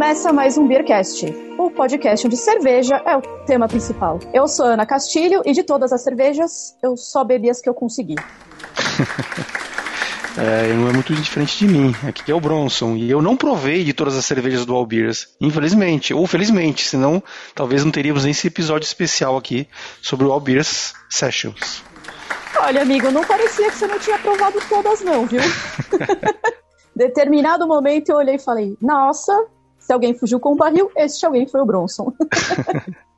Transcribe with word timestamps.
Começa 0.00 0.32
mais 0.32 0.56
um 0.56 0.66
Beercast, 0.66 1.26
o 1.58 1.70
podcast 1.70 2.26
onde 2.26 2.34
cerveja 2.34 3.02
é 3.04 3.18
o 3.18 3.20
tema 3.44 3.68
principal. 3.68 4.18
Eu 4.32 4.48
sou 4.48 4.64
Ana 4.64 4.86
Castilho 4.86 5.42
e 5.44 5.52
de 5.52 5.62
todas 5.62 5.92
as 5.92 6.00
cervejas, 6.00 6.74
eu 6.82 6.96
só 6.96 7.22
bebi 7.22 7.50
as 7.50 7.60
que 7.60 7.68
eu 7.68 7.74
consegui. 7.74 8.14
É, 10.38 10.72
não 10.74 10.88
é 10.88 10.92
muito 10.92 11.12
diferente 11.12 11.58
de 11.58 11.66
mim. 11.66 11.92
Aqui 12.06 12.30
é 12.30 12.34
o 12.34 12.40
Bronson. 12.40 12.94
E 12.94 13.10
eu 13.10 13.20
não 13.20 13.36
provei 13.36 13.82
de 13.82 13.92
todas 13.92 14.16
as 14.16 14.24
cervejas 14.24 14.64
do 14.64 14.74
Albiers. 14.76 15.28
Infelizmente. 15.40 16.14
Ou 16.14 16.24
felizmente. 16.24 16.86
Senão, 16.86 17.20
talvez 17.52 17.84
não 17.84 17.90
teríamos 17.90 18.22
nem 18.22 18.30
esse 18.30 18.46
episódio 18.46 18.86
especial 18.86 19.36
aqui 19.36 19.68
sobre 20.00 20.24
o 20.26 20.32
Albiers 20.32 20.94
Sessions. 21.10 21.82
Olha, 22.60 22.82
amigo, 22.82 23.10
não 23.10 23.24
parecia 23.24 23.70
que 23.70 23.76
você 23.76 23.88
não 23.88 23.98
tinha 23.98 24.18
provado 24.20 24.60
todas, 24.68 25.00
não, 25.00 25.26
viu? 25.26 25.40
Determinado 26.94 27.66
momento 27.66 28.10
eu 28.10 28.16
olhei 28.16 28.36
e 28.36 28.38
falei: 28.38 28.78
Nossa, 28.80 29.36
se 29.90 29.92
alguém 29.92 30.14
fugiu 30.14 30.38
com 30.38 30.52
o 30.52 30.56
barril, 30.56 30.88
esse 30.96 31.26
alguém 31.26 31.48
foi 31.48 31.60
o 31.60 31.66
Bronson. 31.66 32.12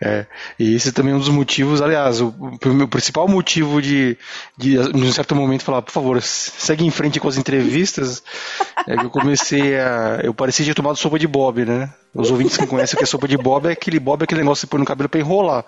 É, 0.00 0.24
e 0.56 0.76
esse 0.76 0.92
também 0.92 1.12
é 1.12 1.16
um 1.16 1.18
dos 1.18 1.28
motivos, 1.28 1.82
aliás, 1.82 2.20
o, 2.20 2.32
o 2.64 2.68
meu 2.68 2.86
principal 2.86 3.26
motivo 3.26 3.82
de, 3.82 4.16
de, 4.56 4.76
num 4.76 5.10
certo 5.10 5.34
momento, 5.34 5.64
falar, 5.64 5.82
por 5.82 5.90
favor, 5.90 6.22
segue 6.22 6.84
em 6.84 6.90
frente 6.90 7.18
com 7.18 7.26
as 7.26 7.36
entrevistas, 7.36 8.22
é 8.86 8.96
que 8.96 9.04
eu 9.04 9.10
comecei 9.10 9.76
a. 9.80 10.20
Eu 10.22 10.32
parecia 10.32 10.64
ter 10.64 10.74
tomado 10.74 10.96
sopa 10.96 11.18
de 11.18 11.26
bob, 11.26 11.64
né? 11.64 11.92
Os 12.14 12.30
ouvintes 12.30 12.56
que 12.56 12.66
conhecem 12.68 12.94
o 12.94 12.98
que 12.98 13.02
é 13.02 13.06
sopa 13.06 13.26
de 13.26 13.36
bob 13.36 13.66
é 13.66 13.72
aquele 13.72 13.98
bob, 13.98 14.20
é 14.20 14.24
aquele 14.24 14.42
negócio 14.42 14.60
que 14.60 14.68
você 14.68 14.70
põe 14.70 14.80
no 14.80 14.86
cabelo 14.86 15.08
pra 15.08 15.20
enrolar. 15.20 15.64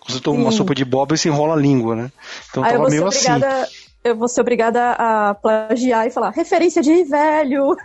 Quando 0.00 0.14
você 0.14 0.20
toma 0.20 0.36
Sim. 0.38 0.42
uma 0.44 0.52
sopa 0.52 0.74
de 0.74 0.84
bob, 0.86 1.14
você 1.14 1.28
enrola 1.28 1.52
a 1.52 1.58
língua, 1.58 1.94
né? 1.94 2.12
Então 2.48 2.64
Aí 2.64 2.72
tava 2.72 2.88
meio 2.88 3.04
obrigada... 3.04 3.62
assim 3.62 3.87
eu 4.08 4.16
vou 4.16 4.28
ser 4.28 4.40
obrigada 4.40 4.92
a 4.92 5.34
plagiar 5.34 6.06
e 6.06 6.10
falar 6.10 6.30
referência 6.30 6.82
de 6.82 7.04
velho. 7.04 7.76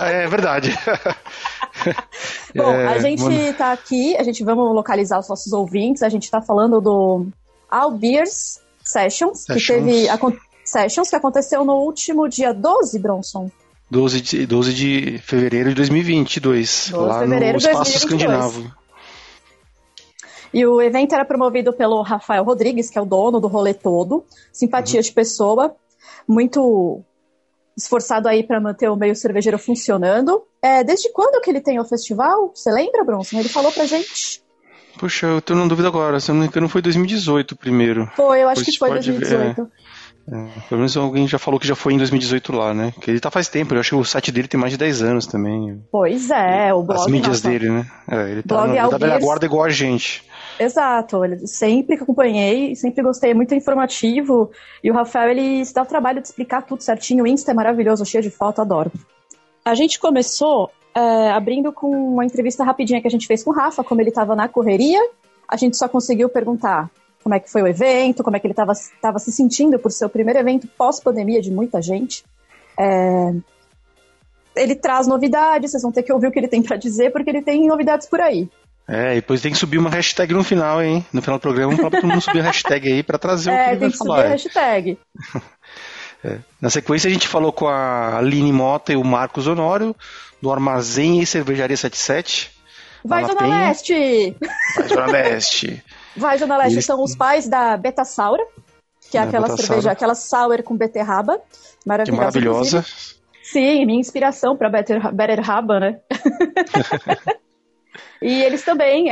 É 0.00 0.26
verdade. 0.26 0.76
Bom, 2.54 2.70
é, 2.70 2.86
a 2.86 2.98
gente 2.98 3.22
mano... 3.22 3.54
tá 3.54 3.72
aqui, 3.72 4.16
a 4.16 4.22
gente 4.22 4.44
vamos 4.44 4.74
localizar 4.74 5.18
os 5.18 5.28
nossos 5.28 5.52
ouvintes, 5.52 6.02
a 6.02 6.08
gente 6.08 6.30
tá 6.30 6.40
falando 6.40 6.80
do 6.80 7.26
All 7.70 7.90
Beers 7.90 8.60
Sessions, 8.82 9.40
Sessions. 9.40 9.66
que 9.66 9.72
teve 9.72 10.08
a, 10.08 10.18
Sessions 10.64 11.10
que 11.10 11.16
aconteceu 11.16 11.64
no 11.64 11.74
último 11.74 12.28
dia 12.28 12.54
12, 12.54 12.98
Bronson. 12.98 13.50
12 13.90 14.20
de, 14.20 14.46
12 14.46 14.74
de 14.74 15.18
fevereiro 15.18 15.68
de 15.70 15.74
2022, 15.74 16.90
12 16.90 17.06
lá 17.06 17.20
fevereiro 17.20 17.52
no 17.52 17.58
Espaço 17.58 17.92
2022. 17.92 18.22
Escandinavo. 18.22 18.83
E 20.54 20.64
o 20.64 20.80
evento 20.80 21.12
era 21.14 21.24
promovido 21.24 21.72
pelo 21.72 22.00
Rafael 22.02 22.44
Rodrigues, 22.44 22.88
que 22.88 22.96
é 22.96 23.02
o 23.02 23.04
dono 23.04 23.40
do 23.40 23.48
rolê 23.48 23.74
todo. 23.74 24.24
Simpatia 24.52 25.00
uhum. 25.00 25.02
de 25.02 25.12
pessoa, 25.12 25.74
muito 26.28 27.02
esforçado 27.76 28.28
aí 28.28 28.44
para 28.44 28.60
manter 28.60 28.88
o 28.88 28.94
meio 28.94 29.16
cervejeiro 29.16 29.58
funcionando. 29.58 30.44
É, 30.62 30.84
desde 30.84 31.10
quando 31.12 31.42
que 31.42 31.50
ele 31.50 31.60
tem 31.60 31.80
o 31.80 31.84
festival? 31.84 32.52
Você 32.54 32.70
lembra, 32.70 33.02
Bronson? 33.02 33.40
Ele 33.40 33.48
falou 33.48 33.72
pra 33.72 33.84
gente. 33.84 34.44
Puxa, 34.96 35.26
eu 35.26 35.42
tô 35.42 35.56
na 35.56 35.66
dúvida 35.66 35.88
agora. 35.88 36.20
Se 36.20 36.30
eu 36.30 36.34
não 36.34 36.42
me 36.42 36.48
engano, 36.48 36.68
foi 36.68 36.80
2018 36.80 37.56
primeiro. 37.56 38.08
Foi, 38.14 38.42
eu 38.42 38.48
acho 38.48 38.64
que 38.64 38.78
foi 38.78 38.90
2018. 38.90 39.60
É, 39.60 39.66
é, 40.26 40.60
pelo 40.68 40.78
menos 40.78 40.96
alguém 40.96 41.28
já 41.28 41.38
falou 41.38 41.60
que 41.60 41.66
já 41.66 41.74
foi 41.74 41.92
em 41.92 41.98
2018 41.98 42.52
lá, 42.52 42.72
né? 42.72 42.94
Que 43.00 43.10
ele 43.10 43.20
tá 43.20 43.30
faz 43.30 43.48
tempo, 43.48 43.74
eu 43.74 43.80
acho 43.80 43.90
que 43.90 43.96
o 43.96 44.04
site 44.04 44.32
dele 44.32 44.48
tem 44.48 44.58
mais 44.58 44.72
de 44.72 44.78
10 44.78 45.02
anos 45.02 45.26
também. 45.26 45.82
Pois 45.92 46.30
é, 46.30 46.72
o 46.72 46.82
blog. 46.82 47.00
As 47.00 47.06
mídias 47.06 47.42
nossa. 47.42 47.48
dele, 47.48 47.70
né? 47.70 47.86
É, 48.08 48.30
ele 48.30 48.42
tá 48.42 48.54
blog 48.54 48.74
na, 48.74 48.88
da 48.88 48.98
velha 48.98 49.18
guarda 49.18 49.44
igual 49.44 49.64
a 49.64 49.70
gente. 49.70 50.24
Exato, 50.58 51.24
ele 51.24 51.46
sempre 51.46 51.96
acompanhei, 51.96 52.74
sempre 52.74 53.02
gostei, 53.02 53.32
é 53.32 53.34
muito 53.34 53.54
informativo. 53.54 54.50
E 54.82 54.90
o 54.90 54.94
Rafael, 54.94 55.30
ele 55.30 55.64
se 55.64 55.74
dá 55.74 55.82
o 55.82 55.86
trabalho 55.86 56.20
de 56.20 56.28
explicar 56.28 56.62
tudo 56.62 56.82
certinho. 56.82 57.24
O 57.24 57.26
Insta 57.26 57.50
é 57.50 57.54
maravilhoso, 57.54 58.04
cheio 58.06 58.22
de 58.22 58.30
foto, 58.30 58.60
adoro. 58.60 58.90
A 59.64 59.74
gente 59.74 59.98
começou 59.98 60.70
é, 60.94 61.32
abrindo 61.32 61.72
com 61.72 61.90
uma 61.90 62.24
entrevista 62.24 62.64
rapidinha 62.64 63.00
que 63.00 63.08
a 63.08 63.10
gente 63.10 63.26
fez 63.26 63.42
com 63.42 63.50
o 63.50 63.54
Rafa, 63.54 63.82
como 63.84 64.00
ele 64.00 64.10
estava 64.10 64.34
na 64.34 64.48
correria. 64.48 65.00
A 65.48 65.56
gente 65.56 65.76
só 65.76 65.88
conseguiu 65.88 66.28
perguntar 66.28 66.90
como 67.24 67.34
é 67.34 67.40
que 67.40 67.50
foi 67.50 67.62
o 67.62 67.66
evento, 67.66 68.22
como 68.22 68.36
é 68.36 68.38
que 68.38 68.46
ele 68.46 68.52
estava 68.52 68.74
se 69.18 69.32
sentindo 69.32 69.78
por 69.78 69.90
ser 69.90 70.04
o 70.04 70.10
primeiro 70.10 70.38
evento 70.38 70.68
pós-pandemia 70.76 71.40
de 71.40 71.50
muita 71.50 71.80
gente. 71.80 72.22
É, 72.78 73.32
ele 74.54 74.74
traz 74.74 75.06
novidades, 75.06 75.70
vocês 75.70 75.82
vão 75.82 75.90
ter 75.90 76.02
que 76.02 76.12
ouvir 76.12 76.26
o 76.26 76.30
que 76.30 76.38
ele 76.38 76.48
tem 76.48 76.62
para 76.62 76.76
dizer, 76.76 77.10
porque 77.10 77.30
ele 77.30 77.40
tem 77.40 77.66
novidades 77.66 78.06
por 78.06 78.20
aí. 78.20 78.46
É, 78.86 79.12
e 79.12 79.14
depois 79.16 79.40
tem 79.40 79.50
que 79.50 79.56
subir 79.56 79.78
uma 79.78 79.88
hashtag 79.88 80.34
no 80.34 80.44
final, 80.44 80.82
hein? 80.82 81.04
No 81.10 81.22
final 81.22 81.38
do 81.38 81.40
programa, 81.40 81.74
para 81.74 81.90
todo 81.90 82.06
mundo 82.06 82.20
subir 82.20 82.40
a 82.40 82.44
hashtag 82.44 82.92
aí 82.92 83.02
para 83.02 83.16
trazer 83.16 83.50
é, 83.50 83.54
o 83.54 83.56
que 83.56 83.70
ele 83.70 83.80
vai 83.80 83.90
que 83.90 83.96
falar. 83.96 84.16
Subir 84.16 84.26
a 84.26 84.30
hashtag. 84.30 84.98
É. 86.26 86.38
Na 86.58 86.70
sequência, 86.70 87.06
a 87.06 87.12
gente 87.12 87.28
falou 87.28 87.52
com 87.52 87.68
a 87.68 88.16
Aline 88.16 88.50
Mota 88.50 88.94
e 88.94 88.96
o 88.96 89.04
Marcos 89.04 89.46
Honório, 89.46 89.94
do 90.40 90.50
Armazém 90.50 91.20
e 91.20 91.26
Cervejaria 91.26 91.76
77. 91.76 92.50
Vai, 93.04 93.26
Zona 93.26 93.38
Penha. 93.38 93.58
Leste! 93.66 94.36
Vai, 94.74 94.88
Zona 94.88 95.06
Leste! 95.06 95.84
Vai, 96.16 96.38
Zona 96.38 96.56
Leste. 96.56 96.74
Eles... 96.74 96.84
São 96.86 97.02
os 97.02 97.14
pais 97.14 97.48
da 97.48 97.76
Beta 97.76 98.04
Saura, 98.04 98.44
que 99.10 99.18
é, 99.18 99.20
é 99.20 99.24
aquela 99.24 99.56
cerveja, 99.56 99.90
aquela 99.90 100.14
sour 100.14 100.62
com 100.62 100.76
beterraba. 100.76 101.40
Maravilhosa. 101.84 102.12
Que 102.12 102.16
maravilhosa. 102.16 102.78
Inclusive. 102.78 103.24
Sim, 103.42 103.84
minha 103.84 104.00
inspiração 104.00 104.56
para 104.56 104.70
Beterraba, 104.70 105.78
né? 105.78 106.00
E 108.24 108.42
eles 108.42 108.64
também 108.64 109.08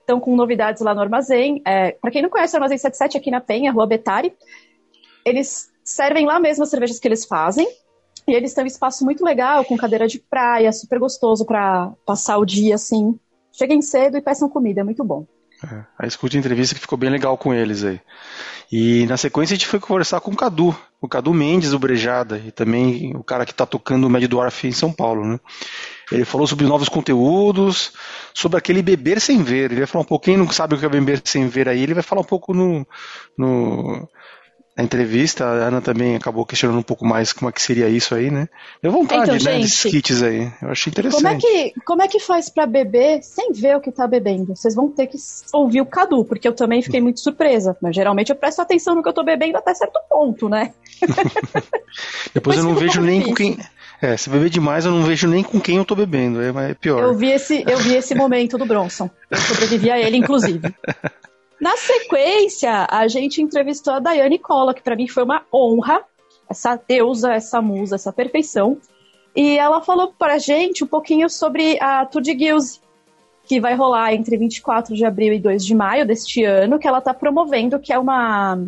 estão 0.00 0.18
é, 0.18 0.20
com 0.20 0.36
novidades 0.36 0.82
lá 0.82 0.94
no 0.94 1.00
armazém. 1.00 1.62
É, 1.64 1.92
para 1.92 2.10
quem 2.10 2.20
não 2.20 2.28
conhece 2.28 2.54
o 2.54 2.56
Armazém 2.58 2.76
77 2.76 3.16
aqui 3.16 3.30
na 3.30 3.40
Penha, 3.40 3.72
Rua 3.72 3.86
Betari, 3.86 4.34
eles 5.24 5.72
servem 5.82 6.26
lá 6.26 6.38
mesmo 6.38 6.62
as 6.62 6.68
cervejas 6.68 6.98
que 6.98 7.08
eles 7.08 7.24
fazem. 7.24 7.66
E 8.28 8.34
eles 8.34 8.52
têm 8.52 8.64
um 8.64 8.66
espaço 8.66 9.02
muito 9.02 9.24
legal, 9.24 9.64
com 9.64 9.78
cadeira 9.78 10.06
de 10.06 10.18
praia, 10.18 10.70
super 10.72 10.98
gostoso 10.98 11.46
para 11.46 11.90
passar 12.04 12.36
o 12.36 12.44
dia 12.44 12.74
assim. 12.74 13.18
Cheguem 13.50 13.80
cedo 13.80 14.18
e 14.18 14.20
peçam 14.20 14.46
comida, 14.46 14.82
é 14.82 14.84
muito 14.84 15.02
bom. 15.02 15.26
É, 15.64 15.84
a 15.98 16.06
escuta 16.06 16.36
entrevista 16.36 16.74
que 16.74 16.80
ficou 16.80 16.98
bem 16.98 17.10
legal 17.10 17.38
com 17.38 17.54
eles 17.54 17.84
aí. 17.84 18.00
E 18.70 19.06
na 19.06 19.16
sequência 19.16 19.54
a 19.54 19.56
gente 19.56 19.66
foi 19.66 19.78
conversar 19.78 20.20
com 20.20 20.30
o 20.30 20.36
Cadu, 20.36 20.76
o 21.00 21.06
Cadu 21.06 21.32
Mendes 21.32 21.70
do 21.70 21.78
Brejada, 21.78 22.38
e 22.38 22.50
também 22.50 23.14
o 23.14 23.22
cara 23.22 23.44
que 23.44 23.52
está 23.52 23.66
tocando 23.66 24.06
o 24.06 24.10
Mad 24.10 24.24
Dwarf 24.24 24.66
em 24.66 24.72
São 24.72 24.92
Paulo, 24.92 25.24
né? 25.24 25.38
Ele 26.10 26.24
falou 26.24 26.46
sobre 26.46 26.66
novos 26.66 26.88
conteúdos, 26.88 27.92
sobre 28.34 28.58
aquele 28.58 28.82
beber 28.82 29.20
sem 29.20 29.42
ver. 29.42 29.70
Ele 29.70 29.80
vai 29.80 29.86
falar 29.86 30.02
um 30.02 30.06
pouco, 30.06 30.24
quem 30.24 30.36
não 30.36 30.50
sabe 30.50 30.74
o 30.74 30.78
que 30.78 30.84
é 30.84 30.88
beber 30.88 31.20
sem 31.24 31.48
ver 31.48 31.68
aí, 31.68 31.82
ele 31.82 31.94
vai 31.94 32.02
falar 32.02 32.22
um 32.22 32.24
pouco 32.24 32.52
no, 32.52 32.86
no 33.36 34.08
na 34.76 34.84
entrevista. 34.84 35.44
A 35.44 35.68
Ana 35.68 35.80
também 35.80 36.16
acabou 36.16 36.46
questionando 36.46 36.78
um 36.78 36.82
pouco 36.82 37.04
mais 37.04 37.32
como 37.32 37.48
é 37.48 37.52
que 37.52 37.60
seria 37.60 37.88
isso 37.88 38.14
aí, 38.14 38.30
né? 38.30 38.48
Deu 38.82 38.92
vontade, 38.92 39.22
então, 39.22 39.34
né, 39.34 39.40
gente, 39.40 39.62
desses 39.62 39.90
kits 39.90 40.22
aí. 40.22 40.50
Eu 40.60 40.70
achei 40.70 40.90
interessante. 40.90 41.22
Como 41.22 41.34
é 41.34 41.38
que, 41.38 41.74
como 41.84 42.02
é 42.02 42.08
que 42.08 42.20
faz 42.20 42.48
para 42.48 42.66
beber 42.66 43.22
sem 43.22 43.52
ver 43.52 43.76
o 43.76 43.80
que 43.80 43.92
tá 43.92 44.06
bebendo? 44.06 44.56
Vocês 44.56 44.74
vão 44.74 44.88
ter 44.88 45.06
que 45.06 45.18
ouvir 45.52 45.80
o 45.80 45.86
Cadu, 45.86 46.24
porque 46.24 46.46
eu 46.48 46.54
também 46.54 46.82
fiquei 46.82 47.00
muito 47.00 47.20
surpresa. 47.20 47.76
Mas 47.80 47.94
geralmente 47.94 48.30
eu 48.30 48.36
presto 48.36 48.60
atenção 48.60 48.94
no 48.94 49.02
que 49.02 49.08
eu 49.08 49.14
tô 49.14 49.24
bebendo 49.24 49.58
até 49.58 49.74
certo 49.74 50.00
ponto, 50.08 50.48
né? 50.48 50.72
Depois, 51.00 51.26
Depois 52.34 52.56
eu 52.58 52.64
não 52.64 52.74
vejo 52.74 53.00
nem 53.00 53.22
com 53.22 53.34
quem 53.34 53.58
é, 54.02 54.16
se 54.16 54.28
beber 54.28 54.50
demais, 54.50 54.84
eu 54.84 54.90
não 54.90 55.02
vejo 55.02 55.28
nem 55.28 55.44
com 55.44 55.60
quem 55.60 55.76
eu 55.76 55.84
tô 55.84 55.94
bebendo, 55.94 56.42
é, 56.42 56.70
é 56.70 56.74
pior. 56.74 57.04
Eu 57.04 57.14
vi 57.14 57.30
esse, 57.30 57.64
eu 57.68 57.78
vi 57.78 57.94
esse 57.94 58.16
momento 58.16 58.58
do 58.58 58.66
Bronson. 58.66 59.08
Eu 59.30 59.38
sobrevivi 59.38 59.92
a 59.92 60.00
ele, 60.00 60.16
inclusive. 60.16 60.74
Na 61.62 61.76
sequência, 61.76 62.88
a 62.90 63.06
gente 63.06 63.40
entrevistou 63.40 63.94
a 63.94 64.00
Daiane 64.00 64.36
Cola, 64.36 64.74
que 64.74 64.82
para 64.82 64.96
mim 64.96 65.06
foi 65.06 65.22
uma 65.22 65.44
honra, 65.54 66.02
essa 66.50 66.74
deusa, 66.74 67.34
essa 67.34 67.62
musa, 67.62 67.94
essa 67.94 68.12
perfeição. 68.12 68.78
E 69.32 69.56
ela 69.58 69.80
falou 69.80 70.12
pra 70.12 70.38
gente 70.38 70.82
um 70.82 70.88
pouquinho 70.88 71.30
sobre 71.30 71.78
a 71.80 72.04
Tour 72.04 72.20
de 72.20 72.36
Gills, 72.36 72.80
que 73.44 73.60
vai 73.60 73.76
rolar 73.76 74.12
entre 74.12 74.36
24 74.36 74.96
de 74.96 75.04
abril 75.04 75.34
e 75.34 75.38
2 75.38 75.64
de 75.64 75.72
maio 75.72 76.04
deste 76.04 76.42
ano, 76.42 76.80
que 76.80 76.88
ela 76.88 77.00
tá 77.00 77.14
promovendo, 77.14 77.78
que 77.78 77.92
é 77.92 77.98
uma. 77.98 78.58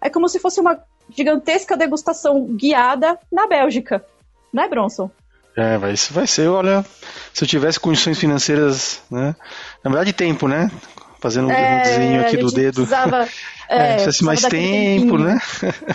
É 0.00 0.10
como 0.10 0.28
se 0.28 0.40
fosse 0.40 0.60
uma 0.60 0.76
gigantesca 1.16 1.76
degustação 1.76 2.46
guiada 2.56 3.16
na 3.30 3.46
Bélgica. 3.46 4.04
Né, 4.52 4.66
Bronson? 4.66 5.08
É, 5.56 5.78
vai, 5.78 5.94
vai 6.10 6.26
ser, 6.26 6.48
olha, 6.48 6.84
se 7.32 7.44
eu 7.44 7.48
tivesse 7.48 7.78
condições 7.78 8.18
financeiras, 8.18 9.02
né? 9.08 9.36
Na 9.84 9.90
verdade, 9.90 10.12
tempo, 10.12 10.48
né? 10.48 10.68
Fazendo 11.20 11.50
é, 11.50 11.54
um 11.54 11.82
desenho 11.82 12.20
aqui 12.20 12.36
do 12.36 12.50
dedo. 12.50 12.86
Precisava, 12.86 13.28
é, 13.68 14.04
é, 14.04 14.22
mais 14.22 14.42
tempo, 14.42 15.18
né? 15.18 15.40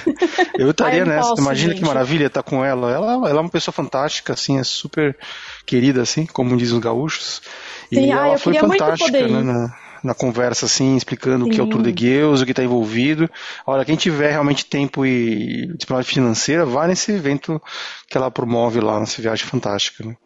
eu 0.59 0.71
estaria 0.71 1.05
nessa. 1.05 1.29
Posso, 1.29 1.41
Imagina 1.41 1.73
gente. 1.73 1.81
que 1.81 1.87
maravilha 1.87 2.27
estar 2.27 2.43
tá 2.43 2.49
com 2.49 2.63
ela. 2.63 2.91
ela. 2.91 3.13
Ela 3.13 3.29
é 3.29 3.39
uma 3.39 3.49
pessoa 3.49 3.73
fantástica, 3.73 4.33
assim, 4.33 4.59
é 4.59 4.63
super 4.63 5.17
querida, 5.65 6.01
assim, 6.01 6.25
como 6.25 6.57
dizem 6.57 6.75
os 6.75 6.83
gaúchos. 6.83 7.41
Sim, 7.89 8.07
e 8.07 8.11
ah, 8.11 8.27
ela 8.27 8.37
foi 8.37 8.53
fantástica, 8.53 9.27
né? 9.27 9.41
Na, 9.41 9.75
na 10.03 10.13
conversa, 10.13 10.65
assim, 10.65 10.97
explicando 10.97 11.45
Sim. 11.45 11.51
o 11.51 11.53
que 11.53 11.59
é 11.61 11.63
o 11.63 11.67
Tour 11.67 11.81
de 11.81 11.91
Gueus, 11.91 12.41
o 12.41 12.45
que 12.45 12.51
está 12.51 12.63
envolvido. 12.63 13.29
Olha, 13.65 13.85
quem 13.85 13.95
tiver 13.95 14.31
realmente 14.31 14.65
tempo 14.65 15.05
e 15.05 15.67
disponibilidade 15.77 16.13
financeira, 16.13 16.65
vá 16.65 16.85
nesse 16.85 17.13
evento 17.13 17.61
que 18.09 18.17
ela 18.17 18.29
promove 18.29 18.81
lá, 18.81 18.99
nessa 18.99 19.21
viagem 19.21 19.45
fantástica, 19.45 20.05
né? 20.05 20.17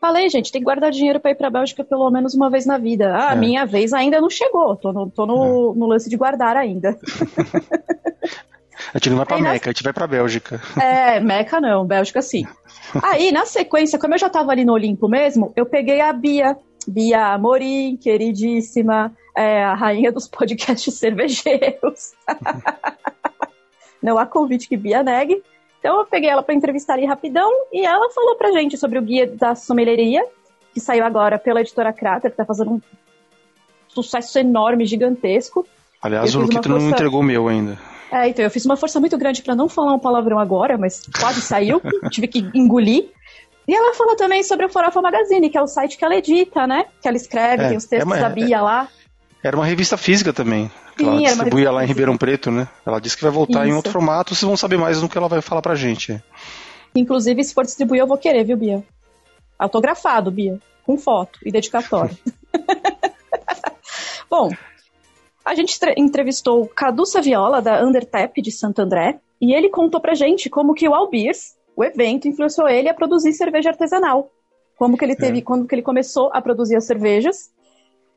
Falei, 0.00 0.30
gente, 0.30 0.50
tem 0.50 0.62
que 0.62 0.64
guardar 0.64 0.90
dinheiro 0.90 1.20
para 1.20 1.32
ir 1.32 1.34
para 1.34 1.48
a 1.48 1.50
Bélgica 1.50 1.84
pelo 1.84 2.10
menos 2.10 2.34
uma 2.34 2.48
vez 2.48 2.64
na 2.64 2.78
vida. 2.78 3.14
Ah, 3.14 3.30
a 3.30 3.32
é. 3.34 3.36
minha 3.36 3.66
vez 3.66 3.92
ainda 3.92 4.18
não 4.18 4.30
chegou. 4.30 4.74
Tô 4.76 4.92
no, 4.92 5.10
tô 5.10 5.26
no, 5.26 5.72
é. 5.72 5.78
no 5.78 5.86
lance 5.86 6.08
de 6.08 6.16
guardar 6.16 6.56
ainda. 6.56 6.98
a 8.94 8.98
gente 8.98 9.10
não 9.10 9.18
vai 9.18 9.26
para 9.26 9.38
Meca, 9.38 9.68
a 9.68 9.72
gente 9.72 9.82
vai 9.82 9.92
para 9.92 10.06
Bélgica. 10.06 10.60
É, 10.80 11.20
Meca 11.20 11.60
não, 11.60 11.84
Bélgica 11.84 12.22
sim. 12.22 12.46
Aí, 13.02 13.30
na 13.30 13.44
sequência, 13.44 13.98
como 13.98 14.14
eu 14.14 14.18
já 14.18 14.30
tava 14.30 14.52
ali 14.52 14.64
no 14.64 14.72
Olimpo 14.72 15.06
mesmo, 15.06 15.52
eu 15.54 15.66
peguei 15.66 16.00
a 16.00 16.12
Bia. 16.12 16.56
Bia 16.88 17.34
Amorim, 17.34 17.98
queridíssima, 17.98 19.14
é, 19.36 19.62
a 19.62 19.74
rainha 19.74 20.10
dos 20.10 20.26
podcasts 20.26 20.94
cervejeiros. 20.98 22.12
Não 24.02 24.18
há 24.18 24.24
convite 24.24 24.66
que 24.66 24.78
Bia 24.78 25.02
negue. 25.02 25.42
Então 25.80 25.98
eu 25.98 26.06
peguei 26.06 26.28
ela 26.28 26.42
para 26.42 26.54
entrevistar 26.54 26.94
ali 26.94 27.06
rapidão 27.06 27.50
e 27.72 27.84
ela 27.84 28.10
falou 28.10 28.36
pra 28.36 28.52
gente 28.52 28.76
sobre 28.76 28.98
o 28.98 29.02
guia 29.02 29.26
da 29.26 29.54
sommeleria, 29.54 30.22
que 30.72 30.78
saiu 30.78 31.04
agora 31.04 31.38
pela 31.38 31.62
editora 31.62 31.92
Crater, 31.92 32.30
que 32.30 32.36
tá 32.36 32.44
fazendo 32.44 32.72
um 32.72 32.80
sucesso 33.88 34.38
enorme, 34.38 34.86
gigantesco. 34.86 35.66
Aliás, 36.02 36.34
o 36.34 36.40
Luquito 36.40 36.68
força... 36.68 36.78
não 36.78 36.90
entregou 36.90 37.20
o 37.20 37.24
meu 37.24 37.48
ainda. 37.48 37.78
É, 38.12 38.28
então 38.28 38.44
eu 38.44 38.50
fiz 38.50 38.64
uma 38.66 38.76
força 38.76 39.00
muito 39.00 39.16
grande 39.16 39.42
para 39.42 39.54
não 39.54 39.68
falar 39.68 39.94
um 39.94 39.98
palavrão 39.98 40.38
agora, 40.38 40.76
mas 40.76 41.02
quase 41.18 41.40
saiu, 41.40 41.80
tive 42.10 42.28
que 42.28 42.50
engolir. 42.54 43.08
E 43.66 43.74
ela 43.74 43.94
fala 43.94 44.16
também 44.16 44.42
sobre 44.42 44.66
o 44.66 44.68
Farofa 44.68 45.00
Magazine, 45.00 45.48
que 45.48 45.56
é 45.56 45.62
o 45.62 45.66
site 45.66 45.96
que 45.96 46.04
ela 46.04 46.16
edita, 46.16 46.66
né? 46.66 46.86
Que 47.00 47.08
ela 47.08 47.16
escreve, 47.16 47.62
é, 47.62 47.68
tem 47.68 47.76
os 47.76 47.84
textos 47.84 48.12
é 48.12 48.20
da 48.20 48.28
Bia 48.28 48.60
lá. 48.60 48.88
Era 49.42 49.56
uma 49.56 49.64
revista 49.64 49.96
física 49.96 50.32
também. 50.32 50.70
Sim, 51.04 51.26
ela 51.26 51.34
distribuía 51.34 51.70
lá 51.70 51.84
em 51.84 51.86
Ribeirão 51.86 52.16
Preto, 52.16 52.50
né? 52.50 52.68
Ela 52.84 53.00
disse 53.00 53.16
que 53.16 53.22
vai 53.22 53.32
voltar 53.32 53.64
Isso. 53.64 53.72
em 53.72 53.76
outro 53.76 53.92
formato, 53.92 54.34
vocês 54.34 54.46
vão 54.46 54.56
saber 54.56 54.76
mais 54.76 55.00
no 55.00 55.08
que 55.08 55.18
ela 55.18 55.28
vai 55.28 55.40
falar 55.40 55.62
pra 55.62 55.74
gente. 55.74 56.22
Inclusive, 56.94 57.42
se 57.44 57.54
for 57.54 57.64
distribuir, 57.64 58.00
eu 58.00 58.06
vou 58.06 58.18
querer, 58.18 58.44
viu, 58.44 58.56
Bia? 58.56 58.84
Autografado, 59.58 60.30
Bia. 60.30 60.58
Com 60.84 60.96
foto 60.96 61.38
e 61.44 61.52
dedicatório. 61.52 62.16
Bom, 64.28 64.50
a 65.44 65.54
gente 65.54 65.78
entrevistou 65.96 66.62
o 66.62 66.68
Cadu 66.68 67.06
Saviola, 67.06 67.60
da 67.60 67.84
Undertap 67.84 68.40
de 68.40 68.50
Santo 68.50 68.80
André, 68.80 69.20
e 69.40 69.52
ele 69.52 69.68
contou 69.68 70.00
pra 70.00 70.14
gente 70.14 70.50
como 70.50 70.74
que 70.74 70.88
o 70.88 70.94
Albiers, 70.94 71.54
o 71.76 71.82
evento, 71.82 72.28
influenciou 72.28 72.68
ele 72.68 72.88
a 72.88 72.94
produzir 72.94 73.32
cerveja 73.32 73.70
artesanal. 73.70 74.30
Como 74.76 74.96
que 74.96 75.04
ele 75.04 75.16
teve, 75.16 75.38
é. 75.38 75.42
quando 75.42 75.66
que 75.66 75.74
ele 75.74 75.82
começou 75.82 76.30
a 76.32 76.40
produzir 76.40 76.76
as 76.76 76.86
cervejas. 76.86 77.50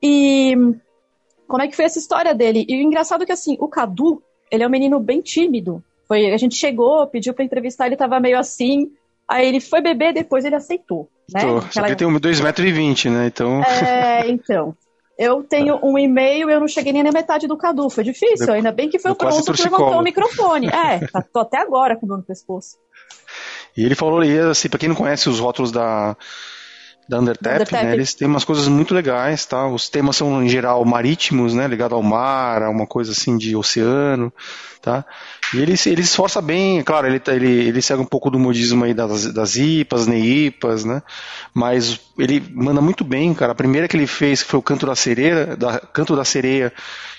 E 0.01 0.55
como 1.47 1.61
é 1.61 1.67
que 1.67 1.75
foi 1.75 1.85
essa 1.85 1.99
história 1.99 2.33
dele. 2.33 2.65
E 2.67 2.77
o 2.77 2.81
engraçado 2.81 3.23
é 3.23 3.25
que, 3.25 3.31
assim, 3.31 3.57
o 3.59 3.67
Cadu, 3.67 4.21
ele 4.51 4.63
é 4.63 4.67
um 4.67 4.71
menino 4.71 4.99
bem 4.99 5.21
tímido. 5.21 5.83
Foi, 6.07 6.31
a 6.31 6.37
gente 6.37 6.55
chegou, 6.55 7.07
pediu 7.07 7.33
para 7.33 7.45
entrevistar, 7.45 7.87
ele 7.87 7.95
tava 7.95 8.19
meio 8.19 8.37
assim, 8.37 8.91
aí 9.27 9.47
ele 9.47 9.59
foi 9.59 9.81
beber, 9.81 10.13
depois 10.13 10.45
ele 10.45 10.55
aceitou, 10.55 11.09
né? 11.31 11.41
Tô, 11.41 11.57
Aquela... 11.57 11.71
Só 11.71 11.83
que 11.83 11.95
tem 11.95 12.07
2,20m, 12.07 13.11
né? 13.11 13.27
Então... 13.27 13.61
É, 13.63 14.29
então... 14.29 14.75
Eu 15.15 15.43
tenho 15.43 15.79
um 15.83 15.95
e-mail 15.95 16.49
eu 16.49 16.59
não 16.59 16.67
cheguei 16.67 16.91
nem 16.91 17.03
na 17.03 17.11
metade 17.11 17.45
do 17.47 17.55
Cadu. 17.55 17.87
Foi 17.87 18.03
difícil. 18.03 18.51
Ainda 18.51 18.71
bem 18.71 18.89
que 18.89 18.97
foi 18.97 19.11
o 19.11 19.15
Bronson 19.15 19.53
que 19.53 19.61
levantou 19.61 19.99
o 19.99 20.01
microfone. 20.01 20.67
É, 20.67 21.05
tá, 21.05 21.21
tô 21.21 21.39
até 21.39 21.59
agora 21.59 21.95
com 21.95 22.07
o 22.07 22.17
no 22.17 22.23
pescoço. 22.23 22.77
E 23.77 23.85
ele 23.85 23.93
falou, 23.93 24.21
assim, 24.49 24.69
pra 24.69 24.79
quem 24.79 24.89
não 24.89 24.95
conhece 24.95 25.29
os 25.29 25.39
rótulos 25.39 25.71
da, 25.71 26.17
da 27.07 27.19
Undertap, 27.19 27.55
Undertap. 27.55 27.85
Né, 27.85 27.93
eles 27.93 28.13
têm 28.13 28.27
umas 28.27 28.43
coisas 28.43 28.67
muito 28.67 28.93
legais, 28.93 29.45
tá? 29.45 29.67
Os 29.67 29.89
temas 29.89 30.15
são 30.15 30.43
em 30.43 30.47
geral 30.47 30.83
marítimos, 30.85 31.53
né, 31.53 31.67
ligado 31.67 31.95
ao 31.95 32.03
mar, 32.03 32.63
a 32.63 32.69
uma 32.69 32.87
coisa 32.87 33.11
assim 33.11 33.37
de 33.37 33.55
oceano, 33.55 34.31
tá? 34.81 35.05
E 35.53 35.57
ele, 35.57 35.75
ele 35.85 36.01
esforça 36.01 36.41
bem, 36.41 36.79
é 36.79 36.83
claro, 36.83 37.07
ele, 37.07 37.21
ele, 37.27 37.67
ele 37.67 37.81
segue 37.81 38.01
um 38.01 38.05
pouco 38.05 38.29
do 38.29 38.39
modismo 38.39 38.85
aí 38.85 38.93
das, 38.93 39.31
das 39.33 39.55
IPAs, 39.55 40.07
NEIPAs, 40.07 40.83
né? 40.85 41.01
Mas 41.53 41.99
ele 42.17 42.43
manda 42.53 42.81
muito 42.81 43.03
bem, 43.03 43.33
cara. 43.33 43.51
A 43.51 43.55
primeira 43.55 43.87
que 43.87 43.95
ele 43.95 44.07
fez, 44.07 44.41
que 44.41 44.49
foi 44.49 44.59
o 44.59 44.63
Canto 44.63 44.85
da 44.85 44.95
Sereia, 44.95 45.55
da, 45.55 45.79
Canto 45.79 46.15
da 46.15 46.25
Sereia, 46.25 46.73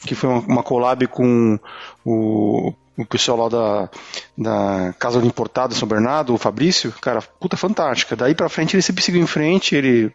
que 0.06 0.14
foi 0.14 0.28
uma, 0.28 0.40
uma 0.40 0.62
collab 0.62 1.06
com 1.06 1.58
o 2.04 2.72
o 2.96 3.04
pessoal 3.04 3.38
lá 3.38 3.48
da, 3.48 3.90
da 4.36 4.94
Casa 4.98 5.20
do 5.20 5.26
Importado, 5.26 5.74
São 5.74 5.88
Bernardo, 5.88 6.32
o 6.32 6.38
Fabrício, 6.38 6.92
cara, 7.00 7.20
puta 7.20 7.56
fantástica. 7.56 8.14
Daí 8.14 8.34
pra 8.34 8.48
frente 8.48 8.74
ele 8.74 8.82
sempre 8.82 9.02
seguiu 9.02 9.22
em 9.22 9.26
frente, 9.26 9.74
ele 9.74 10.12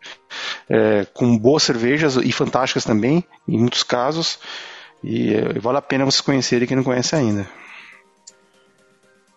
é, 0.69 1.05
com 1.13 1.37
boas 1.37 1.63
cervejas 1.63 2.15
e 2.15 2.31
fantásticas 2.31 2.85
também, 2.85 3.23
em 3.47 3.57
muitos 3.57 3.83
casos. 3.83 4.39
E 5.03 5.33
é, 5.33 5.59
vale 5.59 5.77
a 5.77 5.81
pena 5.81 6.05
vocês 6.05 6.21
conhecerem 6.21 6.67
quem 6.67 6.77
não 6.77 6.83
conhece 6.83 7.15
ainda. 7.15 7.49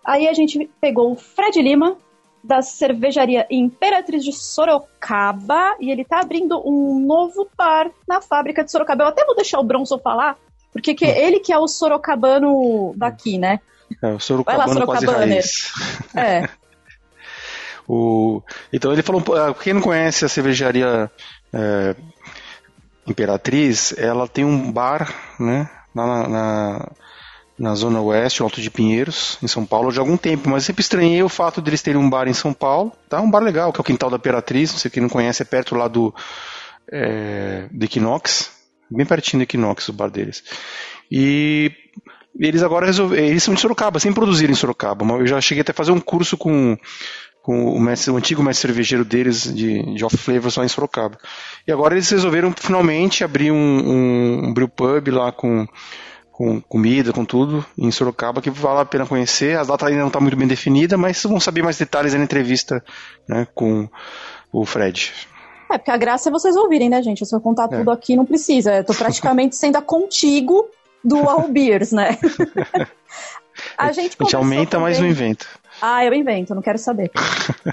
Aí 0.05 0.29
a 0.29 0.33
gente 0.33 0.71
pegou 0.81 1.13
o 1.13 1.17
Fred 1.17 1.61
Lima, 1.61 1.97
da 2.43 2.61
cervejaria 2.61 3.47
Imperatriz 3.51 4.25
de 4.25 4.33
Sorocaba, 4.33 5.77
e 5.79 5.91
ele 5.91 6.05
tá 6.05 6.21
abrindo 6.21 6.61
um 6.69 6.99
novo 6.99 7.49
bar 7.57 7.91
na 8.07 8.21
fábrica 8.21 8.65
de 8.65 8.71
Sorocaba. 8.71 9.05
Eu 9.05 9.09
até 9.09 9.25
vou 9.25 9.37
deixar 9.37 9.61
o 9.61 9.65
Bronson 9.65 9.99
falar, 9.99 10.37
porque 10.73 10.95
que, 10.95 11.05
ele 11.05 11.41
que 11.41 11.53
é 11.53 11.59
o 11.59 11.69
sorocabano 11.69 12.95
daqui, 12.97 13.39
né? 13.39 13.61
É, 14.03 14.09
o 14.09 14.19
sorocabano 14.19 14.81
lá, 14.81 14.87
quase 14.87 15.07
raiz. 15.07 15.71
É. 16.17 16.49
o, 17.89 18.43
então 18.73 18.93
ele 18.93 19.03
falou, 19.03 19.23
ah, 19.37 19.55
quem 19.55 19.75
não 19.75 19.83
conhece 19.83 20.25
a 20.25 20.29
cervejaria 20.29 21.11
é, 21.53 21.97
Imperatriz, 23.07 23.95
ela 23.99 24.29
tem 24.29 24.45
um 24.45 24.71
bar, 24.71 25.13
né, 25.39 25.69
na, 25.95 26.29
na, 26.29 26.93
na 27.59 27.75
zona 27.75 28.01
oeste, 28.01 28.43
Alto 28.43 28.61
de 28.61 28.71
Pinheiros, 28.71 29.39
em 29.43 29.49
São 29.49 29.67
Paulo, 29.67 29.93
de 29.93 29.99
algum 29.99 30.17
tempo, 30.17 30.49
mas 30.49 30.65
sempre 30.65 30.83
estranhei 30.83 31.23
o 31.23 31.29
fato 31.29 31.61
deles 31.61 31.83
terem 31.83 32.01
um 32.01 32.09
bar 32.09 32.29
em 32.29 32.35
São 32.35 32.55
Paulo, 32.55 32.93
tá? 33.09 33.21
Um 33.21 33.31
bar 33.31 33.41
legal, 33.41 33.73
que 33.73 33.81
é 33.81 33.83
o 33.83 33.85
Quintal 33.85 34.09
da 34.09 34.17
Imperatriz, 34.17 34.71
não 34.71 34.79
sei 34.79 34.91
quem 34.91 35.03
não 35.03 35.09
conhece, 35.09 35.43
é 35.43 35.45
perto 35.45 35.75
lá 35.75 35.89
do, 35.89 36.15
é, 36.91 37.67
do 37.71 37.85
Equinox, 37.85 38.52
bem 38.93 39.07
pertinho 39.07 39.41
do 39.41 39.45
Equinox, 39.45 39.89
o 39.89 39.93
bar 39.93 40.11
deles. 40.11 40.43
E 41.11 41.73
eles 42.39 42.63
agora 42.63 42.87
resolveram, 42.87 43.25
eles 43.25 43.43
são 43.43 43.55
de 43.55 43.61
Sorocaba, 43.61 44.01
sem 44.01 44.13
produzir 44.13 44.49
em 44.49 44.55
Sorocaba. 44.55 45.05
Eu 45.19 45.27
já 45.27 45.41
cheguei 45.41 45.61
até 45.61 45.73
a 45.73 45.75
fazer 45.75 45.93
um 45.93 46.01
curso 46.01 46.37
com, 46.37 46.77
com 47.43 47.75
o, 47.75 47.81
mestre, 47.81 48.11
o 48.11 48.17
antigo 48.17 48.43
mestre 48.43 48.69
cervejeiro 48.69 49.05
deles, 49.05 49.53
de, 49.53 49.95
de 49.95 50.05
off 50.05 50.17
flavors 50.17 50.57
lá 50.57 50.65
em 50.65 50.69
Sorocaba. 50.69 51.19
E 51.67 51.73
agora 51.73 51.95
eles 51.95 52.09
resolveram 52.09 52.53
finalmente 52.53 53.23
abrir 53.25 53.51
um, 53.51 53.57
um, 53.57 54.47
um 54.47 54.55
brew 54.55 54.69
pub 54.69 55.09
lá 55.09 55.31
com, 55.31 55.67
com 56.31 56.61
comida, 56.61 57.13
com 57.13 57.25
tudo, 57.25 57.65
em 57.77 57.91
Sorocaba, 57.91 58.41
que 58.41 58.51
vale 58.51 58.81
a 58.81 58.87
pena 58.87 59.07
conhecer. 59.07 59.59
A 59.59 59.65
data 59.65 59.87
ainda 59.87 60.01
não 60.01 60.09
está 60.09 60.21
muito 60.21 60.37
bem 60.37 60.49
definida, 60.49 60.97
mas 60.97 61.23
vão 61.23 61.39
saber 61.39 61.63
mais 61.63 61.77
detalhes 61.77 62.15
na 62.15 62.25
entrevista 62.25 62.83
né, 63.29 63.47
com 63.55 63.89
o 64.51 64.65
Fred. 64.65 65.13
É, 65.73 65.79
porque 65.79 65.91
a 65.91 65.97
graça 65.97 66.29
é 66.29 66.33
vocês 66.33 66.55
ouvirem, 66.55 66.91
né, 66.91 67.03
gente? 67.03 67.25
Se 67.25 67.35
eu 67.35 67.41
contar 67.41 67.65
é. 67.65 67.79
tudo 67.79 67.91
aqui, 67.91 68.15
não 68.15 68.27
precisa. 68.27 68.77
Eu 68.77 68.85
tô 68.85 68.93
praticamente 68.93 69.57
sendo 69.57 69.77
a 69.77 69.83
contigo 69.83 70.69
do 71.03 71.17
All 71.29 71.49
Beers, 71.49 71.93
né? 71.93 72.19
a 73.79 73.91
gente, 73.91 74.17
a 74.21 74.25
gente 74.25 74.37
aumenta, 74.37 74.73
também... 74.73 74.89
mas 74.89 75.01
não 75.01 75.07
inventa. 75.07 75.47
Ah, 75.81 76.05
eu 76.05 76.13
invento, 76.13 76.55
não 76.55 76.61
quero 76.61 76.79
saber. 76.79 77.11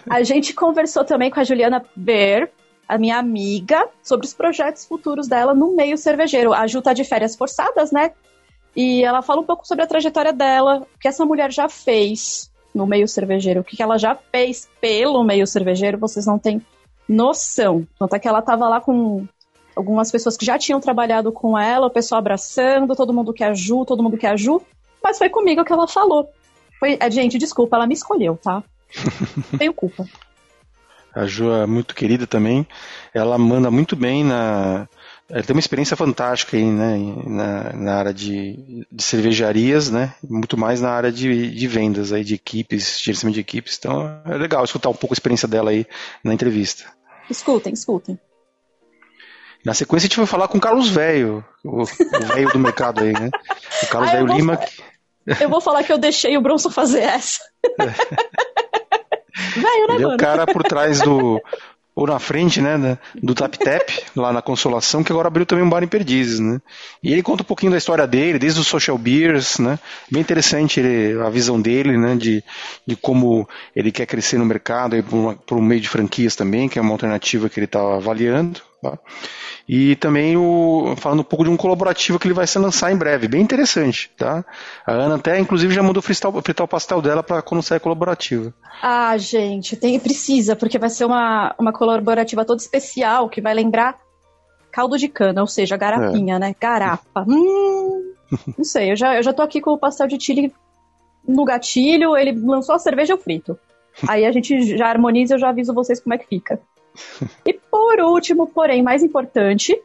a 0.10 0.24
gente 0.24 0.54
conversou 0.54 1.04
também 1.04 1.30
com 1.30 1.42
a 1.42 1.44
Juliana 1.44 1.86
Ber, 1.94 2.50
a 2.88 2.98
minha 2.98 3.18
amiga, 3.18 3.88
sobre 4.02 4.26
os 4.26 4.34
projetos 4.34 4.86
futuros 4.86 5.28
dela 5.28 5.54
no 5.54 5.76
meio 5.76 5.98
cervejeiro. 5.98 6.54
A 6.54 6.66
Ju 6.68 6.82
tá 6.82 6.94
de 6.94 7.04
férias 7.04 7.36
forçadas, 7.36 7.92
né? 7.92 8.14
E 8.74 9.04
ela 9.04 9.22
fala 9.22 9.42
um 9.42 9.46
pouco 9.46 9.68
sobre 9.68 9.84
a 9.84 9.88
trajetória 9.88 10.32
dela, 10.32 10.88
o 10.96 11.00
que 11.00 11.08
essa 11.08 11.26
mulher 11.26 11.52
já 11.52 11.68
fez 11.68 12.50
no 12.74 12.88
meio 12.88 13.08
cervejeiro, 13.08 13.60
o 13.60 13.64
que 13.64 13.82
ela 13.84 13.98
já 13.98 14.16
fez 14.16 14.70
pelo 14.80 15.22
meio 15.24 15.46
cervejeiro, 15.46 15.98
vocês 15.98 16.26
não 16.26 16.40
têm 16.40 16.62
noção. 17.10 17.88
Tanto 17.98 18.16
é 18.16 18.20
que 18.20 18.28
ela 18.28 18.40
estava 18.40 18.70
lá 18.70 18.80
com 18.80 19.28
algumas 19.76 20.12
pessoas 20.12 20.38
que 20.38 20.46
já 20.46 20.58
tinham 20.58 20.80
trabalhado 20.80 21.32
com 21.32 21.58
ela, 21.58 21.88
o 21.88 21.92
pessoal 21.92 22.20
abraçando, 22.20 22.96
todo 22.96 23.14
mundo 23.14 23.34
quer 23.34 23.50
a 23.50 23.54
Ju, 23.54 23.86
todo 23.86 24.04
mundo 24.04 24.18
quer 24.18 24.32
a 24.32 24.36
Ju, 24.36 24.62
mas 25.04 25.18
foi 25.18 25.30
comigo 25.30 25.64
que 25.64 25.74
ela 25.74 25.88
falou. 25.88 26.30
Foi, 26.80 26.98
é, 27.00 27.10
gente, 27.10 27.38
desculpa, 27.38 27.76
ela 27.76 27.88
me 27.88 27.94
escolheu, 27.94 28.38
tá? 28.38 28.64
Tenho 29.58 29.74
culpa. 29.74 30.06
A 31.14 31.26
Ju 31.26 31.52
é 31.52 31.66
muito 31.66 31.96
querida 31.96 32.28
também. 32.28 32.68
Ela 33.14 33.38
manda 33.38 33.72
muito 33.72 33.96
bem 33.96 34.24
na. 34.24 34.88
Ela 35.28 35.44
tem 35.44 35.56
uma 35.56 35.60
experiência 35.60 35.98
fantástica 35.98 36.56
aí, 36.56 36.64
né? 36.64 36.98
Na, 37.26 37.74
na 37.74 37.96
área 37.96 38.14
de, 38.14 38.86
de, 38.92 39.04
cervejarias, 39.04 39.90
né? 39.90 40.14
Muito 40.28 40.58
mais 40.58 40.82
na 40.82 40.90
área 40.90 41.12
de, 41.12 41.52
de 41.52 41.68
vendas 41.68 42.14
aí, 42.14 42.24
de 42.24 42.36
equipes, 42.36 43.00
gerenciamento 43.02 43.36
de 43.36 43.42
equipes. 43.42 43.78
Então 43.78 44.22
é 44.26 44.38
legal 44.38 44.64
escutar 44.64 44.90
um 44.90 44.94
pouco 44.94 45.14
a 45.14 45.16
experiência 45.16 45.48
dela 45.48 45.72
aí 45.72 45.86
na 46.24 46.34
entrevista. 46.34 46.99
Escutem, 47.30 47.74
escutem. 47.74 48.20
Na 49.64 49.74
sequência 49.74 50.08
a 50.08 50.10
gente 50.10 50.18
vai 50.18 50.26
falar 50.26 50.48
com 50.48 50.58
o 50.58 50.62
Carlos 50.62 50.90
Velho, 50.90 51.44
o 51.64 51.84
velho 51.84 52.50
do 52.54 52.60
mercado 52.60 53.04
aí, 53.04 53.12
né? 53.12 53.30
O 53.84 53.88
Carlos 53.88 54.10
ah, 54.10 54.14
Velho 54.14 54.28
Lima. 54.28 54.60
Eu 55.40 55.50
vou 55.50 55.60
falar 55.60 55.84
que 55.84 55.92
eu 55.92 55.98
deixei 55.98 56.38
o 56.38 56.42
Bronson 56.42 56.70
fazer 56.70 57.02
essa. 57.02 57.40
É. 57.80 57.86
Velho, 59.56 59.88
né, 59.88 59.96
Ele 59.96 60.04
mano? 60.04 60.12
é 60.12 60.16
o 60.16 60.18
cara 60.18 60.46
por 60.46 60.64
trás 60.64 61.02
do. 61.02 61.42
Ou 62.00 62.08
na 62.08 62.18
frente, 62.18 62.62
né, 62.62 62.98
do 63.22 63.36
Tap 63.36 63.58
Tap, 63.58 63.90
lá 64.16 64.32
na 64.32 64.42
Consolação, 64.42 65.04
que 65.04 65.12
agora 65.12 65.28
abriu 65.28 65.46
também 65.46 65.66
um 65.66 65.70
bar 65.70 65.84
em 65.84 65.88
Perdizes, 65.88 66.40
né? 66.40 66.62
E 67.04 67.12
ele 67.12 67.22
conta 67.22 67.44
um 67.44 67.46
pouquinho 67.46 67.74
da 67.74 67.78
história 67.78 68.08
dele, 68.08 68.40
desde 68.40 68.58
os 68.58 68.68
social 68.68 68.98
beers, 68.98 69.60
né? 69.60 69.78
Bem 70.10 70.22
interessante 70.22 70.80
ele, 70.80 71.20
a 71.20 71.30
visão 71.30 71.62
dele, 71.62 71.98
né, 71.98 72.16
de, 72.16 72.42
de 72.88 72.96
como 72.96 73.46
ele 73.76 73.92
quer 73.92 74.06
crescer 74.06 74.38
no 74.38 74.46
mercado, 74.46 74.96
e 74.96 75.04
por, 75.04 75.36
por 75.46 75.62
meio 75.62 75.82
de 75.82 75.90
franquias 75.90 76.38
também, 76.38 76.70
que 76.70 76.80
é 76.80 76.82
uma 76.82 76.94
alternativa 76.94 77.50
que 77.50 77.60
ele 77.60 77.66
está 77.66 77.82
avaliando 77.82 78.62
Tá? 78.82 78.98
E 79.68 79.96
também 79.98 80.38
o, 80.38 80.96
falando 80.98 81.20
um 81.20 81.24
pouco 81.24 81.44
de 81.44 81.50
um 81.50 81.58
colaborativo 81.58 82.18
que 82.18 82.28
ele 82.28 82.34
vai 82.34 82.48
se 82.48 82.58
lançar 82.58 82.92
em 82.92 82.96
breve, 82.96 83.28
bem 83.28 83.42
interessante, 83.42 84.10
tá? 84.18 84.44
A 84.86 84.94
Ana 84.94 85.16
até, 85.16 85.38
inclusive, 85.38 85.74
já 85.74 85.84
mandou 85.84 86.02
fritar, 86.02 86.32
fritar 86.42 86.64
o 86.64 86.68
pastel 86.68 87.02
dela 87.02 87.22
para 87.22 87.42
quando 87.42 87.62
sair 87.62 87.80
colaborativa. 87.80 88.54
Ah, 88.82 89.18
gente, 89.18 89.76
tem, 89.76 90.00
precisa, 90.00 90.56
porque 90.56 90.80
vai 90.80 90.90
ser 90.90 91.06
uma, 91.06 91.54
uma 91.60 91.74
colaborativa 91.74 92.46
toda 92.46 92.62
especial, 92.62 93.30
que 93.30 93.42
vai 93.42 93.54
lembrar 93.54 93.98
caldo 94.72 94.98
de 94.98 95.10
cana, 95.10 95.42
ou 95.42 95.48
seja, 95.48 95.76
garapinha, 95.76 96.36
é. 96.36 96.40
né? 96.40 96.56
Garapa. 96.60 97.26
Hum, 97.28 98.14
não 98.58 98.64
sei, 98.64 98.92
eu 98.92 98.96
já, 98.96 99.18
eu 99.18 99.24
já 99.24 99.34
tô 99.34 99.42
aqui 99.42 99.60
com 99.60 99.72
o 99.72 99.78
pastel 99.78 100.08
de 100.08 100.20
chile 100.20 100.54
no 101.28 101.44
gatilho, 101.44 102.16
ele 102.16 102.32
lançou 102.32 102.76
a 102.76 102.80
cerveja, 102.80 103.14
eu 103.14 103.18
frito. 103.18 103.60
Aí 104.08 104.26
a 104.26 104.32
gente 104.32 104.78
já 104.78 104.88
harmoniza, 104.88 105.36
eu 105.36 105.40
já 105.40 105.50
aviso 105.50 105.74
vocês 105.74 106.00
como 106.00 106.14
é 106.14 106.18
que 106.18 106.28
fica. 106.28 106.60
E 107.46 107.54
por 107.54 108.00
último, 108.00 108.48
porém 108.48 108.82
mais 108.82 109.04
importante, 109.04 109.80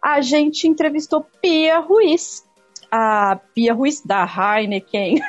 a 0.00 0.20
gente 0.20 0.66
entrevistou 0.66 1.26
Pia 1.40 1.78
Ruiz. 1.78 2.44
A 2.90 3.40
Pia 3.54 3.72
Ruiz 3.72 4.02
da 4.04 4.24
Heineken. 4.24 5.20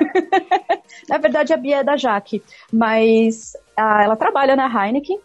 na 1.07 1.17
verdade, 1.17 1.53
a 1.53 1.57
Bia 1.57 1.77
é 1.77 1.83
da 1.83 1.95
Jaque, 1.95 2.43
mas 2.71 3.55
a, 3.77 4.03
ela 4.03 4.15
trabalha 4.15 4.55
na 4.55 4.67
Heineken 4.67 5.19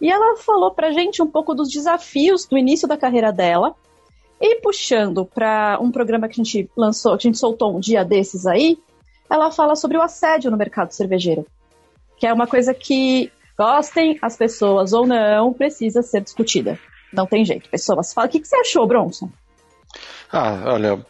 e 0.00 0.10
ela 0.10 0.36
falou 0.36 0.70
pra 0.70 0.92
gente 0.92 1.22
um 1.22 1.26
pouco 1.26 1.54
dos 1.54 1.68
desafios 1.68 2.46
do 2.46 2.56
início 2.56 2.86
da 2.86 2.96
carreira 2.96 3.32
dela. 3.32 3.74
E 4.40 4.56
puxando 4.60 5.26
para 5.26 5.78
um 5.80 5.90
programa 5.90 6.26
que 6.26 6.40
a 6.40 6.44
gente 6.44 6.70
lançou, 6.74 7.16
que 7.18 7.26
a 7.26 7.28
gente 7.28 7.38
soltou 7.38 7.76
um 7.76 7.80
dia 7.80 8.04
desses 8.04 8.46
aí, 8.46 8.78
ela 9.28 9.50
fala 9.50 9.76
sobre 9.76 9.98
o 9.98 10.02
assédio 10.02 10.50
no 10.50 10.56
mercado 10.56 10.92
cervejeiro, 10.92 11.46
que 12.16 12.26
é 12.26 12.32
uma 12.32 12.46
coisa 12.46 12.72
que 12.72 13.30
gostem 13.60 14.18
as 14.22 14.38
pessoas 14.38 14.94
ou 14.94 15.06
não, 15.06 15.52
precisa 15.52 16.00
ser 16.00 16.22
discutida. 16.22 16.78
Não 17.12 17.26
tem 17.26 17.44
jeito. 17.44 17.68
Pessoas, 17.68 18.14
fala, 18.14 18.26
o 18.26 18.30
que, 18.30 18.40
que 18.40 18.48
você 18.48 18.56
achou, 18.56 18.86
Bronson? 18.86 19.28
Ah, 20.32 20.62
olha, 20.64 21.04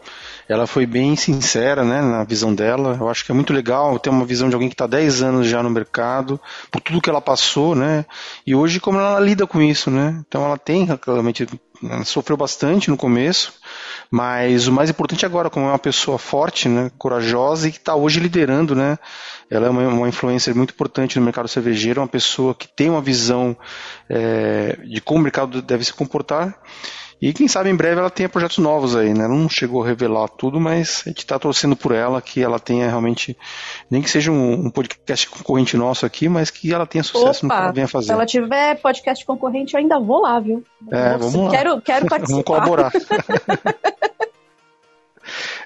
ela 0.49 0.67
foi 0.67 0.85
bem 0.85 1.15
sincera, 1.15 1.85
né, 1.85 2.01
na 2.01 2.25
visão 2.25 2.53
dela. 2.53 2.97
Eu 2.99 3.09
acho 3.09 3.25
que 3.25 3.31
é 3.31 3.35
muito 3.35 3.53
legal 3.53 4.01
ter 4.01 4.11
uma 4.11 4.25
visão 4.25 4.49
de 4.49 4.55
alguém 4.55 4.69
que 4.69 4.75
está 4.75 4.89
10 4.89 5.23
anos 5.23 5.47
já 5.47 5.63
no 5.63 5.71
mercado, 5.71 6.41
por 6.73 6.81
tudo 6.81 7.01
que 7.01 7.09
ela 7.09 7.21
passou, 7.21 7.77
né, 7.77 8.05
e 8.45 8.53
hoje 8.53 8.81
como 8.81 8.99
ela 8.99 9.21
lida 9.21 9.47
com 9.47 9.63
isso, 9.63 9.89
né. 9.89 10.21
Então 10.27 10.45
ela 10.45 10.59
tem 10.59 10.89
realmente 11.07 11.47
ela 11.85 12.05
sofreu 12.05 12.37
bastante 12.37 12.91
no 12.91 12.97
começo, 12.97 13.53
mas 14.11 14.67
o 14.67 14.73
mais 14.73 14.91
importante 14.91 15.25
agora, 15.25 15.49
como 15.49 15.67
é 15.67 15.69
uma 15.69 15.79
pessoa 15.79 16.19
forte, 16.19 16.69
né, 16.69 16.91
corajosa 16.99 17.69
e 17.69 17.73
que 17.73 17.79
está 17.79 17.95
hoje 17.95 18.19
liderando, 18.19 18.75
né, 18.75 18.99
ela 19.49 19.69
é 19.69 19.71
uma, 19.71 19.87
uma 19.87 20.09
influência 20.09 20.53
muito 20.53 20.75
importante 20.75 21.19
no 21.19 21.25
mercado 21.25 21.47
cervejeiro, 21.47 22.01
uma 22.01 22.09
pessoa 22.09 22.55
que 22.55 22.67
tem 22.67 22.91
uma 22.91 23.01
visão 23.01 23.57
é, 24.09 24.79
de 24.85 25.01
como 25.01 25.21
o 25.21 25.23
mercado 25.23 25.63
deve 25.63 25.85
se 25.85 25.95
comportar 25.95 26.59
e 27.21 27.35
quem 27.35 27.47
sabe 27.47 27.69
em 27.69 27.77
breve 27.77 28.01
ela 28.01 28.09
tenha 28.09 28.29
projetos 28.29 28.57
novos 28.59 28.97
aí, 28.97 29.13
né? 29.13 29.29
Não 29.29 29.47
chegou 29.47 29.83
a 29.83 29.87
revelar 29.87 30.27
tudo, 30.29 30.59
mas 30.59 31.03
a 31.05 31.11
gente 31.11 31.19
está 31.19 31.39
torcendo 31.39 31.77
por 31.77 31.93
ela, 31.93 32.23
que 32.23 32.43
ela 32.43 32.59
tenha 32.59 32.89
realmente, 32.89 33.37
nem 33.91 34.01
que 34.01 34.09
seja 34.09 34.33
um, 34.33 34.67
um, 34.67 34.71
podcast 34.71 35.29
concorrente 35.29 35.77
nosso 35.77 36.07
aqui, 36.07 36.31
mas 36.31 36.51
que 36.51 36.73
ela 36.73 36.87
tenha 36.87 37.05
sucesso 37.05 37.45
Opa, 37.45 37.55
no 37.55 37.61
que 37.61 37.65
ela 37.65 37.73
venha 37.73 37.89
fazer. 37.89 38.07
Se 38.07 38.13
ela 38.13 38.25
tiver 38.25 38.77
podcast 38.77 39.23
concorrente, 39.27 39.75
eu 39.75 39.81
ainda 39.81 40.01
vou 40.01 40.23
lá, 40.23 40.41
viu? 40.41 40.65
É, 40.91 41.19
vamos 41.19 41.35
lá. 41.35 41.51
Quero, 41.51 41.83
quero 41.83 42.07
participar. 42.09 42.31
vamos 42.31 42.45
colaborar. 42.45 42.91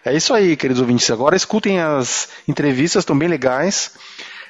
é 0.05 0.13
isso 0.13 0.35
aí, 0.35 0.57
queridos 0.57 0.81
ouvintes. 0.81 1.09
Agora 1.09 1.37
escutem 1.37 1.81
as 1.81 2.31
entrevistas, 2.49 3.03
estão 3.03 3.17
bem 3.17 3.29
legais. 3.29 3.93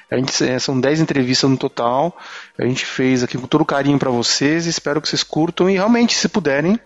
A 0.09 0.17
gente, 0.17 0.43
é, 0.43 0.59
são 0.59 0.79
10 0.79 1.01
entrevistas 1.01 1.49
no 1.49 1.57
total. 1.57 2.15
A 2.57 2.65
gente 2.65 2.85
fez 2.85 3.23
aqui 3.23 3.37
com 3.37 3.47
todo 3.47 3.65
carinho 3.65 3.97
para 3.97 4.11
vocês. 4.11 4.65
Espero 4.65 5.01
que 5.01 5.09
vocês 5.09 5.23
curtam 5.23 5.69
e 5.69 5.73
realmente, 5.73 6.15
se 6.15 6.29
puderem, 6.29 6.79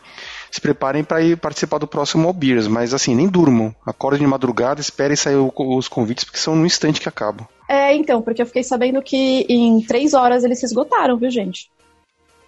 se 0.50 0.62
preparem 0.62 1.04
para 1.04 1.22
ir 1.22 1.38
participar 1.38 1.80
do 1.80 1.88
próximo 1.88 2.28
All 2.28 2.34
Beers. 2.34 2.68
Mas 2.68 2.94
assim, 2.94 3.14
nem 3.14 3.28
durmam. 3.28 3.76
Acordem 3.86 4.22
de 4.22 4.28
madrugada, 4.28 4.80
esperem 4.80 5.16
sair 5.16 5.36
os 5.36 5.88
convites, 5.88 6.24
porque 6.24 6.40
são 6.40 6.56
no 6.56 6.66
instante 6.66 7.02
que 7.02 7.10
acabam. 7.10 7.48
É, 7.68 7.94
então, 7.94 8.22
porque 8.22 8.42
eu 8.42 8.48
fiquei 8.48 8.64
sabendo 8.64 9.02
que 9.02 9.46
em 9.50 9.82
três 9.82 10.14
horas 10.14 10.44
eles 10.44 10.60
se 10.60 10.66
esgotaram, 10.66 11.18
viu, 11.18 11.30
gente? 11.30 11.70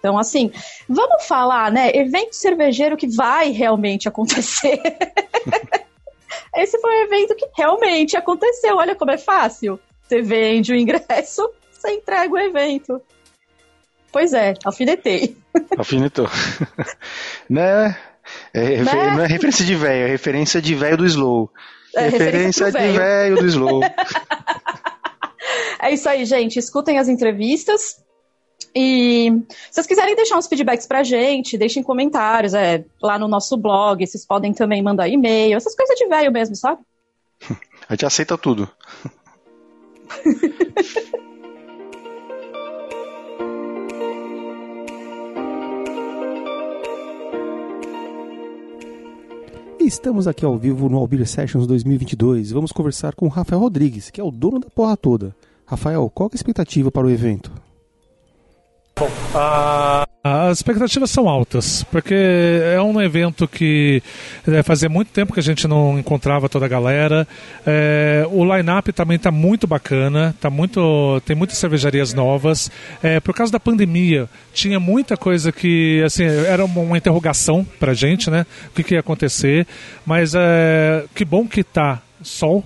Então, 0.02 0.18
assim, 0.18 0.50
vamos 0.88 1.26
falar, 1.26 1.70
né? 1.70 1.94
Evento 1.94 2.34
cervejeiro 2.34 2.96
que 2.96 3.06
vai 3.06 3.50
realmente 3.50 4.08
acontecer. 4.08 4.80
Esse 6.56 6.78
foi 6.80 6.90
um 6.90 7.04
evento 7.04 7.36
que 7.36 7.46
realmente 7.56 8.16
aconteceu. 8.16 8.76
Olha 8.78 8.96
como 8.96 9.12
é 9.12 9.18
fácil. 9.18 9.78
Você 10.12 10.20
vende 10.20 10.72
o 10.74 10.76
ingresso, 10.76 11.50
você 11.72 11.92
entrega 11.92 12.30
o 12.30 12.38
evento. 12.38 13.00
Pois 14.12 14.34
é, 14.34 14.52
alfinetei. 14.62 15.38
Alfinetou. 15.78 16.28
né? 17.48 17.96
É, 18.52 18.82
né? 18.82 19.14
Não 19.16 19.24
é 19.24 19.26
referência 19.26 19.64
de 19.64 19.74
velho, 19.74 20.04
é 20.04 20.10
referência 20.10 20.60
de 20.60 20.74
velho 20.74 20.98
do 20.98 21.06
Slow. 21.06 21.50
É, 21.96 22.08
referência, 22.10 22.66
referência 22.66 22.92
de 22.92 22.98
velho 22.98 23.36
do 23.36 23.46
Slow. 23.46 23.80
é 25.80 25.90
isso 25.90 26.06
aí, 26.10 26.26
gente. 26.26 26.58
Escutem 26.58 26.98
as 26.98 27.08
entrevistas. 27.08 28.04
E 28.74 29.32
se 29.48 29.76
vocês 29.76 29.86
quiserem 29.86 30.14
deixar 30.14 30.36
uns 30.36 30.46
feedbacks 30.46 30.86
pra 30.86 31.02
gente, 31.02 31.56
deixem 31.56 31.82
comentários, 31.82 32.52
é, 32.52 32.84
lá 33.02 33.18
no 33.18 33.28
nosso 33.28 33.56
blog, 33.56 34.06
vocês 34.06 34.26
podem 34.26 34.52
também 34.52 34.82
mandar 34.82 35.08
e-mail, 35.08 35.56
essas 35.56 35.74
coisas 35.74 35.96
de 35.96 36.06
velho 36.06 36.30
mesmo, 36.30 36.54
sabe? 36.54 36.82
A 37.88 37.94
gente 37.94 38.06
aceita 38.06 38.36
tudo. 38.36 38.70
Estamos 49.80 50.26
aqui 50.26 50.44
ao 50.44 50.56
vivo 50.56 50.88
no 50.88 50.96
Albir 50.96 51.26
Sessions 51.26 51.66
2022 51.66 52.50
e 52.50 52.54
vamos 52.54 52.72
conversar 52.72 53.14
com 53.14 53.28
Rafael 53.28 53.60
Rodrigues, 53.60 54.10
que 54.10 54.20
é 54.20 54.24
o 54.24 54.30
dono 54.30 54.58
da 54.58 54.70
porra 54.70 54.96
toda. 54.96 55.36
Rafael, 55.66 56.10
qual 56.14 56.28
é 56.28 56.34
a 56.34 56.36
expectativa 56.36 56.90
para 56.90 57.06
o 57.06 57.10
evento? 57.10 57.52
Bom, 59.02 59.10
a, 59.34 60.06
as 60.22 60.58
expectativas 60.58 61.10
são 61.10 61.28
altas, 61.28 61.82
porque 61.90 62.14
é 62.14 62.80
um 62.80 63.00
evento 63.02 63.48
que 63.48 64.00
é, 64.46 64.62
fazia 64.62 64.88
muito 64.88 65.08
tempo 65.08 65.32
que 65.32 65.40
a 65.40 65.42
gente 65.42 65.66
não 65.66 65.98
encontrava 65.98 66.48
toda 66.48 66.66
a 66.66 66.68
galera. 66.68 67.26
É, 67.66 68.24
o 68.30 68.44
line-up 68.44 68.92
também 68.92 69.16
está 69.16 69.32
muito 69.32 69.66
bacana, 69.66 70.36
tá 70.40 70.48
muito, 70.48 71.20
tem 71.26 71.34
muitas 71.34 71.58
cervejarias 71.58 72.14
novas. 72.14 72.70
É, 73.02 73.18
por 73.18 73.34
causa 73.34 73.50
da 73.50 73.58
pandemia, 73.58 74.28
tinha 74.54 74.78
muita 74.78 75.16
coisa 75.16 75.50
que 75.50 76.00
assim, 76.04 76.22
era 76.22 76.64
uma 76.64 76.96
interrogação 76.96 77.66
para 77.80 77.90
a 77.90 77.94
gente, 77.94 78.30
né? 78.30 78.46
O 78.68 78.70
que, 78.70 78.84
que 78.84 78.94
ia 78.94 79.00
acontecer. 79.00 79.66
Mas 80.06 80.32
é, 80.36 81.06
que 81.12 81.24
bom 81.24 81.44
que 81.48 81.64
tá 81.64 82.00
sol, 82.22 82.64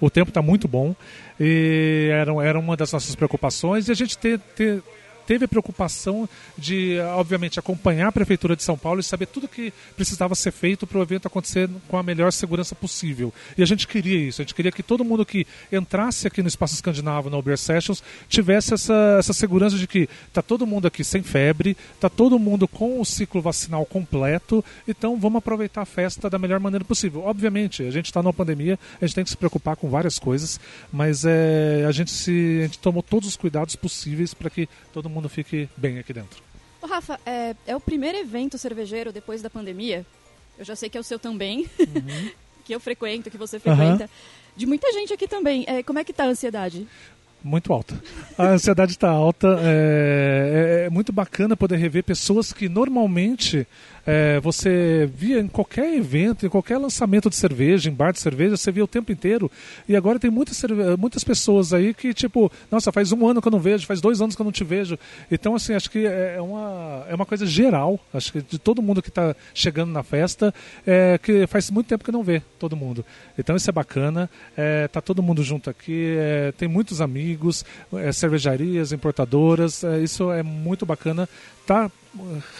o 0.00 0.08
tempo 0.08 0.30
está 0.30 0.40
muito 0.40 0.66
bom. 0.66 0.96
E 1.38 2.08
era, 2.10 2.32
era 2.42 2.58
uma 2.58 2.74
das 2.74 2.90
nossas 2.90 3.14
preocupações 3.14 3.88
e 3.88 3.92
a 3.92 3.94
gente 3.94 4.16
ter, 4.16 4.38
ter 4.56 4.82
teve 5.26 5.44
a 5.44 5.48
preocupação 5.48 6.28
de, 6.56 6.98
obviamente, 7.16 7.58
acompanhar 7.58 8.08
a 8.08 8.12
Prefeitura 8.12 8.56
de 8.56 8.62
São 8.62 8.76
Paulo 8.76 9.00
e 9.00 9.02
saber 9.02 9.26
tudo 9.26 9.48
que 9.48 9.72
precisava 9.96 10.34
ser 10.34 10.52
feito 10.52 10.86
para 10.86 10.98
o 10.98 11.02
evento 11.02 11.26
acontecer 11.26 11.68
com 11.88 11.96
a 11.96 12.02
melhor 12.02 12.32
segurança 12.32 12.74
possível. 12.74 13.32
E 13.56 13.62
a 13.62 13.66
gente 13.66 13.86
queria 13.86 14.28
isso, 14.28 14.40
a 14.40 14.44
gente 14.44 14.54
queria 14.54 14.72
que 14.72 14.82
todo 14.82 15.04
mundo 15.04 15.24
que 15.24 15.46
entrasse 15.72 16.26
aqui 16.26 16.42
no 16.42 16.48
Espaço 16.48 16.74
Escandinavo, 16.74 17.30
no 17.30 17.38
Uber 17.38 17.56
Sessions, 17.56 18.02
tivesse 18.28 18.74
essa, 18.74 19.16
essa 19.18 19.32
segurança 19.32 19.76
de 19.76 19.86
que 19.86 20.08
está 20.28 20.42
todo 20.42 20.66
mundo 20.66 20.86
aqui 20.86 21.02
sem 21.02 21.22
febre, 21.22 21.76
está 21.94 22.08
todo 22.08 22.38
mundo 22.38 22.68
com 22.68 23.00
o 23.00 23.04
ciclo 23.04 23.40
vacinal 23.40 23.84
completo, 23.86 24.64
então 24.86 25.18
vamos 25.18 25.38
aproveitar 25.38 25.82
a 25.82 25.86
festa 25.86 26.28
da 26.28 26.38
melhor 26.38 26.60
maneira 26.60 26.84
possível. 26.84 27.22
Obviamente, 27.24 27.82
a 27.82 27.90
gente 27.90 28.06
está 28.06 28.22
numa 28.22 28.32
pandemia, 28.32 28.78
a 29.00 29.06
gente 29.06 29.14
tem 29.14 29.24
que 29.24 29.30
se 29.30 29.36
preocupar 29.36 29.76
com 29.76 29.88
várias 29.88 30.18
coisas, 30.18 30.60
mas 30.92 31.24
é, 31.24 31.84
a, 31.86 31.92
gente 31.92 32.10
se, 32.10 32.58
a 32.60 32.66
gente 32.66 32.78
tomou 32.78 33.02
todos 33.02 33.28
os 33.28 33.36
cuidados 33.36 33.76
possíveis 33.76 34.34
para 34.34 34.50
que 34.50 34.68
todo 34.92 35.08
mundo 35.08 35.13
mundo 35.14 35.28
fique 35.28 35.68
bem 35.76 35.98
aqui 35.98 36.12
dentro. 36.12 36.42
Ô, 36.82 36.86
Rafa, 36.86 37.18
é, 37.24 37.54
é 37.66 37.74
o 37.74 37.80
primeiro 37.80 38.18
evento 38.18 38.58
cervejeiro 38.58 39.12
depois 39.12 39.40
da 39.40 39.48
pandemia. 39.48 40.04
Eu 40.58 40.64
já 40.64 40.76
sei 40.76 40.88
que 40.88 40.98
é 40.98 41.00
o 41.00 41.04
seu 41.04 41.18
também, 41.18 41.68
uhum. 41.78 42.30
que 42.64 42.74
eu 42.74 42.80
frequento, 42.80 43.30
que 43.30 43.38
você 43.38 43.58
frequenta. 43.58 44.04
Uhum. 44.04 44.08
De 44.56 44.66
muita 44.66 44.92
gente 44.92 45.12
aqui 45.12 45.26
também. 45.26 45.64
É, 45.66 45.82
como 45.82 45.98
é 45.98 46.04
que 46.04 46.12
tá 46.12 46.24
a 46.24 46.28
ansiedade? 46.28 46.86
Muito 47.44 47.72
alta. 47.72 47.94
A 48.38 48.48
ansiedade 48.48 48.92
está 48.92 49.10
alta. 49.10 49.58
É, 49.60 50.82
é, 50.82 50.86
é, 50.86 50.90
muito 50.90 51.12
bacana 51.12 51.56
poder 51.56 51.76
rever 51.76 52.02
pessoas 52.02 52.52
que 52.52 52.68
normalmente 52.68 53.66
é, 54.06 54.38
você 54.40 55.08
via 55.14 55.40
em 55.40 55.48
qualquer 55.48 55.94
evento, 55.94 56.46
em 56.46 56.48
qualquer 56.48 56.78
lançamento 56.78 57.30
de 57.30 57.36
cerveja, 57.36 57.88
em 57.88 57.92
bar 57.92 58.12
de 58.12 58.20
cerveja, 58.20 58.56
você 58.56 58.70
via 58.70 58.84
o 58.84 58.88
tempo 58.88 59.12
inteiro. 59.12 59.50
E 59.88 59.96
agora 59.96 60.18
tem 60.18 60.30
muitas, 60.30 60.62
muitas 60.98 61.24
pessoas 61.24 61.72
aí 61.72 61.94
que, 61.94 62.12
tipo, 62.12 62.50
nossa, 62.70 62.92
faz 62.92 63.12
um 63.12 63.26
ano 63.26 63.40
que 63.40 63.48
eu 63.48 63.52
não 63.52 63.60
vejo, 63.60 63.86
faz 63.86 64.00
dois 64.00 64.20
anos 64.20 64.34
que 64.34 64.42
eu 64.42 64.44
não 64.44 64.52
te 64.52 64.64
vejo. 64.64 64.98
Então, 65.30 65.54
assim, 65.54 65.74
acho 65.74 65.90
que 65.90 66.06
é, 66.06 66.36
é 66.36 66.40
uma, 66.40 67.06
é 67.08 67.14
uma 67.14 67.26
coisa 67.26 67.46
geral, 67.46 67.98
acho 68.12 68.32
que 68.32 68.42
de 68.42 68.58
todo 68.58 68.82
mundo 68.82 69.02
que 69.02 69.08
está 69.08 69.34
chegando 69.52 69.92
na 69.92 70.02
festa, 70.02 70.52
é, 70.86 71.18
que 71.18 71.46
faz 71.46 71.70
muito 71.70 71.88
tempo 71.88 72.04
que 72.04 72.12
não 72.12 72.22
vê 72.22 72.42
todo 72.58 72.76
mundo. 72.76 73.04
Então, 73.38 73.56
isso 73.56 73.68
é 73.68 73.72
bacana. 73.72 74.28
É, 74.56 74.88
tá 74.88 75.00
todo 75.00 75.22
mundo 75.22 75.42
junto 75.42 75.70
aqui, 75.70 76.16
é, 76.18 76.52
tem 76.52 76.68
muitos 76.68 77.00
amigos, 77.00 77.33
é, 77.94 78.12
cervejarias, 78.12 78.92
importadoras, 78.92 79.84
é, 79.84 80.00
isso 80.00 80.30
é 80.30 80.42
muito 80.42 80.86
bacana 80.86 81.28
tá 81.66 81.90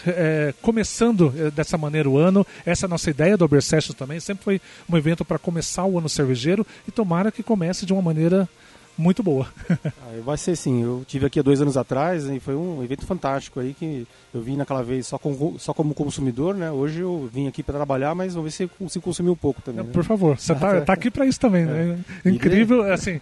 é, 0.07 0.53
começando 0.61 1.29
dessa 1.51 1.77
maneira 1.77 2.09
o 2.09 2.17
ano. 2.17 2.45
Essa 2.65 2.85
é 2.85 2.87
a 2.87 2.89
nossa 2.89 3.09
ideia 3.09 3.37
do 3.37 3.45
Obersession 3.45 3.93
também. 3.93 4.19
Sempre 4.19 4.43
foi 4.43 4.61
um 4.89 4.97
evento 4.97 5.23
para 5.23 5.37
começar 5.37 5.85
o 5.85 5.97
ano 5.97 6.09
cervejeiro 6.09 6.65
e 6.87 6.91
tomara 6.91 7.31
que 7.31 7.43
comece 7.43 7.85
de 7.85 7.93
uma 7.93 8.01
maneira 8.01 8.49
muito 8.97 9.21
boa. 9.21 9.47
ah, 9.69 10.21
vai 10.23 10.37
ser 10.37 10.55
sim. 10.55 10.83
Eu 10.83 11.03
tive 11.07 11.25
aqui 11.25 11.39
há 11.39 11.43
dois 11.43 11.61
anos 11.61 11.77
atrás 11.77 12.25
e 12.29 12.39
foi 12.39 12.55
um 12.55 12.83
evento 12.83 13.05
fantástico 13.05 13.59
aí 13.59 13.73
que 13.73 14.07
eu 14.33 14.41
vim 14.41 14.55
naquela 14.55 14.83
vez 14.83 15.07
só, 15.07 15.17
com, 15.17 15.57
só 15.57 15.73
como 15.73 15.93
consumidor, 15.93 16.55
né? 16.55 16.71
Hoje 16.71 16.99
eu 17.01 17.29
vim 17.31 17.47
aqui 17.47 17.61
para 17.63 17.75
trabalhar, 17.75 18.15
mas 18.15 18.33
vamos 18.33 18.51
ver 18.51 18.55
se 18.55 18.63
eu 18.63 18.69
consigo 18.69 19.03
consumir 19.03 19.29
um 19.29 19.35
pouco 19.35 19.61
também. 19.61 19.85
Né? 19.85 19.91
Por 19.91 20.03
favor, 20.03 20.37
você 20.37 20.53
está 20.53 20.81
tá 20.81 20.93
aqui 20.93 21.11
para 21.11 21.25
isso 21.25 21.39
também, 21.39 21.63
é. 21.63 21.65
né? 21.65 21.99
Incrível, 22.25 22.91
assim, 22.91 23.19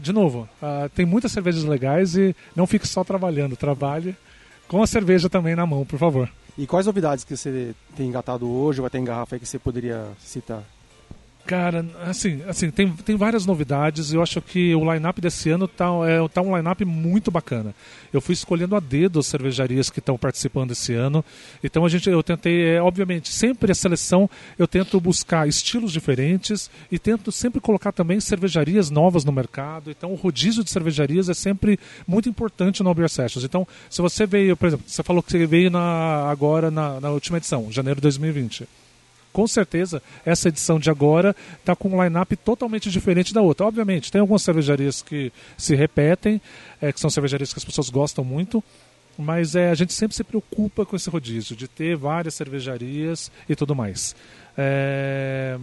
de 0.00 0.12
novo, 0.12 0.48
uh, 0.62 0.88
tem 0.90 1.06
muitas 1.06 1.32
cervejas 1.32 1.64
legais 1.64 2.16
e 2.16 2.34
não 2.54 2.66
fique 2.66 2.86
só 2.86 3.04
trabalhando, 3.04 3.56
trabalhe 3.56 4.16
com 4.68 4.82
a 4.82 4.86
cerveja 4.86 5.28
também 5.28 5.56
na 5.56 5.66
mão, 5.66 5.84
por 5.84 5.98
favor. 5.98 6.30
E 6.56 6.66
quais 6.66 6.86
novidades 6.86 7.24
que 7.24 7.36
você 7.36 7.74
tem 7.96 8.06
engatado 8.06 8.48
hoje, 8.48 8.80
ou 8.80 8.82
vai 8.82 8.90
ter 8.90 8.98
em 8.98 9.04
garrafa 9.04 9.34
aí 9.34 9.40
que 9.40 9.46
você 9.46 9.58
poderia 9.58 10.06
citar? 10.18 10.62
Cara, 11.46 11.84
assim, 12.02 12.42
assim 12.46 12.70
tem, 12.70 12.92
tem 12.92 13.16
várias 13.16 13.44
novidades. 13.44 14.12
Eu 14.12 14.22
acho 14.22 14.40
que 14.40 14.74
o 14.74 14.92
line-up 14.92 15.20
desse 15.20 15.50
ano 15.50 15.66
tá, 15.66 15.86
é, 16.06 16.26
tá 16.28 16.40
um 16.42 16.56
line-up 16.56 16.84
muito 16.84 17.30
bacana. 17.30 17.74
Eu 18.12 18.20
fui 18.20 18.34
escolhendo 18.34 18.76
a 18.76 18.80
dedo 18.80 19.18
as 19.18 19.26
cervejarias 19.26 19.90
que 19.90 19.98
estão 19.98 20.16
participando 20.16 20.70
esse 20.72 20.94
ano. 20.94 21.24
Então 21.62 21.84
a 21.84 21.88
gente, 21.88 22.08
eu 22.08 22.22
tentei, 22.22 22.76
é, 22.76 22.82
obviamente, 22.82 23.30
sempre 23.30 23.72
a 23.72 23.74
seleção 23.74 24.30
eu 24.58 24.68
tento 24.68 25.00
buscar 25.00 25.48
estilos 25.48 25.92
diferentes 25.92 26.70
e 26.90 26.98
tento 26.98 27.32
sempre 27.32 27.60
colocar 27.60 27.92
também 27.92 28.20
cervejarias 28.20 28.90
novas 28.90 29.24
no 29.24 29.32
mercado. 29.32 29.90
Então 29.90 30.12
o 30.12 30.16
rodízio 30.16 30.62
de 30.62 30.70
cervejarias 30.70 31.28
é 31.28 31.34
sempre 31.34 31.80
muito 32.06 32.28
importante 32.28 32.82
no 32.82 32.94
Beer 32.94 33.08
Sessions. 33.08 33.44
Então, 33.44 33.66
se 33.88 34.00
você 34.00 34.26
veio, 34.26 34.56
por 34.56 34.66
exemplo, 34.66 34.84
você 34.86 35.02
falou 35.02 35.22
que 35.22 35.32
você 35.32 35.46
veio 35.46 35.70
na, 35.70 36.30
agora 36.30 36.70
na, 36.70 37.00
na 37.00 37.10
última 37.10 37.38
edição, 37.38 37.72
janeiro 37.72 37.96
de 37.96 38.02
2020 38.02 38.68
com 39.32 39.46
certeza 39.46 40.02
essa 40.24 40.48
edição 40.48 40.78
de 40.78 40.90
agora 40.90 41.34
está 41.58 41.74
com 41.76 41.88
um 41.88 42.02
line-up 42.02 42.36
totalmente 42.36 42.90
diferente 42.90 43.32
da 43.32 43.40
outra. 43.40 43.66
Obviamente, 43.66 44.10
tem 44.10 44.20
algumas 44.20 44.42
cervejarias 44.42 45.02
que 45.02 45.32
se 45.56 45.74
repetem, 45.74 46.40
é, 46.80 46.92
que 46.92 47.00
são 47.00 47.10
cervejarias 47.10 47.52
que 47.52 47.58
as 47.58 47.64
pessoas 47.64 47.90
gostam 47.90 48.24
muito, 48.24 48.62
mas 49.16 49.54
é, 49.54 49.70
a 49.70 49.74
gente 49.74 49.92
sempre 49.92 50.16
se 50.16 50.24
preocupa 50.24 50.86
com 50.86 50.96
esse 50.96 51.10
rodízio, 51.10 51.54
de 51.54 51.68
ter 51.68 51.96
várias 51.96 52.34
cervejarias 52.34 53.30
e 53.48 53.54
tudo 53.54 53.74
mais. 53.74 54.14
É... 54.56 55.58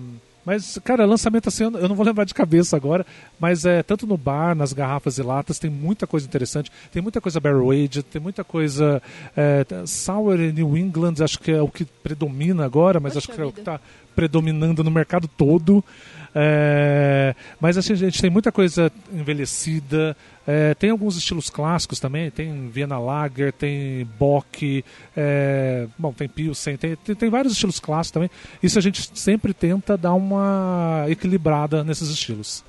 Mas, 0.48 0.80
cara, 0.82 1.06
lançamento 1.06 1.50
assim, 1.50 1.66
eu 1.66 1.90
não 1.90 1.94
vou 1.94 2.06
lembrar 2.06 2.24
de 2.24 2.34
cabeça 2.34 2.78
agora, 2.78 3.06
mas 3.38 3.66
é 3.66 3.84
tanto 3.84 4.08
no 4.08 4.16
bar, 4.16 4.56
nas 4.56 4.72
garrafas 4.72 5.18
e 5.18 5.22
latas, 5.22 5.60
tem 5.60 5.70
muita 5.70 6.08
coisa 6.08 6.26
interessante. 6.26 6.72
Tem 6.90 7.02
muita 7.02 7.20
coisa 7.20 7.38
barrel 7.42 7.70
aged, 7.70 8.04
tem 8.04 8.22
muita 8.22 8.46
coisa 8.46 9.02
é, 9.36 9.66
sour 9.86 10.38
New 10.38 10.78
England, 10.78 11.16
acho 11.22 11.38
que 11.38 11.52
é 11.52 11.62
o 11.62 11.68
que 11.68 11.84
predomina 11.84 12.64
agora, 12.64 12.98
mas 12.98 13.16
Poxa 13.16 13.30
acho 13.30 13.36
que 13.36 13.42
é 13.42 13.46
o 13.46 13.52
que 13.52 13.60
está 13.60 13.82
predominando 14.18 14.84
no 14.84 14.90
mercado 14.90 15.28
todo. 15.28 15.86
É, 16.34 17.36
mas 17.60 17.78
assim, 17.78 17.94
a 17.94 17.96
gente 17.96 18.20
tem 18.20 18.32
muita 18.32 18.52
coisa 18.52 18.92
envelhecida, 19.14 20.18
é, 20.46 20.74
tem 20.74 20.90
alguns 20.90 21.18
estilos 21.18 21.52
clássicos 21.52 22.00
também, 22.00 22.32
tem 22.32 22.68
Viena 22.70 22.98
Lager, 22.98 23.54
tem 23.54 24.06
Bock, 24.20 24.84
é, 25.16 25.88
bom, 25.98 26.12
tem 26.12 26.28
Pilsen, 26.28 26.78
tem, 26.78 26.96
tem, 26.96 27.16
tem, 27.16 27.30
vários 27.30 27.54
estilos 27.54 27.80
clássicos 27.80 28.12
também. 28.12 28.32
Isso 28.62 28.80
a 28.80 28.82
gente 28.82 29.10
sempre 29.14 29.54
tenta 29.54 29.96
dar 29.96 30.16
uma 30.16 31.06
equilibrada 31.08 31.84
nesses 31.84 32.10
estilos. 32.10 32.64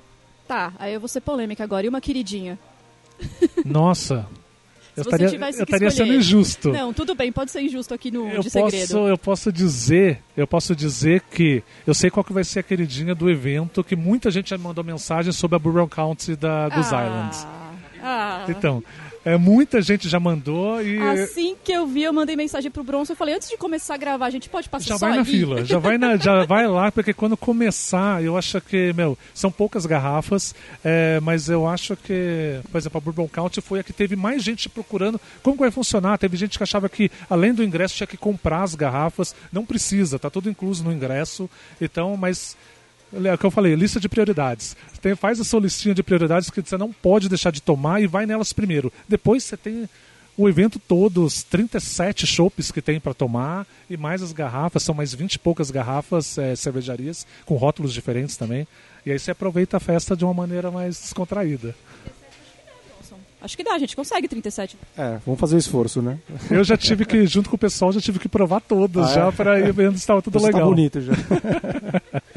Tá, 0.47 0.73
aí 0.79 0.93
eu 0.93 1.01
vou 1.01 1.09
ser 1.09 1.23
polêmica 1.23 1.65
agora. 1.65 1.87
E 1.87 1.89
uma 1.89 2.01
queridinha? 2.01 2.59
Nossa, 3.65 4.27
eu 4.99 5.03
estaria, 5.03 5.29
eu 5.29 5.65
estaria 5.65 5.91
sendo 5.91 6.13
injusto. 6.15 6.71
Não, 6.71 6.93
tudo 6.93 7.15
bem, 7.15 7.31
pode 7.31 7.51
ser 7.51 7.61
injusto 7.63 7.95
aqui 7.95 8.11
no 8.11 8.29
eu 8.29 8.43
de 8.43 8.51
posso, 8.51 8.71
segredo. 8.71 9.09
Eu 9.09 9.19
posso 9.19 9.53
dizer, 9.53 10.21
eu 10.37 10.47
posso 10.47 10.75
dizer 10.75 11.23
que 11.31 11.63
eu 11.87 11.95
sei 11.95 12.11
qual 12.11 12.25
que 12.25 12.33
vai 12.33 12.45
ser 12.45 12.61
a 12.61 12.63
queridinha 12.63 13.15
do 13.15 13.31
evento, 13.31 13.85
que 13.85 13.97
muita 13.97 14.31
gente 14.31 14.51
já 14.51 14.59
mandou 14.59 14.83
mensagem 14.83 15.33
sobre 15.33 15.57
a 15.57 15.59
Bourbon 15.59 15.89
County 15.89 16.37
da, 16.37 16.69
dos 16.69 16.93
ah, 16.93 17.07
Islands. 17.07 17.47
Ah. 18.03 18.45
Então, 18.49 18.83
é, 19.29 19.37
muita 19.37 19.83
gente 19.83 20.09
já 20.09 20.19
mandou 20.19 20.83
e. 20.83 20.99
Assim 20.99 21.55
que 21.63 21.71
eu 21.71 21.87
vi, 21.87 22.03
eu 22.03 22.15
mandei 22.15 22.35
mensagem 22.35 22.71
pro 22.71 22.83
Bronson. 22.83 23.13
Eu 23.13 23.17
falei, 23.17 23.35
antes 23.35 23.51
de 23.51 23.59
começar 23.59 23.93
a 23.93 23.97
gravar, 23.99 24.25
a 24.25 24.31
gente 24.31 24.49
pode 24.49 24.71
passar 24.71 24.87
já 24.87 24.97
vai 24.97 25.11
ali? 25.11 25.19
na 25.19 25.25
fila, 25.27 25.65
já 25.67 25.79
vai, 25.79 25.99
na, 25.99 26.17
já 26.17 26.47
vai 26.47 26.67
lá, 26.67 26.91
porque 26.91 27.13
quando 27.13 27.37
começar, 27.37 28.25
eu 28.25 28.39
acho 28.39 28.59
que, 28.63 28.91
meu, 28.95 29.19
são 29.35 29.51
poucas 29.51 29.85
garrafas, 29.85 30.55
é, 30.83 31.21
mas 31.21 31.51
eu 31.51 31.67
acho 31.69 31.95
que, 31.95 32.59
por 32.73 32.79
exemplo, 32.79 32.97
a 32.97 33.01
Bourbon 33.03 33.29
County 33.29 33.61
foi 33.61 33.81
a 33.81 33.83
que 33.83 33.93
teve 33.93 34.17
mais 34.17 34.43
gente 34.43 34.67
procurando 34.67 35.21
como 35.43 35.59
vai 35.59 35.71
funcionar. 35.71 36.17
Teve 36.17 36.39
gente 36.39 36.57
que 36.57 36.63
achava 36.63 36.89
que, 36.89 37.11
além 37.29 37.53
do 37.53 37.63
ingresso, 37.63 37.97
tinha 37.97 38.07
que 38.07 38.17
comprar 38.17 38.63
as 38.63 38.75
garrafas. 38.75 39.35
Não 39.53 39.63
precisa, 39.63 40.19
tá 40.19 40.31
tudo 40.31 40.49
incluso 40.49 40.83
no 40.83 40.91
ingresso. 40.91 41.51
Então, 41.79 42.17
mas 42.17 42.57
é 43.13 43.35
o 43.35 43.39
que 43.39 43.47
eu 43.47 43.51
falei, 43.51 43.75
lista 43.75 43.99
de 43.99 44.09
prioridades. 44.09 44.77
Tem, 45.01 45.15
faz 45.15 45.41
a 45.41 45.45
sua 45.45 45.61
listinha 45.61 45.95
de 45.95 46.03
prioridades 46.03 46.51
que 46.51 46.61
você 46.61 46.77
não 46.77 46.93
pode 46.93 47.29
deixar 47.29 47.51
de 47.51 47.63
tomar 47.63 48.03
e 48.03 48.07
vai 48.07 48.27
nelas 48.27 48.53
primeiro. 48.53 48.93
Depois 49.09 49.45
você 49.45 49.57
tem 49.57 49.89
o 50.37 50.49
evento 50.49 50.79
todo, 50.79 51.25
os 51.25 51.43
37 51.43 52.25
chopes 52.25 52.71
que 52.71 52.81
tem 52.81 53.01
para 53.01 53.13
tomar 53.13 53.67
e 53.91 53.97
mais 53.97 54.23
as 54.23 54.33
garrafas, 54.33 54.85
são 54.85 54.95
mais 54.95 55.13
20 55.13 55.35
e 55.35 55.39
poucas 55.41 55.71
garrafas, 55.71 56.39
é, 56.39 56.55
cervejarias, 56.55 57.27
com 57.45 57.57
rótulos 57.57 57.93
diferentes 57.93 58.37
também. 58.37 58.67
E 59.05 59.11
aí 59.11 59.19
você 59.19 59.33
aproveita 59.33 59.79
a 59.79 59.81
festa 59.81 60.17
de 60.17 60.25
uma 60.25 60.35
maneira 60.35 60.71
mais 60.71 61.01
descontraída. 61.01 61.75
Acho 63.41 63.57
que 63.57 63.63
dá, 63.63 63.75
a 63.75 63.79
gente 63.79 63.95
consegue 63.95 64.27
37. 64.27 64.77
É, 64.97 65.19
vamos 65.25 65.39
fazer 65.39 65.55
o 65.55 65.59
esforço, 65.59 66.03
né? 66.03 66.19
Eu 66.51 66.65
já 66.65 66.77
tive 66.77 67.05
que, 67.05 67.25
junto 67.25 67.49
com 67.49 67.55
o 67.55 67.59
pessoal, 67.59 67.93
já 67.93 68.01
tive 68.01 68.19
que 68.19 68.29
provar 68.29 68.61
todas 68.61 69.11
ah, 69.11 69.15
já 69.15 69.27
é? 69.29 69.31
para 69.31 69.61
ir 69.61 69.73
vendo 69.73 69.93
se 69.93 70.01
estava 70.01 70.21
tudo 70.21 70.41
Você 70.41 70.51
tá 70.51 70.59
legal. 70.59 70.69
Tá 70.69 70.75
bonito 70.75 71.01
já. 71.01 71.13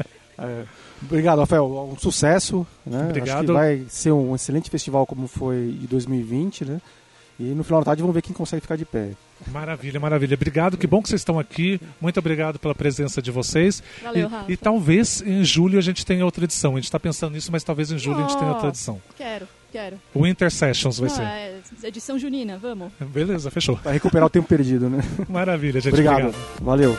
Obrigado, 1.12 1.40
Rafael. 1.40 1.90
Um 1.92 1.98
sucesso. 1.98 2.66
Né? 2.86 3.06
Obrigado. 3.10 3.36
Acho 3.38 3.46
que 3.46 3.52
vai 3.52 3.84
ser 3.88 4.12
um 4.12 4.34
excelente 4.34 4.70
festival 4.70 5.06
como 5.06 5.28
foi 5.28 5.76
em 5.82 5.86
2020, 5.86 6.64
né? 6.64 6.80
E 7.38 7.44
no 7.44 7.64
final 7.64 7.80
da 7.80 7.86
tarde 7.86 8.02
vamos 8.02 8.14
ver 8.14 8.22
quem 8.22 8.32
consegue 8.32 8.60
ficar 8.60 8.76
de 8.76 8.84
pé. 8.84 9.10
Maravilha, 9.50 9.98
maravilha. 9.98 10.34
Obrigado, 10.34 10.76
que 10.76 10.86
bom 10.86 11.02
que 11.02 11.08
vocês 11.08 11.20
estão 11.20 11.38
aqui. 11.38 11.80
Muito 12.00 12.18
obrigado 12.18 12.58
pela 12.58 12.74
presença 12.74 13.20
de 13.20 13.30
vocês. 13.30 13.82
Valeu, 14.02 14.28
e, 14.28 14.30
Rafa. 14.30 14.52
E 14.52 14.56
talvez 14.56 15.22
em 15.26 15.44
julho 15.44 15.78
a 15.78 15.82
gente 15.82 16.06
tenha 16.06 16.24
outra 16.24 16.44
edição. 16.44 16.72
A 16.72 16.76
gente 16.76 16.84
está 16.84 17.00
pensando 17.00 17.32
nisso, 17.32 17.50
mas 17.50 17.64
talvez 17.64 17.90
em 17.90 17.98
julho 17.98 18.18
oh, 18.18 18.24
a 18.24 18.28
gente 18.28 18.38
tenha 18.38 18.50
outra 18.50 18.68
edição. 18.68 19.00
Quero, 19.16 19.48
quero. 19.72 20.00
Winter 20.14 20.50
Sessions 20.50 20.98
vai 20.98 21.08
Não, 21.08 21.16
ser. 21.16 21.22
É 21.22 21.60
edição 21.84 22.18
junina, 22.18 22.58
vamos. 22.58 22.92
Beleza, 23.00 23.50
fechou. 23.50 23.76
Para 23.76 23.92
recuperar 23.92 24.26
o 24.26 24.30
tempo 24.30 24.46
perdido, 24.46 24.88
né? 24.88 25.02
Maravilha, 25.28 25.80
gente. 25.80 25.92
Obrigado. 25.92 26.28
obrigado. 26.28 26.60
Valeu. 26.60 26.96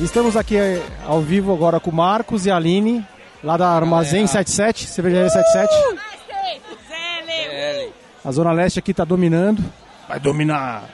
Estamos 0.00 0.36
aqui 0.36 0.56
eh, 0.56 0.80
ao 1.04 1.20
vivo 1.20 1.52
agora 1.52 1.80
com 1.80 1.90
o 1.90 1.94
Marcos 1.94 2.46
e 2.46 2.50
a 2.52 2.56
Aline, 2.56 3.04
lá 3.42 3.56
da 3.56 3.68
Armazém 3.68 4.22
é. 4.22 4.26
77, 4.28 4.86
Cervejaria 4.86 5.28
77. 5.28 5.74
A 8.24 8.30
Zona 8.30 8.52
Leste 8.52 8.78
aqui 8.78 8.92
está 8.92 9.04
dominando. 9.04 9.60
Vai 10.08 10.20
dominar. 10.20 10.84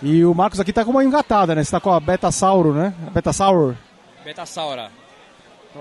E 0.00 0.24
o 0.24 0.32
Marcos 0.32 0.60
aqui 0.60 0.70
está 0.70 0.84
com 0.84 0.92
uma 0.92 1.04
engatada, 1.04 1.56
né? 1.56 1.64
Você 1.64 1.72
tá 1.72 1.80
com 1.80 1.90
a 1.90 1.98
Beta 1.98 2.30
Sauro, 2.30 2.72
né? 2.72 2.94
A 3.04 3.10
Beta 3.10 3.32
Sour. 3.32 3.74
Beta 4.24 4.46
Saura. 4.46 4.88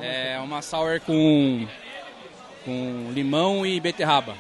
É 0.02 0.40
uma 0.40 0.64
sour 0.64 1.00
com, 1.02 1.68
com 2.66 3.12
limão 3.14 3.64
e 3.64 3.80
beterraba. 3.80 4.34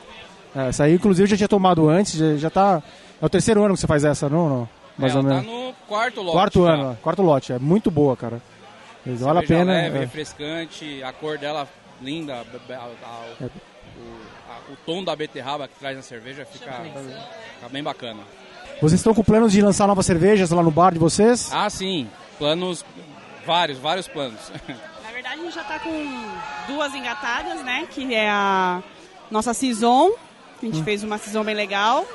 É, 0.56 0.70
essa 0.70 0.86
aí, 0.86 0.96
inclusive, 0.96 1.26
eu 1.26 1.30
já 1.30 1.38
tinha 1.38 1.48
tomado 1.48 1.88
antes. 1.88 2.18
Já, 2.18 2.36
já 2.38 2.50
tá. 2.50 2.82
É 3.22 3.26
o 3.26 3.30
terceiro 3.30 3.64
ano 3.64 3.76
que 3.76 3.82
você 3.82 3.88
faz 3.88 4.04
essa, 4.04 4.28
não? 4.28 4.50
não? 4.50 4.70
Mais 4.98 5.14
é, 5.14 5.18
ou 5.18 5.24
menos. 5.24 5.46
Tá 5.46 5.52
no 5.52 5.74
quarto 5.88 6.22
lote. 6.22 6.32
Quarto 6.32 6.66
já. 6.66 6.74
ano, 6.74 6.98
quarto 7.02 7.22
lote. 7.22 7.54
É 7.54 7.60
muito 7.60 7.92
boa, 7.92 8.16
cara. 8.16 8.42
Vale 9.06 9.40
a 9.40 9.44
pena. 9.44 9.72
leve, 9.72 9.98
é. 9.98 10.00
refrescante, 10.02 11.04
a 11.04 11.14
cor 11.14 11.38
dela 11.38 11.68
linda, 12.02 12.34
a, 12.34 12.74
a, 12.74 12.90
é. 13.42 13.46
o, 13.46 14.74
o, 14.74 14.78
tom 14.86 15.04
da 15.04 15.16
beterraba 15.16 15.68
que 15.68 15.78
traz 15.80 15.96
na 15.96 16.02
cerveja 16.02 16.46
fica, 16.46 16.72
fica 16.72 17.70
bem 17.70 17.84
bacana. 17.84 18.22
Vocês 18.82 19.00
estão 19.00 19.14
com 19.14 19.24
planos 19.24 19.52
de 19.52 19.62
lançar 19.62 19.88
novas 19.88 20.06
cervejas 20.06 20.50
lá 20.50 20.62
no 20.62 20.72
bar 20.72 20.92
de 20.92 21.00
vocês? 21.00 21.50
Ah, 21.54 21.70
sim. 21.70 22.10
Planos, 22.38 22.84
vários, 23.46 23.78
vários 23.78 24.08
planos. 24.08 24.52
Na 25.04 25.12
verdade, 25.12 25.40
a 25.40 25.44
gente 25.44 25.56
já 25.56 25.62
está 25.62 25.80
com 25.80 26.32
duas 26.68 26.94
engatadas, 26.94 27.64
né? 27.64 27.88
Que 27.90 28.14
é 28.14 28.30
a 28.30 28.84
nossa 29.32 29.54
Saison. 29.54 30.12
A 30.62 30.66
gente 30.66 30.80
hum. 30.80 30.84
fez 30.84 31.04
uma 31.04 31.18
Saison 31.18 31.44
bem 31.44 31.56
legal. 31.56 32.06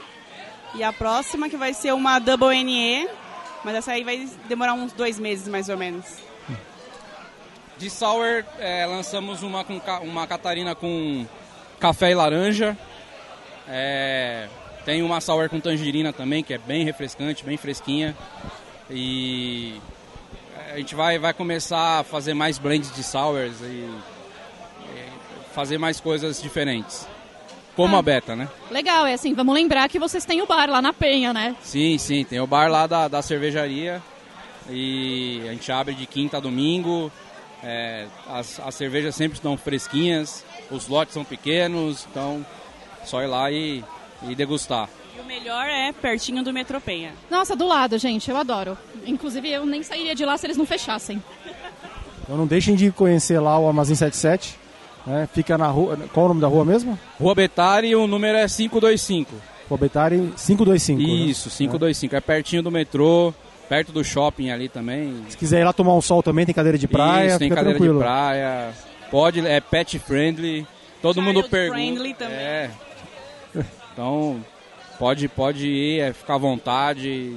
E 0.75 0.83
a 0.83 0.93
próxima 0.93 1.49
que 1.49 1.57
vai 1.57 1.75
ser 1.75 1.93
uma 1.93 2.19
Double 2.19 2.63
NE, 2.63 3.09
mas 3.65 3.75
essa 3.75 3.93
aí 3.93 4.05
vai 4.05 4.29
demorar 4.49 4.75
uns 4.75 4.93
dois 4.93 5.19
meses 5.19 5.49
mais 5.49 5.69
ou 5.69 5.77
menos. 5.77 6.05
De 7.77 7.91
sour, 7.91 8.45
é, 8.59 8.87
lançamos 8.87 9.43
uma, 9.43 9.65
com, 9.65 9.81
uma 10.03 10.27
Catarina 10.27 10.75
com 10.75 11.27
café 11.79 12.11
e 12.11 12.15
laranja. 12.15 12.77
É, 13.67 14.49
tem 14.85 15.03
uma 15.03 15.21
sour 15.21 15.49
com 15.49 15.59
tangerina 15.59 16.13
também, 16.13 16.43
que 16.45 16.55
é 16.55 16.59
bem 16.59 16.85
refrescante, 16.85 17.45
bem 17.45 17.57
fresquinha. 17.57 18.17
E 18.89 19.81
a 20.73 20.77
gente 20.77 20.95
vai, 20.95 21.19
vai 21.19 21.33
começar 21.33 22.01
a 22.01 22.05
fazer 22.05 22.35
mais 22.35 22.59
blends 22.59 22.95
de 22.95 23.03
sours 23.03 23.61
e, 23.61 23.65
e 23.65 25.09
fazer 25.53 25.79
mais 25.79 26.01
coisas 26.01 26.41
diferentes. 26.41 27.07
Como 27.77 27.97
Ah. 27.97 28.01
a 28.01 28.03
Beta, 28.03 28.35
né? 28.37 28.49
Legal, 28.71 29.07
é 29.07 29.15
assim, 29.15 29.33
vamos 29.35 29.55
lembrar 29.55 29.89
que 29.89 29.99
vocês 29.99 30.25
têm 30.25 30.43
o 30.43 30.47
bar 30.47 30.69
lá 30.69 30.83
na 30.83 30.93
Penha, 30.93 31.33
né? 31.33 31.57
Sim, 31.63 31.97
sim, 31.99 32.25
tem 32.25 32.41
o 32.41 32.47
bar 32.47 32.71
lá 32.71 32.87
da, 32.87 33.09
da 33.09 33.23
cervejaria 33.23 34.03
e 34.69 35.41
a 35.49 35.53
gente 35.53 35.71
abre 35.73 35.95
de 35.95 36.07
quinta 36.07 36.37
a 36.37 36.41
domingo. 36.41 37.11
É, 37.63 38.07
as, 38.29 38.59
as 38.61 38.75
cervejas 38.75 39.15
sempre 39.15 39.37
estão 39.37 39.57
fresquinhas, 39.57 40.45
os 40.71 40.89
lotes 40.89 41.13
são 41.15 41.25
pequenos, 41.25 42.07
então 42.11 42.45
só 43.05 43.23
ir 43.23 43.27
lá 43.27 43.51
e, 43.51 43.85
e 44.29 44.35
degustar. 44.35 44.89
E 45.17 45.21
o 45.21 45.25
melhor 45.25 45.67
é 45.67 45.93
pertinho 45.93 46.43
do 46.43 46.53
Metropenha. 46.53 47.13
Nossa, 47.31 47.55
do 47.57 47.67
lado, 47.67 47.99
gente, 47.99 48.31
eu 48.31 48.37
adoro. 48.37 48.79
Inclusive, 49.07 49.51
eu 49.51 49.67
nem 49.67 49.83
sairia 49.83 50.15
de 50.15 50.25
lá 50.25 50.37
se 50.39 50.47
eles 50.47 50.57
não 50.57 50.65
fechassem. 50.67 51.23
Então 52.23 52.37
não 52.37 52.47
deixem 52.47 52.75
de 52.75 52.91
conhecer 52.93 53.39
lá 53.41 53.59
o 53.59 53.69
Amazon 53.69 53.95
77. 53.97 54.59
Né? 55.07 55.29
Fica 55.33 55.57
na 55.57 55.67
rua. 55.69 55.97
Qual 56.13 56.25
é 56.25 56.27
o 56.27 56.29
nome 56.29 56.41
da 56.41 56.47
rua 56.49 56.65
mesmo? 56.65 56.99
Rua 57.19 57.35
Betari, 57.35 57.95
o 57.97 58.07
número 58.07 58.37
é 58.39 58.47
525. 58.47 59.35
Rua 59.69 59.79
Betari 59.79 60.33
525. 60.37 61.01
né? 61.01 61.07
Isso, 61.09 61.49
525. 61.51 62.17
É 62.17 62.21
pertinho 62.21 62.63
do 62.63 62.71
metrô, 62.71 63.33
perto 63.69 63.93
do 63.93 64.05
shopping 64.05 64.51
ali 64.51 64.69
também. 64.69 65.25
Se 65.29 65.37
quiser 65.37 65.61
ir 65.61 65.65
lá 65.65 65.73
tomar 65.73 65.95
um 65.95 66.01
sol 66.01 66.23
também, 66.23 66.45
tem 66.45 66.55
cadeira 66.55 66.77
de 66.77 66.87
praia. 66.89 67.29
Isso, 67.29 67.39
tem 67.39 67.49
cadeira 67.49 67.71
tranquilo. 67.71 67.99
de 67.99 68.05
praia. 68.05 68.71
Pode, 69.11 69.47
é 69.47 69.61
pet 69.61 69.99
friendly. 69.99 70.67
Todo 71.01 71.15
Child 71.15 71.27
mundo 71.35 71.49
pergunta. 71.49 71.79
friendly 71.81 72.15
também. 72.15 72.37
É. 72.37 72.71
Então, 73.93 74.45
pode, 74.99 75.29
pode 75.29 75.67
ir, 75.67 76.01
é, 76.01 76.13
ficar 76.13 76.35
à 76.35 76.39
vontade 76.39 77.37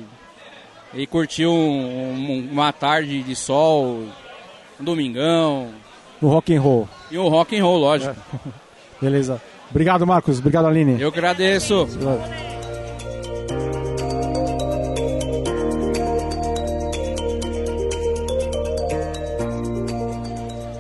e 0.94 1.08
curtir 1.08 1.46
um- 1.48 1.52
um- 1.52 2.50
uma 2.52 2.72
tarde 2.72 3.24
de 3.24 3.36
sol, 3.36 4.04
um 4.80 4.84
domingão 4.84 5.70
No 6.24 6.30
rock 6.30 6.56
and 6.56 6.62
roll. 6.62 6.88
e 7.12 7.18
um 7.20 7.28
rock 7.28 7.54
and 7.54 7.66
roll, 7.66 7.80
lógico. 7.80 8.16
Beleza. 9.02 9.42
Obrigado, 9.70 10.08
Marcos. 10.08 10.40
Obrigado, 10.40 10.68
Aline. 10.68 11.02
Eu 11.02 11.12
que 11.12 11.20
agradeço. 11.20 11.86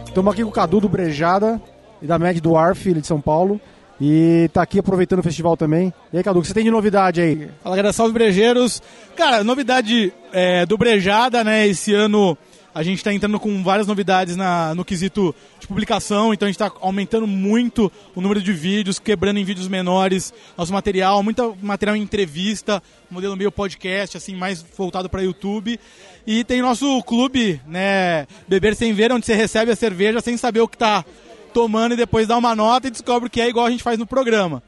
Estamos 0.07 0.31
aqui 0.31 0.43
com 0.43 0.49
o 0.49 0.53
Cadu 0.53 0.79
do 0.79 0.87
Brejada 0.87 1.61
e 2.01 2.07
da 2.07 2.17
Mad 2.17 2.39
Dwarf, 2.39 2.89
ele 2.89 3.01
de 3.01 3.07
São 3.07 3.19
Paulo. 3.19 3.59
E 3.99 4.49
tá 4.53 4.61
aqui 4.61 4.79
aproveitando 4.79 5.19
o 5.19 5.23
festival 5.23 5.57
também. 5.57 5.93
E 6.13 6.17
aí, 6.17 6.23
Cadu, 6.23 6.39
o 6.39 6.41
que 6.41 6.47
você 6.47 6.53
tem 6.53 6.63
de 6.63 6.71
novidade 6.71 7.19
aí? 7.19 7.49
Fala 7.61 7.75
galera, 7.75 7.91
salve 7.91 8.13
brejeiros. 8.13 8.81
Cara, 9.13 9.43
novidade 9.43 10.13
é, 10.31 10.65
do 10.65 10.77
Brejada, 10.77 11.43
né? 11.43 11.67
Esse 11.67 11.93
ano 11.93 12.37
a 12.73 12.81
gente 12.81 13.03
tá 13.03 13.13
entrando 13.13 13.39
com 13.39 13.63
várias 13.63 13.85
novidades 13.85 14.35
na, 14.35 14.73
no 14.73 14.83
quesito 14.83 15.33
de 15.59 15.67
publicação, 15.67 16.33
então 16.33 16.47
a 16.47 16.51
gente 16.51 16.57
tá 16.57 16.71
aumentando 16.81 17.27
muito 17.27 17.91
o 18.15 18.21
número 18.21 18.41
de 18.41 18.51
vídeos, 18.51 18.97
quebrando 18.97 19.37
em 19.37 19.43
vídeos 19.43 19.67
menores 19.67 20.33
nosso 20.57 20.73
material, 20.73 21.21
muito 21.21 21.55
material 21.61 21.95
em 21.95 22.01
entrevista, 22.01 22.81
modelo 23.09 23.35
meio 23.35 23.51
podcast, 23.51 24.17
assim, 24.17 24.35
mais 24.35 24.65
voltado 24.75 25.09
para 25.09 25.21
YouTube. 25.21 25.79
E 26.25 26.43
tem 26.43 26.61
nosso 26.61 27.01
clube, 27.03 27.61
né? 27.67 28.25
Beber 28.47 28.75
Sem 28.75 28.93
Ver, 28.93 29.11
onde 29.11 29.25
você 29.25 29.35
recebe 29.35 29.71
a 29.71 29.75
cerveja 29.75 30.21
sem 30.21 30.37
saber 30.37 30.61
o 30.61 30.67
que 30.67 30.77
tá 30.77 31.05
tomando 31.53 31.93
e 31.93 31.97
depois 31.97 32.27
dá 32.27 32.37
uma 32.37 32.55
nota 32.55 32.87
e 32.87 32.91
descobre 32.91 33.29
que 33.29 33.39
é 33.39 33.47
igual 33.47 33.67
a 33.67 33.71
gente 33.71 33.83
faz 33.83 33.99
no 33.99 34.07
programa. 34.07 34.63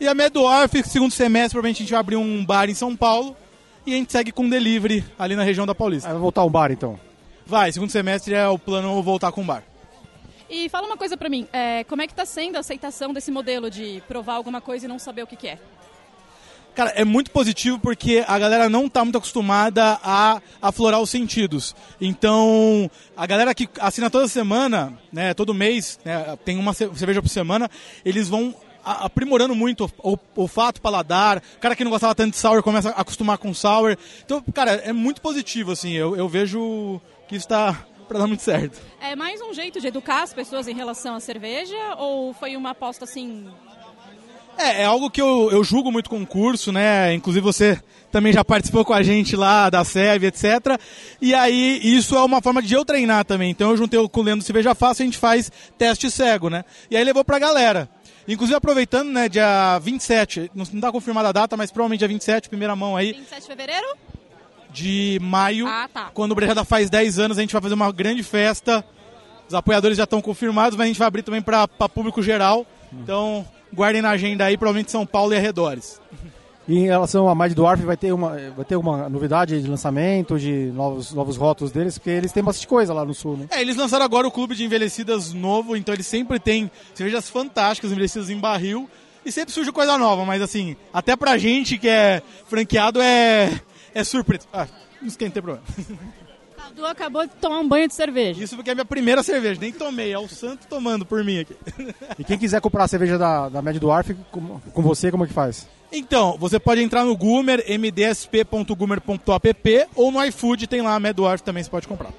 E 0.00 0.06
a 0.06 0.14
Medorf, 0.14 0.80
segundo 0.84 1.10
semestre, 1.10 1.52
provavelmente 1.52 1.78
a 1.78 1.84
gente 1.84 1.90
vai 1.90 2.00
abrir 2.00 2.16
um 2.16 2.44
bar 2.44 2.70
em 2.70 2.74
São 2.74 2.94
Paulo 2.94 3.36
e 3.84 3.94
a 3.94 3.96
gente 3.96 4.12
segue 4.12 4.30
com 4.30 4.48
delivery 4.48 5.04
ali 5.18 5.34
na 5.34 5.42
região 5.42 5.66
da 5.66 5.74
Paulista. 5.74 6.08
Aí 6.08 6.12
vai 6.12 6.22
voltar 6.22 6.42
ao 6.42 6.50
bar, 6.50 6.70
então. 6.70 7.07
Vai, 7.48 7.72
segundo 7.72 7.90
semestre 7.90 8.34
é 8.34 8.46
o 8.46 8.58
plano 8.58 9.02
voltar 9.02 9.32
com 9.32 9.40
o 9.40 9.44
bar. 9.44 9.62
E 10.50 10.68
fala 10.68 10.86
uma 10.86 10.96
coisa 10.98 11.16
pra 11.16 11.28
mim, 11.28 11.48
é, 11.52 11.82
como 11.84 12.02
é 12.02 12.06
que 12.06 12.14
tá 12.14 12.24
sendo 12.26 12.56
a 12.56 12.60
aceitação 12.60 13.12
desse 13.12 13.30
modelo 13.30 13.70
de 13.70 14.02
provar 14.06 14.34
alguma 14.34 14.60
coisa 14.60 14.84
e 14.84 14.88
não 14.88 14.98
saber 14.98 15.22
o 15.22 15.26
que, 15.26 15.34
que 15.36 15.48
é? 15.48 15.58
Cara, 16.74 16.90
é 16.90 17.04
muito 17.04 17.30
positivo 17.30 17.78
porque 17.78 18.22
a 18.28 18.38
galera 18.38 18.68
não 18.68 18.88
tá 18.88 19.02
muito 19.04 19.18
acostumada 19.18 19.98
a 20.02 20.40
aflorar 20.62 21.00
os 21.00 21.10
sentidos. 21.10 21.74
Então, 22.00 22.88
a 23.16 23.26
galera 23.26 23.54
que 23.54 23.68
assina 23.80 24.08
toda 24.08 24.28
semana, 24.28 24.96
né, 25.12 25.34
todo 25.34 25.52
mês, 25.52 25.98
né, 26.04 26.36
tem 26.44 26.56
uma 26.56 26.72
ce- 26.72 26.88
cerveja 26.94 27.20
por 27.20 27.28
semana, 27.28 27.68
eles 28.04 28.28
vão 28.28 28.54
aprimorando 28.84 29.54
muito 29.56 29.90
o 29.98 30.12
o 30.14 30.18
olfato, 30.42 30.80
paladar. 30.80 31.42
O 31.56 31.58
cara 31.60 31.74
que 31.74 31.82
não 31.82 31.90
gostava 31.90 32.14
tanto 32.14 32.30
de 32.32 32.36
sour 32.38 32.62
começa 32.62 32.90
a 32.90 33.00
acostumar 33.00 33.38
com 33.38 33.52
sour. 33.52 33.96
Então, 34.24 34.40
cara, 34.54 34.72
é 34.76 34.92
muito 34.92 35.20
positivo, 35.20 35.72
assim. 35.72 35.92
Eu, 35.92 36.16
eu 36.16 36.28
vejo 36.28 37.00
que 37.28 37.36
isso 37.36 37.46
tá 37.46 37.86
pra 38.08 38.18
dar 38.18 38.26
muito 38.26 38.42
certo. 38.42 38.80
É 39.00 39.14
mais 39.14 39.40
um 39.42 39.52
jeito 39.52 39.80
de 39.80 39.86
educar 39.86 40.22
as 40.22 40.32
pessoas 40.32 40.66
em 40.66 40.74
relação 40.74 41.14
à 41.14 41.20
cerveja 41.20 41.76
ou 41.98 42.32
foi 42.32 42.56
uma 42.56 42.70
aposta 42.70 43.04
assim... 43.04 43.46
É, 44.56 44.82
é 44.82 44.84
algo 44.86 45.08
que 45.08 45.22
eu, 45.22 45.50
eu 45.52 45.62
julgo 45.62 45.92
muito 45.92 46.10
concurso, 46.10 46.72
né? 46.72 47.14
Inclusive 47.14 47.44
você 47.44 47.80
também 48.10 48.32
já 48.32 48.44
participou 48.44 48.84
com 48.84 48.92
a 48.92 49.04
gente 49.04 49.36
lá 49.36 49.70
da 49.70 49.84
SEV, 49.84 50.24
etc. 50.24 50.80
E 51.20 51.32
aí, 51.32 51.78
isso 51.80 52.16
é 52.16 52.24
uma 52.24 52.42
forma 52.42 52.60
de 52.60 52.74
eu 52.74 52.84
treinar 52.84 53.24
também. 53.24 53.50
Então 53.50 53.70
eu 53.70 53.76
juntei 53.76 54.08
com 54.08 54.20
o 54.20 54.24
Leandro 54.24 54.44
Cerveja 54.44 54.74
Fácil 54.74 55.02
e 55.02 55.04
a 55.04 55.06
gente 55.06 55.18
faz 55.18 55.52
teste 55.76 56.10
cego, 56.10 56.50
né? 56.50 56.64
E 56.90 56.96
aí 56.96 57.04
levou 57.04 57.24
pra 57.24 57.38
galera. 57.38 57.88
Inclusive 58.26 58.56
aproveitando, 58.56 59.10
né, 59.10 59.28
dia 59.28 59.78
27, 59.78 60.50
não 60.54 60.66
não 60.72 60.80
tá 60.80 60.90
confirmada 60.90 61.28
a 61.28 61.32
data, 61.32 61.56
mas 61.56 61.70
provavelmente 61.70 62.00
dia 62.00 62.08
27, 62.08 62.48
primeira 62.48 62.74
mão 62.74 62.96
aí, 62.96 63.12
27 63.12 63.40
de 63.40 63.46
fevereiro? 63.46 63.86
De 64.70 65.18
maio. 65.20 65.66
Ah, 65.66 65.88
tá. 65.92 66.10
Quando 66.12 66.32
o 66.32 66.34
Brejada 66.34 66.64
faz 66.64 66.90
10 66.90 67.18
anos, 67.18 67.38
a 67.38 67.40
gente 67.40 67.52
vai 67.52 67.62
fazer 67.62 67.74
uma 67.74 67.90
grande 67.92 68.22
festa. 68.22 68.84
Os 69.48 69.54
apoiadores 69.54 69.96
já 69.96 70.04
estão 70.04 70.20
confirmados, 70.20 70.76
mas 70.76 70.84
a 70.84 70.88
gente 70.88 70.98
vai 70.98 71.08
abrir 71.08 71.22
também 71.22 71.40
para 71.40 71.66
público 71.88 72.22
geral. 72.22 72.66
Então, 72.92 73.46
guardem 73.72 74.02
na 74.02 74.10
agenda 74.10 74.44
aí, 74.44 74.56
provavelmente 74.56 74.90
São 74.90 75.06
Paulo 75.06 75.32
e 75.32 75.36
arredores. 75.36 76.00
E 76.68 76.80
em 76.80 76.84
relação 76.84 77.26
à 77.26 77.34
Mad 77.34 77.50
Dwarf, 77.54 77.82
vai 77.82 77.96
ter 77.96 78.12
uma, 78.12 78.36
vai 78.54 78.64
ter 78.64 78.76
uma 78.76 79.08
novidade 79.08 79.62
de 79.62 79.66
lançamento, 79.66 80.38
de 80.38 80.70
novos, 80.74 81.14
novos 81.14 81.38
rótulos 81.38 81.72
deles, 81.72 81.96
porque 81.96 82.10
eles 82.10 82.30
têm 82.30 82.44
bastante 82.44 82.68
coisa 82.68 82.92
lá 82.92 83.06
no 83.06 83.14
sul, 83.14 83.38
né? 83.38 83.46
É, 83.50 83.62
eles 83.62 83.74
lançaram 83.74 84.04
agora 84.04 84.28
o 84.28 84.30
clube 84.30 84.54
de 84.54 84.64
envelhecidas 84.64 85.32
novo, 85.32 85.74
então 85.74 85.94
eles 85.94 86.06
sempre 86.06 86.38
têm 86.38 86.70
cervejas 86.94 87.30
fantásticas 87.30 87.90
envelhecidas 87.90 88.28
em 88.28 88.38
barril 88.38 88.88
e 89.24 89.32
sempre 89.32 89.54
surge 89.54 89.72
coisa 89.72 89.96
nova, 89.96 90.26
mas 90.26 90.42
assim, 90.42 90.76
até 90.92 91.16
pra 91.16 91.38
gente 91.38 91.78
que 91.78 91.88
é 91.88 92.22
franqueado 92.46 93.00
é, 93.00 93.50
é 93.98 94.04
surpresa. 94.04 94.46
Ah, 94.52 94.66
não 95.02 95.10
tem 95.10 95.30
problema. 95.30 95.62
Cadu 96.56 96.86
acabou 96.86 97.26
de 97.26 97.32
tomar 97.34 97.58
um 97.60 97.68
banho 97.68 97.88
de 97.88 97.94
cerveja. 97.94 98.42
Isso 98.42 98.54
porque 98.56 98.70
é 98.70 98.72
a 98.72 98.74
minha 98.74 98.84
primeira 98.84 99.22
cerveja, 99.22 99.60
nem 99.60 99.72
tomei, 99.72 100.12
é 100.12 100.18
o 100.18 100.28
santo 100.28 100.66
tomando 100.68 101.06
por 101.06 101.24
mim 101.24 101.38
aqui. 101.40 101.56
E 102.18 102.24
quem 102.24 102.36
quiser 102.36 102.60
comprar 102.60 102.84
a 102.84 102.88
cerveja 102.88 103.16
da, 103.16 103.48
da 103.48 103.62
Mad 103.62 103.76
Dwarf 103.76 104.14
com, 104.30 104.60
com 104.60 104.82
você, 104.82 105.10
como 105.10 105.24
é 105.24 105.26
que 105.26 105.32
faz? 105.32 105.66
Então, 105.90 106.36
você 106.38 106.58
pode 106.60 106.82
entrar 106.82 107.04
no 107.04 107.16
Gumer, 107.16 107.64
mdsp.gumer.app 107.66 108.76
ou 109.94 110.12
no 110.12 110.22
iFood, 110.24 110.66
tem 110.66 110.82
lá 110.82 110.94
a 110.94 111.00
Medward 111.00 111.42
também, 111.42 111.62
você 111.62 111.70
pode 111.70 111.88
comprar. 111.88 112.10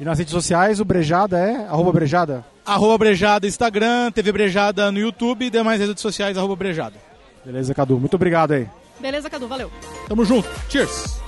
E 0.00 0.04
nas 0.04 0.18
redes 0.18 0.32
sociais, 0.32 0.80
o 0.80 0.84
Brejada 0.84 1.38
é 1.38 1.66
arroba 1.66 1.92
Brejada? 1.92 2.44
Arroba 2.64 2.96
Brejada 2.96 3.46
Instagram, 3.46 4.10
TV 4.10 4.32
Brejada 4.32 4.90
no 4.90 4.98
YouTube 4.98 5.44
e 5.46 5.50
demais 5.50 5.80
redes 5.80 6.00
sociais, 6.00 6.38
arroba 6.38 6.56
Brejada. 6.56 6.96
Beleza, 7.44 7.74
Cadu. 7.74 7.98
Muito 7.98 8.14
obrigado 8.14 8.52
aí. 8.52 8.66
Beleza, 9.02 9.28
Cadu, 9.28 9.48
valeu. 9.48 9.68
Tamo 10.06 10.24
junto, 10.24 10.48
cheers! 10.70 11.20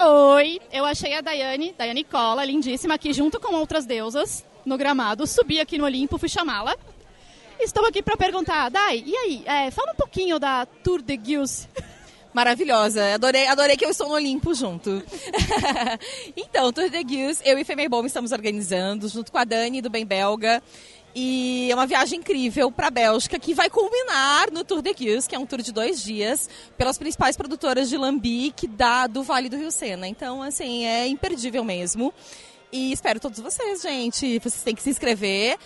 Oi, 0.00 0.60
eu 0.72 0.86
achei 0.86 1.12
a 1.12 1.20
Daiane, 1.20 1.74
Daiane 1.76 2.04
Cola, 2.04 2.42
lindíssima, 2.42 2.94
aqui 2.94 3.12
junto 3.12 3.38
com 3.38 3.54
outras 3.54 3.84
deusas 3.84 4.42
no 4.64 4.78
gramado. 4.78 5.26
Subi 5.26 5.60
aqui 5.60 5.76
no 5.76 5.84
Olimpo, 5.84 6.16
fui 6.16 6.30
chamá-la. 6.30 6.74
Estou 7.60 7.84
aqui 7.84 8.02
para 8.02 8.16
perguntar, 8.16 8.70
Dai, 8.70 9.04
e 9.04 9.14
aí, 9.14 9.42
é, 9.44 9.70
fala 9.70 9.92
um 9.92 9.96
pouquinho 9.96 10.38
da 10.38 10.64
Tour 10.64 11.02
de 11.02 11.18
Guius. 11.18 11.68
Maravilhosa. 12.36 13.14
Adorei, 13.14 13.46
adorei 13.46 13.78
que 13.78 13.84
eu 13.86 13.88
estou 13.88 14.08
no 14.08 14.14
Olimpo 14.14 14.52
junto. 14.52 15.02
então, 16.36 16.70
Tour 16.70 16.90
de 16.90 17.02
Guius, 17.02 17.40
eu 17.42 17.58
e 17.58 17.64
Femebom 17.64 18.04
estamos 18.04 18.30
organizando, 18.30 19.08
junto 19.08 19.32
com 19.32 19.38
a 19.38 19.44
Dani 19.44 19.80
do 19.80 19.88
Bem 19.88 20.04
Belga. 20.04 20.62
E 21.14 21.70
é 21.70 21.74
uma 21.74 21.86
viagem 21.86 22.18
incrível 22.18 22.70
para 22.70 22.88
a 22.88 22.90
Bélgica, 22.90 23.38
que 23.38 23.54
vai 23.54 23.70
culminar 23.70 24.52
no 24.52 24.64
Tour 24.64 24.82
de 24.82 24.92
Guius, 24.92 25.26
que 25.26 25.34
é 25.34 25.38
um 25.38 25.46
tour 25.46 25.62
de 25.62 25.72
dois 25.72 26.02
dias, 26.02 26.46
pelas 26.76 26.98
principais 26.98 27.38
produtoras 27.38 27.88
de 27.88 27.96
lambique 27.96 28.66
da, 28.66 29.06
do 29.06 29.22
Vale 29.22 29.48
do 29.48 29.56
Rio 29.56 29.70
Sena. 29.70 30.06
Então, 30.06 30.42
assim, 30.42 30.84
é 30.84 31.06
imperdível 31.06 31.64
mesmo. 31.64 32.12
E 32.70 32.92
espero 32.92 33.18
todos 33.18 33.40
vocês, 33.40 33.80
gente. 33.80 34.38
Vocês 34.40 34.62
têm 34.62 34.74
que 34.74 34.82
se 34.82 34.90
inscrever. 34.90 35.56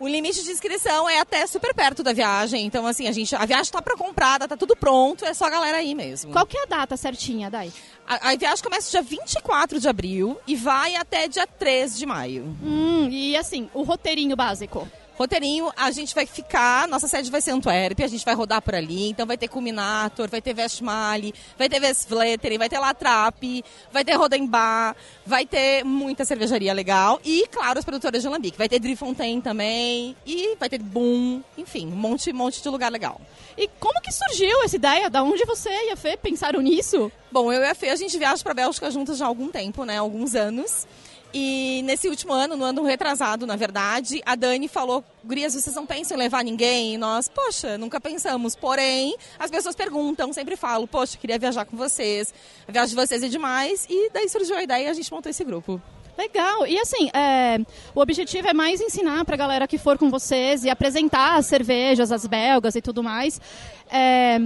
O 0.00 0.08
limite 0.08 0.42
de 0.42 0.50
inscrição 0.50 1.06
é 1.10 1.20
até 1.20 1.46
super 1.46 1.74
perto 1.74 2.02
da 2.02 2.14
viagem. 2.14 2.64
Então, 2.64 2.86
assim, 2.86 3.06
a, 3.06 3.12
gente, 3.12 3.36
a 3.36 3.44
viagem 3.44 3.64
está 3.64 3.82
para 3.82 3.94
comprada, 3.94 4.48
tá 4.48 4.56
tudo 4.56 4.74
pronto, 4.74 5.26
é 5.26 5.34
só 5.34 5.44
a 5.44 5.50
galera 5.50 5.76
aí 5.76 5.94
mesmo. 5.94 6.32
Qual 6.32 6.46
que 6.46 6.56
é 6.56 6.62
a 6.62 6.66
data 6.66 6.96
certinha, 6.96 7.50
Dai? 7.50 7.70
A, 8.08 8.30
a 8.30 8.34
viagem 8.34 8.64
começa 8.64 8.90
dia 8.90 9.02
24 9.02 9.78
de 9.78 9.86
abril 9.86 10.40
e 10.46 10.56
vai 10.56 10.96
até 10.96 11.28
dia 11.28 11.46
3 11.46 11.98
de 11.98 12.06
maio. 12.06 12.44
Hum, 12.62 13.10
e 13.10 13.36
assim, 13.36 13.68
o 13.74 13.82
roteirinho 13.82 14.34
básico. 14.34 14.88
Roteirinho, 15.20 15.70
a 15.76 15.90
gente 15.90 16.14
vai 16.14 16.24
ficar, 16.24 16.88
nossa 16.88 17.06
sede 17.06 17.30
vai 17.30 17.42
ser 17.42 17.50
Antuérpia, 17.50 18.06
a 18.06 18.08
gente 18.08 18.24
vai 18.24 18.34
rodar 18.34 18.62
por 18.62 18.74
ali, 18.74 19.10
então 19.10 19.26
vai 19.26 19.36
ter 19.36 19.48
Culminator, 19.48 20.30
vai 20.30 20.40
ter 20.40 20.54
Vestmale, 20.54 21.34
vai 21.58 21.68
ter 21.68 21.78
Vestvleteren, 21.78 22.56
vai 22.56 22.70
ter 22.70 22.78
Latrap, 22.78 23.62
vai 23.92 24.02
ter 24.02 24.14
Rodembar, 24.14 24.96
vai 25.26 25.44
ter 25.44 25.84
muita 25.84 26.24
cervejaria 26.24 26.72
legal 26.72 27.20
e, 27.22 27.46
claro, 27.48 27.78
as 27.78 27.84
produtoras 27.84 28.22
de 28.22 28.28
Alambique. 28.28 28.56
Vai 28.56 28.66
ter 28.66 28.78
Drifontaine 28.78 29.42
também 29.42 30.16
e 30.24 30.56
vai 30.58 30.70
ter 30.70 30.78
Boom, 30.78 31.42
enfim, 31.58 31.88
um 31.88 31.96
monte, 31.96 32.32
monte 32.32 32.62
de 32.62 32.68
lugar 32.70 32.90
legal. 32.90 33.20
E 33.58 33.68
como 33.78 34.00
que 34.00 34.10
surgiu 34.10 34.62
essa 34.64 34.76
ideia? 34.76 35.10
Da 35.10 35.22
onde 35.22 35.44
você 35.44 35.68
e 35.68 35.90
a 35.90 35.96
Fê 35.96 36.16
pensaram 36.16 36.62
nisso? 36.62 37.12
Bom, 37.30 37.52
eu 37.52 37.60
e 37.60 37.68
a 37.68 37.74
Fê, 37.74 37.90
a 37.90 37.96
gente 37.96 38.16
viaja 38.16 38.42
pra 38.42 38.54
Bélgica 38.54 38.90
juntas 38.90 39.18
já 39.18 39.26
há 39.26 39.28
algum 39.28 39.50
tempo, 39.50 39.84
né? 39.84 39.98
Alguns 39.98 40.34
anos. 40.34 40.86
E 41.32 41.82
nesse 41.84 42.08
último 42.08 42.32
ano, 42.32 42.56
no 42.56 42.64
ano 42.64 42.82
retrasado, 42.82 43.46
na 43.46 43.54
verdade, 43.54 44.20
a 44.26 44.34
Dani 44.34 44.66
falou: 44.66 45.04
Gurias, 45.24 45.54
vocês 45.54 45.74
não 45.76 45.86
pensam 45.86 46.16
em 46.16 46.20
levar 46.20 46.42
ninguém? 46.42 46.94
E 46.94 46.98
nós, 46.98 47.28
poxa, 47.28 47.78
nunca 47.78 48.00
pensamos. 48.00 48.56
Porém, 48.56 49.16
as 49.38 49.50
pessoas 49.50 49.76
perguntam, 49.76 50.32
sempre 50.32 50.56
falo: 50.56 50.88
Poxa, 50.88 51.16
queria 51.16 51.38
viajar 51.38 51.64
com 51.64 51.76
vocês. 51.76 52.34
A 52.66 52.72
viagem 52.72 52.90
de 52.90 52.96
vocês 52.96 53.22
é 53.22 53.28
demais. 53.28 53.86
E 53.88 54.10
daí 54.10 54.28
surgiu 54.28 54.56
a 54.56 54.62
ideia 54.62 54.84
e 54.84 54.88
a 54.88 54.94
gente 54.94 55.10
montou 55.12 55.30
esse 55.30 55.44
grupo. 55.44 55.80
Legal. 56.18 56.66
E 56.66 56.78
assim, 56.78 57.08
é, 57.14 57.58
o 57.94 58.00
objetivo 58.00 58.48
é 58.48 58.52
mais 58.52 58.80
ensinar 58.80 59.24
para 59.24 59.36
a 59.36 59.38
galera 59.38 59.68
que 59.68 59.78
for 59.78 59.96
com 59.96 60.10
vocês 60.10 60.64
e 60.64 60.70
apresentar 60.70 61.36
as 61.36 61.46
cervejas, 61.46 62.12
as 62.12 62.26
belgas 62.26 62.74
e 62.74 62.82
tudo 62.82 63.02
mais. 63.02 63.40
É, 63.88 64.36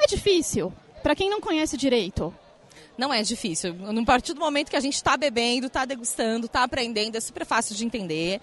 é 0.00 0.06
difícil. 0.08 0.72
Para 1.02 1.14
quem 1.14 1.28
não 1.28 1.40
conhece 1.40 1.76
direito, 1.76 2.34
não 2.98 3.14
é 3.14 3.22
difícil. 3.22 3.72
No 3.74 4.04
partir 4.04 4.34
do 4.34 4.40
momento 4.40 4.68
que 4.68 4.76
a 4.76 4.80
gente 4.80 4.96
está 4.96 5.16
bebendo, 5.16 5.68
está 5.68 5.84
degustando, 5.84 6.46
está 6.46 6.64
aprendendo, 6.64 7.16
é 7.16 7.20
super 7.20 7.46
fácil 7.46 7.76
de 7.76 7.84
entender. 7.84 8.40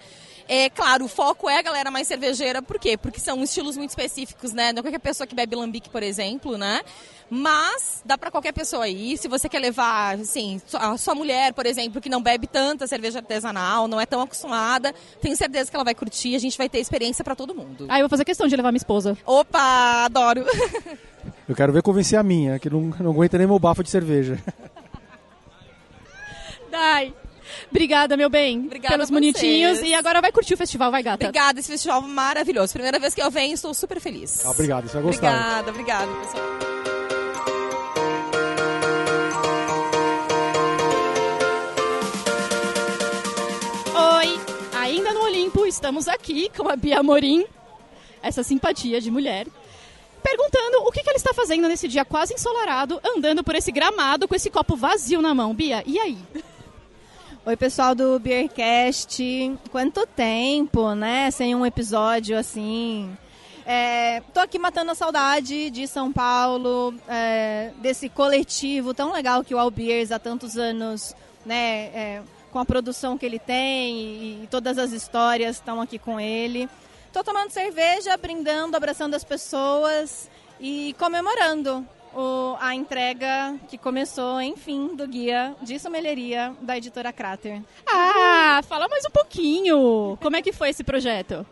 É 0.48 0.70
claro, 0.70 1.04
o 1.04 1.08
foco 1.08 1.50
é 1.50 1.58
a 1.58 1.62
galera 1.62 1.90
mais 1.90 2.06
cervejeira, 2.06 2.62
por 2.62 2.78
quê? 2.78 2.96
Porque 2.96 3.20
são 3.20 3.42
estilos 3.42 3.76
muito 3.76 3.90
específicos, 3.90 4.52
né? 4.52 4.72
Não 4.72 4.80
é 4.80 4.82
qualquer 4.82 5.00
pessoa 5.00 5.26
que 5.26 5.34
bebe 5.34 5.56
lambique, 5.56 5.90
por 5.90 6.02
exemplo, 6.02 6.56
né? 6.56 6.80
Mas 7.28 8.00
dá 8.04 8.16
para 8.16 8.30
qualquer 8.30 8.52
pessoa 8.52 8.88
ir. 8.88 9.18
Se 9.18 9.26
você 9.26 9.48
quer 9.48 9.58
levar, 9.58 10.14
assim, 10.14 10.60
a 10.72 10.96
sua 10.96 11.14
mulher, 11.14 11.52
por 11.52 11.66
exemplo, 11.66 12.00
que 12.00 12.08
não 12.08 12.22
bebe 12.22 12.46
tanta 12.46 12.86
cerveja 12.86 13.18
artesanal, 13.18 13.88
não 13.88 14.00
é 14.00 14.06
tão 14.06 14.22
acostumada, 14.22 14.94
tenho 15.20 15.36
certeza 15.36 15.68
que 15.68 15.76
ela 15.76 15.84
vai 15.84 15.94
curtir. 15.94 16.36
A 16.36 16.38
gente 16.38 16.56
vai 16.56 16.68
ter 16.68 16.78
experiência 16.78 17.24
para 17.24 17.34
todo 17.34 17.52
mundo. 17.52 17.86
Ah, 17.88 17.98
eu 17.98 18.04
vou 18.04 18.10
fazer 18.10 18.24
questão 18.24 18.46
de 18.46 18.56
levar 18.56 18.70
minha 18.70 18.78
esposa. 18.78 19.18
Opa, 19.26 20.04
adoro. 20.04 20.44
Eu 21.48 21.54
quero 21.54 21.72
ver 21.72 21.82
convencer 21.82 22.18
a 22.18 22.22
minha, 22.22 22.58
que 22.58 22.68
não, 22.68 22.80
não 22.98 23.10
aguenta 23.12 23.38
nem 23.38 23.46
meu 23.46 23.58
bafo 23.58 23.82
de 23.82 23.90
cerveja. 23.90 24.38
Dai. 26.70 27.14
Obrigada, 27.70 28.16
meu 28.16 28.28
bem, 28.28 28.66
Obrigada 28.66 28.94
pelos 28.94 29.10
bonitinhos. 29.10 29.80
E 29.80 29.94
agora 29.94 30.20
vai 30.20 30.32
curtir 30.32 30.54
o 30.54 30.56
festival, 30.56 30.90
vai, 30.90 31.02
gata. 31.02 31.24
Obrigada, 31.24 31.60
esse 31.60 31.70
festival 31.70 32.02
maravilhoso. 32.02 32.72
Primeira 32.72 32.98
vez 32.98 33.14
que 33.14 33.22
eu 33.22 33.30
venho, 33.30 33.54
estou 33.54 33.72
super 33.72 34.00
feliz. 34.00 34.44
Ah, 34.44 34.50
obrigado, 34.50 34.88
você 34.88 34.94
vai 34.94 35.02
gostar. 35.02 35.60
Obrigada, 35.62 35.70
obrigada, 35.70 36.12
pessoal. 36.16 36.44
Oi, 44.18 44.40
ainda 44.74 45.12
no 45.12 45.22
Olimpo, 45.22 45.64
estamos 45.64 46.08
aqui 46.08 46.50
com 46.56 46.68
a 46.68 46.76
Bia 46.76 47.02
Morim, 47.02 47.46
essa 48.22 48.42
simpatia 48.42 49.00
de 49.00 49.10
mulher, 49.10 49.46
perguntando 50.22 50.78
o 50.86 50.92
que, 50.92 51.02
que 51.02 51.08
ela 51.08 51.16
está 51.16 51.32
fazendo 51.32 51.68
nesse 51.68 51.88
dia 51.88 52.04
quase 52.04 52.34
ensolarado, 52.34 53.00
andando 53.04 53.44
por 53.44 53.54
esse 53.54 53.70
gramado 53.70 54.26
com 54.26 54.34
esse 54.34 54.50
copo 54.50 54.76
vazio 54.76 55.22
na 55.22 55.34
mão. 55.34 55.54
Bia, 55.54 55.82
e 55.86 55.98
aí? 55.98 56.18
Oi, 57.44 57.56
pessoal 57.56 57.94
do 57.94 58.18
Beercast. 58.18 59.22
Quanto 59.70 60.06
tempo, 60.06 60.94
né? 60.94 61.30
Sem 61.30 61.54
um 61.54 61.64
episódio 61.64 62.36
assim. 62.36 63.16
É, 63.64 64.20
tô 64.32 64.40
aqui 64.40 64.58
matando 64.58 64.92
a 64.92 64.94
saudade 64.94 65.70
de 65.70 65.88
São 65.88 66.12
Paulo, 66.12 66.94
é, 67.08 67.72
desse 67.78 68.08
coletivo 68.08 68.94
tão 68.94 69.12
legal 69.12 69.42
que 69.42 69.54
o 69.54 69.58
Albiers 69.58 70.12
há 70.12 70.18
tantos 70.20 70.56
anos, 70.56 71.14
né? 71.44 71.90
é, 71.94 72.22
com 72.56 72.60
a 72.60 72.64
produção 72.64 73.18
que 73.18 73.26
ele 73.26 73.38
tem 73.38 73.98
e, 73.98 74.44
e 74.44 74.48
todas 74.50 74.78
as 74.78 74.90
histórias 74.92 75.56
estão 75.56 75.78
aqui 75.78 75.98
com 75.98 76.18
ele. 76.18 76.66
Tô 77.16 77.24
tomando 77.24 77.48
cerveja, 77.50 78.14
brindando, 78.18 78.76
abraçando 78.76 79.14
as 79.14 79.24
pessoas 79.24 80.28
e 80.60 80.94
comemorando 80.98 81.82
o- 82.14 82.54
a 82.60 82.74
entrega 82.74 83.54
que 83.68 83.78
começou, 83.78 84.38
enfim, 84.42 84.94
do 84.94 85.08
guia 85.08 85.56
de 85.62 85.78
sommeleria 85.78 86.54
da 86.60 86.76
editora 86.76 87.14
Crater. 87.14 87.62
Ah, 87.88 88.60
fala 88.68 88.86
mais 88.86 89.02
um 89.06 89.10
pouquinho. 89.10 90.18
Como 90.20 90.36
é 90.36 90.42
que 90.42 90.52
foi 90.52 90.68
esse 90.68 90.84
projeto? 90.84 91.46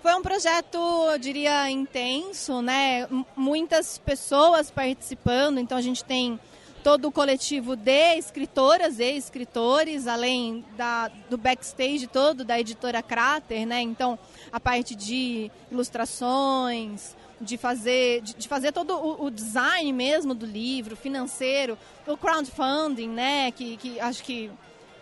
Foi 0.00 0.14
um 0.14 0.22
projeto, 0.22 0.78
eu 1.10 1.18
diria, 1.18 1.68
intenso, 1.68 2.62
né? 2.62 3.00
M- 3.10 3.26
muitas 3.34 3.98
pessoas 3.98 4.70
participando, 4.70 5.58
então 5.58 5.76
a 5.76 5.82
gente 5.82 6.04
tem 6.04 6.38
todo 6.82 7.08
o 7.08 7.12
coletivo 7.12 7.76
de 7.76 8.16
escritoras 8.16 8.98
e 8.98 9.16
escritores, 9.16 10.06
além 10.06 10.64
da, 10.76 11.08
do 11.28 11.36
backstage 11.36 12.06
todo 12.06 12.44
da 12.44 12.58
editora 12.58 13.02
Crater, 13.02 13.66
né? 13.66 13.80
Então, 13.80 14.18
a 14.52 14.58
parte 14.60 14.94
de 14.94 15.50
ilustrações, 15.70 17.16
de 17.40 17.56
fazer, 17.56 18.20
de, 18.22 18.34
de 18.34 18.48
fazer 18.48 18.72
todo 18.72 18.96
o, 18.96 19.26
o 19.26 19.30
design 19.30 19.92
mesmo 19.92 20.34
do 20.34 20.46
livro, 20.46 20.96
financeiro, 20.96 21.78
o 22.06 22.16
crowdfunding, 22.16 23.08
né? 23.08 23.50
Que, 23.52 23.76
que 23.76 24.00
acho 24.00 24.22
que 24.22 24.50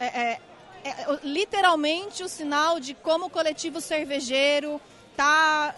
é, 0.01 0.07
é- 0.07 0.41
é 0.85 1.19
literalmente 1.25 2.23
o 2.23 2.29
sinal 2.29 2.79
de 2.79 2.95
como 2.95 3.27
o 3.27 3.31
coletivo 3.31 3.81
cervejeiro 3.81 4.81
está 5.12 5.75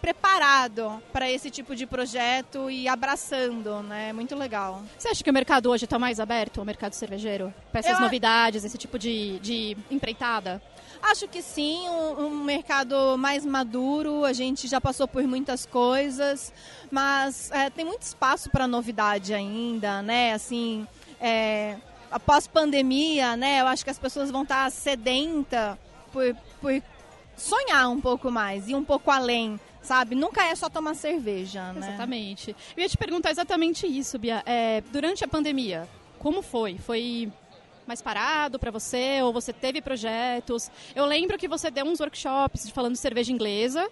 preparado 0.00 1.00
para 1.12 1.30
esse 1.30 1.50
tipo 1.50 1.76
de 1.76 1.86
projeto 1.86 2.70
e 2.70 2.88
abraçando, 2.88 3.82
né? 3.82 4.12
Muito 4.12 4.34
legal. 4.34 4.82
Você 4.98 5.08
acha 5.08 5.22
que 5.22 5.30
o 5.30 5.32
mercado 5.32 5.70
hoje 5.70 5.84
está 5.84 5.98
mais 5.98 6.18
aberto, 6.18 6.60
o 6.60 6.64
mercado 6.64 6.94
cervejeiro? 6.94 7.52
Para 7.70 7.80
essas 7.80 7.92
Eu 7.92 8.00
novidades, 8.00 8.64
esse 8.64 8.78
tipo 8.78 8.98
de, 8.98 9.38
de 9.40 9.76
empreitada? 9.90 10.62
Acho 11.02 11.26
que 11.26 11.40
sim, 11.40 11.88
um, 11.88 12.26
um 12.26 12.44
mercado 12.44 13.16
mais 13.16 13.44
maduro, 13.44 14.24
a 14.24 14.32
gente 14.32 14.68
já 14.68 14.80
passou 14.80 15.08
por 15.08 15.22
muitas 15.24 15.64
coisas, 15.64 16.52
mas 16.90 17.50
é, 17.52 17.70
tem 17.70 17.84
muito 17.84 18.02
espaço 18.02 18.50
para 18.50 18.66
novidade 18.66 19.32
ainda, 19.32 20.02
né? 20.02 20.34
Assim, 20.34 20.86
é, 21.20 21.76
após 22.10 22.46
pandemia, 22.46 23.36
né? 23.36 23.60
Eu 23.60 23.66
acho 23.66 23.82
que 23.82 23.90
as 23.90 23.98
pessoas 23.98 24.30
vão 24.30 24.42
estar 24.42 24.70
sedentas 24.70 25.78
por, 26.12 26.36
por 26.60 26.82
sonhar 27.36 27.88
um 27.88 28.00
pouco 28.00 28.30
mais 28.30 28.68
e 28.68 28.74
um 28.74 28.84
pouco 28.84 29.10
além, 29.10 29.58
sabe? 29.82 30.14
Nunca 30.14 30.44
é 30.44 30.54
só 30.54 30.68
tomar 30.68 30.94
cerveja, 30.94 31.72
né? 31.72 31.88
Exatamente. 31.88 32.54
Eu 32.76 32.82
ia 32.82 32.88
te 32.88 32.96
perguntar 32.96 33.30
exatamente 33.30 33.86
isso, 33.86 34.18
Bia. 34.18 34.42
É, 34.46 34.82
durante 34.92 35.24
a 35.24 35.28
pandemia, 35.28 35.88
como 36.18 36.42
foi? 36.42 36.78
Foi 36.78 37.30
mais 37.86 38.00
parado 38.00 38.58
para 38.58 38.70
você 38.70 39.20
ou 39.22 39.32
você 39.32 39.52
teve 39.52 39.80
projetos? 39.80 40.70
Eu 40.94 41.06
lembro 41.06 41.36
que 41.36 41.48
você 41.48 41.70
deu 41.70 41.84
uns 41.84 42.00
workshops 42.00 42.66
de 42.66 42.72
falando 42.72 42.92
de 42.92 42.98
cerveja 43.00 43.32
inglesa. 43.32 43.88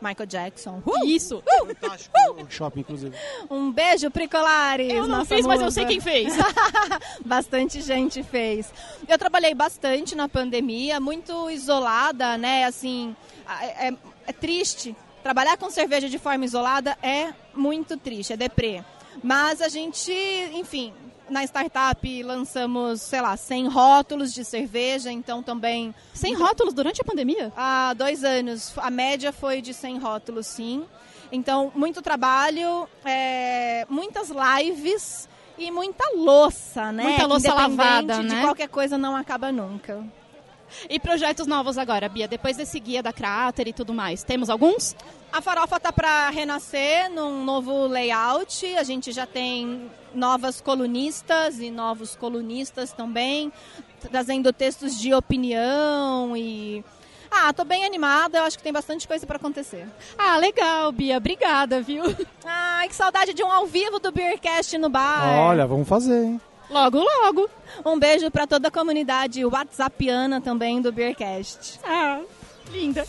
Michael 0.00 0.26
Jackson. 0.26 0.82
Isso. 1.06 1.42
Fantástico 1.66 2.14
workshop, 2.36 2.80
inclusive. 2.80 3.16
Um 3.50 3.72
beijo, 3.72 4.10
Pricolares! 4.10 4.92
Eu 4.92 5.06
não 5.06 5.24
fiz, 5.24 5.46
mas 5.46 5.62
eu 5.62 5.70
sei 5.70 5.86
quem 5.86 6.00
fez. 6.00 6.34
bastante 7.24 7.80
gente 7.80 8.22
fez. 8.22 8.72
Eu 9.08 9.18
trabalhei 9.18 9.54
bastante 9.54 10.14
na 10.14 10.28
pandemia, 10.28 11.00
muito 11.00 11.48
isolada, 11.50 12.36
né? 12.36 12.64
Assim, 12.64 13.16
é, 13.60 13.88
é- 13.88 13.96
é 14.26 14.32
triste. 14.32 14.96
Trabalhar 15.22 15.56
com 15.56 15.70
cerveja 15.70 16.08
de 16.08 16.18
forma 16.18 16.44
isolada 16.44 16.98
é 17.02 17.32
muito 17.54 17.96
triste, 17.96 18.32
é 18.32 18.36
deprê. 18.36 18.84
Mas 19.22 19.62
a 19.62 19.68
gente, 19.68 20.12
enfim, 20.52 20.92
na 21.28 21.42
startup 21.44 22.22
lançamos, 22.22 23.00
sei 23.00 23.20
lá, 23.20 23.36
100 23.36 23.68
rótulos 23.68 24.34
de 24.34 24.44
cerveja, 24.44 25.10
então 25.10 25.42
também... 25.42 25.94
100 26.12 26.34
rótulos 26.34 26.74
durante 26.74 27.00
a 27.00 27.04
pandemia? 27.04 27.52
Há 27.56 27.94
dois 27.94 28.22
anos. 28.24 28.72
A 28.76 28.90
média 28.90 29.32
foi 29.32 29.62
de 29.62 29.72
100 29.72 29.98
rótulos, 29.98 30.46
sim. 30.46 30.84
Então, 31.32 31.72
muito 31.74 32.02
trabalho, 32.02 32.88
é, 33.04 33.86
muitas 33.88 34.30
lives 34.30 35.28
e 35.56 35.70
muita 35.70 36.04
louça, 36.14 36.92
né? 36.92 37.04
Muita 37.04 37.26
louça 37.26 37.54
lavada, 37.54 38.18
de 38.18 38.34
né? 38.34 38.42
qualquer 38.42 38.68
coisa 38.68 38.98
não 38.98 39.16
acaba 39.16 39.50
nunca. 39.50 40.04
E 40.88 40.98
projetos 40.98 41.46
novos 41.46 41.78
agora, 41.78 42.08
Bia? 42.08 42.28
Depois 42.28 42.56
desse 42.56 42.78
guia 42.78 43.02
da 43.02 43.12
Crater 43.12 43.68
e 43.68 43.72
tudo 43.72 43.92
mais. 43.94 44.22
Temos 44.22 44.50
alguns? 44.50 44.94
A 45.32 45.40
farofa 45.40 45.80
tá 45.80 45.92
para 45.92 46.30
renascer 46.30 47.10
num 47.10 47.44
novo 47.44 47.86
layout. 47.86 48.64
A 48.76 48.82
gente 48.82 49.12
já 49.12 49.26
tem 49.26 49.90
novas 50.14 50.60
colunistas 50.60 51.58
e 51.58 51.70
novos 51.70 52.14
colunistas 52.14 52.92
também, 52.92 53.52
trazendo 54.00 54.52
textos 54.52 54.98
de 54.98 55.12
opinião 55.12 56.36
e 56.36 56.84
ah, 57.30 57.52
tô 57.52 57.64
bem 57.64 57.84
animada. 57.84 58.38
Eu 58.38 58.44
acho 58.44 58.56
que 58.56 58.62
tem 58.62 58.72
bastante 58.72 59.08
coisa 59.08 59.26
para 59.26 59.36
acontecer. 59.36 59.88
Ah, 60.16 60.36
legal, 60.36 60.92
Bia. 60.92 61.16
Obrigada, 61.16 61.80
viu? 61.80 62.04
Ai, 62.44 62.88
que 62.88 62.94
saudade 62.94 63.34
de 63.34 63.42
um 63.42 63.50
ao 63.50 63.66
vivo 63.66 63.98
do 63.98 64.12
Beercast 64.12 64.78
no 64.78 64.88
bar. 64.88 65.38
Olha, 65.40 65.66
vamos 65.66 65.88
fazer, 65.88 66.24
hein? 66.24 66.40
Logo, 66.70 66.98
logo. 66.98 67.48
Um 67.84 67.98
beijo 67.98 68.30
para 68.30 68.46
toda 68.46 68.68
a 68.68 68.70
comunidade 68.70 69.44
whatsappiana 69.44 70.40
também 70.40 70.80
do 70.80 70.92
Beercast. 70.92 71.80
Ah. 71.84 72.20
Linda. 72.70 73.04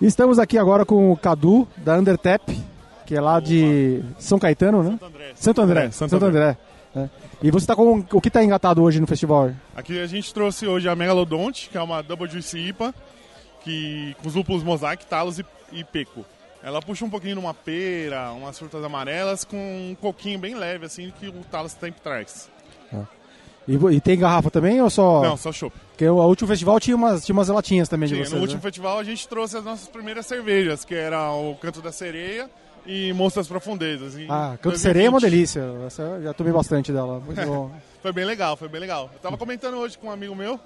Estamos 0.00 0.38
aqui 0.38 0.56
agora 0.56 0.86
com 0.86 1.12
o 1.12 1.16
Cadu, 1.16 1.68
da 1.76 1.98
Undertap, 1.98 2.58
que 3.04 3.14
é 3.14 3.20
lá 3.20 3.38
de 3.38 4.02
São 4.18 4.38
Caetano, 4.38 4.82
né? 4.82 4.92
Santo 4.92 5.04
André. 5.04 5.32
Santo 5.34 5.60
André. 5.60 5.84
É, 5.84 5.90
Santo 5.90 6.10
Santo 6.10 6.24
André. 6.24 6.56
É. 6.96 7.08
E 7.42 7.50
você 7.50 7.64
está 7.64 7.74
com 7.74 8.04
o 8.12 8.20
que 8.20 8.28
está 8.28 8.44
engatado 8.44 8.82
hoje 8.82 9.00
no 9.00 9.06
festival? 9.06 9.52
Aqui 9.74 9.98
a 9.98 10.06
gente 10.06 10.32
trouxe 10.32 10.66
hoje 10.66 10.88
a 10.88 10.94
Megalodonte, 10.94 11.70
que 11.70 11.78
é 11.78 11.82
uma 11.82 12.02
Double 12.02 12.28
Juice 12.28 12.58
IPA, 12.58 12.94
que, 13.64 14.14
com 14.22 14.28
os 14.28 14.34
lúpulos 14.34 14.62
Mosaic, 14.62 15.06
Talos 15.06 15.38
e, 15.38 15.46
e 15.72 15.82
Peco. 15.82 16.24
Ela 16.62 16.82
puxa 16.82 17.04
um 17.04 17.10
pouquinho 17.10 17.34
de 17.36 17.40
uma 17.40 17.54
pera, 17.54 18.32
umas 18.32 18.58
frutas 18.58 18.84
amarelas, 18.84 19.44
com 19.44 19.56
um 19.56 19.94
coquinho 19.98 20.38
bem 20.38 20.54
leve, 20.54 20.84
assim, 20.84 21.10
que 21.18 21.28
o 21.28 21.32
Talos 21.50 21.72
sempre 21.72 22.00
traz. 22.02 22.50
E, 23.68 23.76
vo- 23.76 23.90
e 23.90 24.00
tem 24.00 24.18
garrafa 24.18 24.50
também 24.50 24.80
ou 24.82 24.90
só. 24.90 25.22
Não, 25.22 25.36
só 25.36 25.52
chopp. 25.52 25.74
Porque 25.92 26.06
o 26.08 26.16
último 26.26 26.48
festival 26.48 26.78
tinha 26.80 26.96
umas, 26.96 27.24
tinha 27.24 27.34
umas 27.34 27.48
latinhas 27.48 27.88
também 27.88 28.08
de 28.08 28.14
Sim, 28.16 28.20
vocês. 28.22 28.32
no 28.34 28.40
último 28.40 28.56
né? 28.56 28.62
festival 28.62 28.98
a 28.98 29.04
gente 29.04 29.28
trouxe 29.28 29.56
as 29.56 29.64
nossas 29.64 29.86
primeiras 29.88 30.26
cervejas, 30.26 30.84
que 30.84 30.94
era 30.94 31.30
o 31.32 31.54
Canto 31.56 31.80
da 31.80 31.92
Sereia 31.92 32.50
e 32.86 33.12
Monstras 33.12 33.46
Profundezas. 33.48 34.16
em 34.16 34.24
Ah, 34.28 34.52
Canto 34.60 34.74
2020. 34.74 34.78
Sereia 34.80 35.06
é 35.06 35.10
uma 35.10 35.20
delícia. 35.20 35.62
Essa 35.86 36.02
eu 36.02 36.22
já 36.22 36.32
tomei 36.34 36.52
bastante 36.52 36.92
dela. 36.92 37.20
Muito 37.20 37.40
bom. 37.46 37.70
Foi 38.02 38.12
bem 38.12 38.24
legal, 38.24 38.56
foi 38.56 38.68
bem 38.68 38.80
legal. 38.80 39.10
Eu 39.12 39.18
tava 39.20 39.36
comentando 39.36 39.76
hoje 39.76 39.96
com 39.98 40.06
um 40.08 40.10
amigo 40.10 40.34
meu 40.34 40.58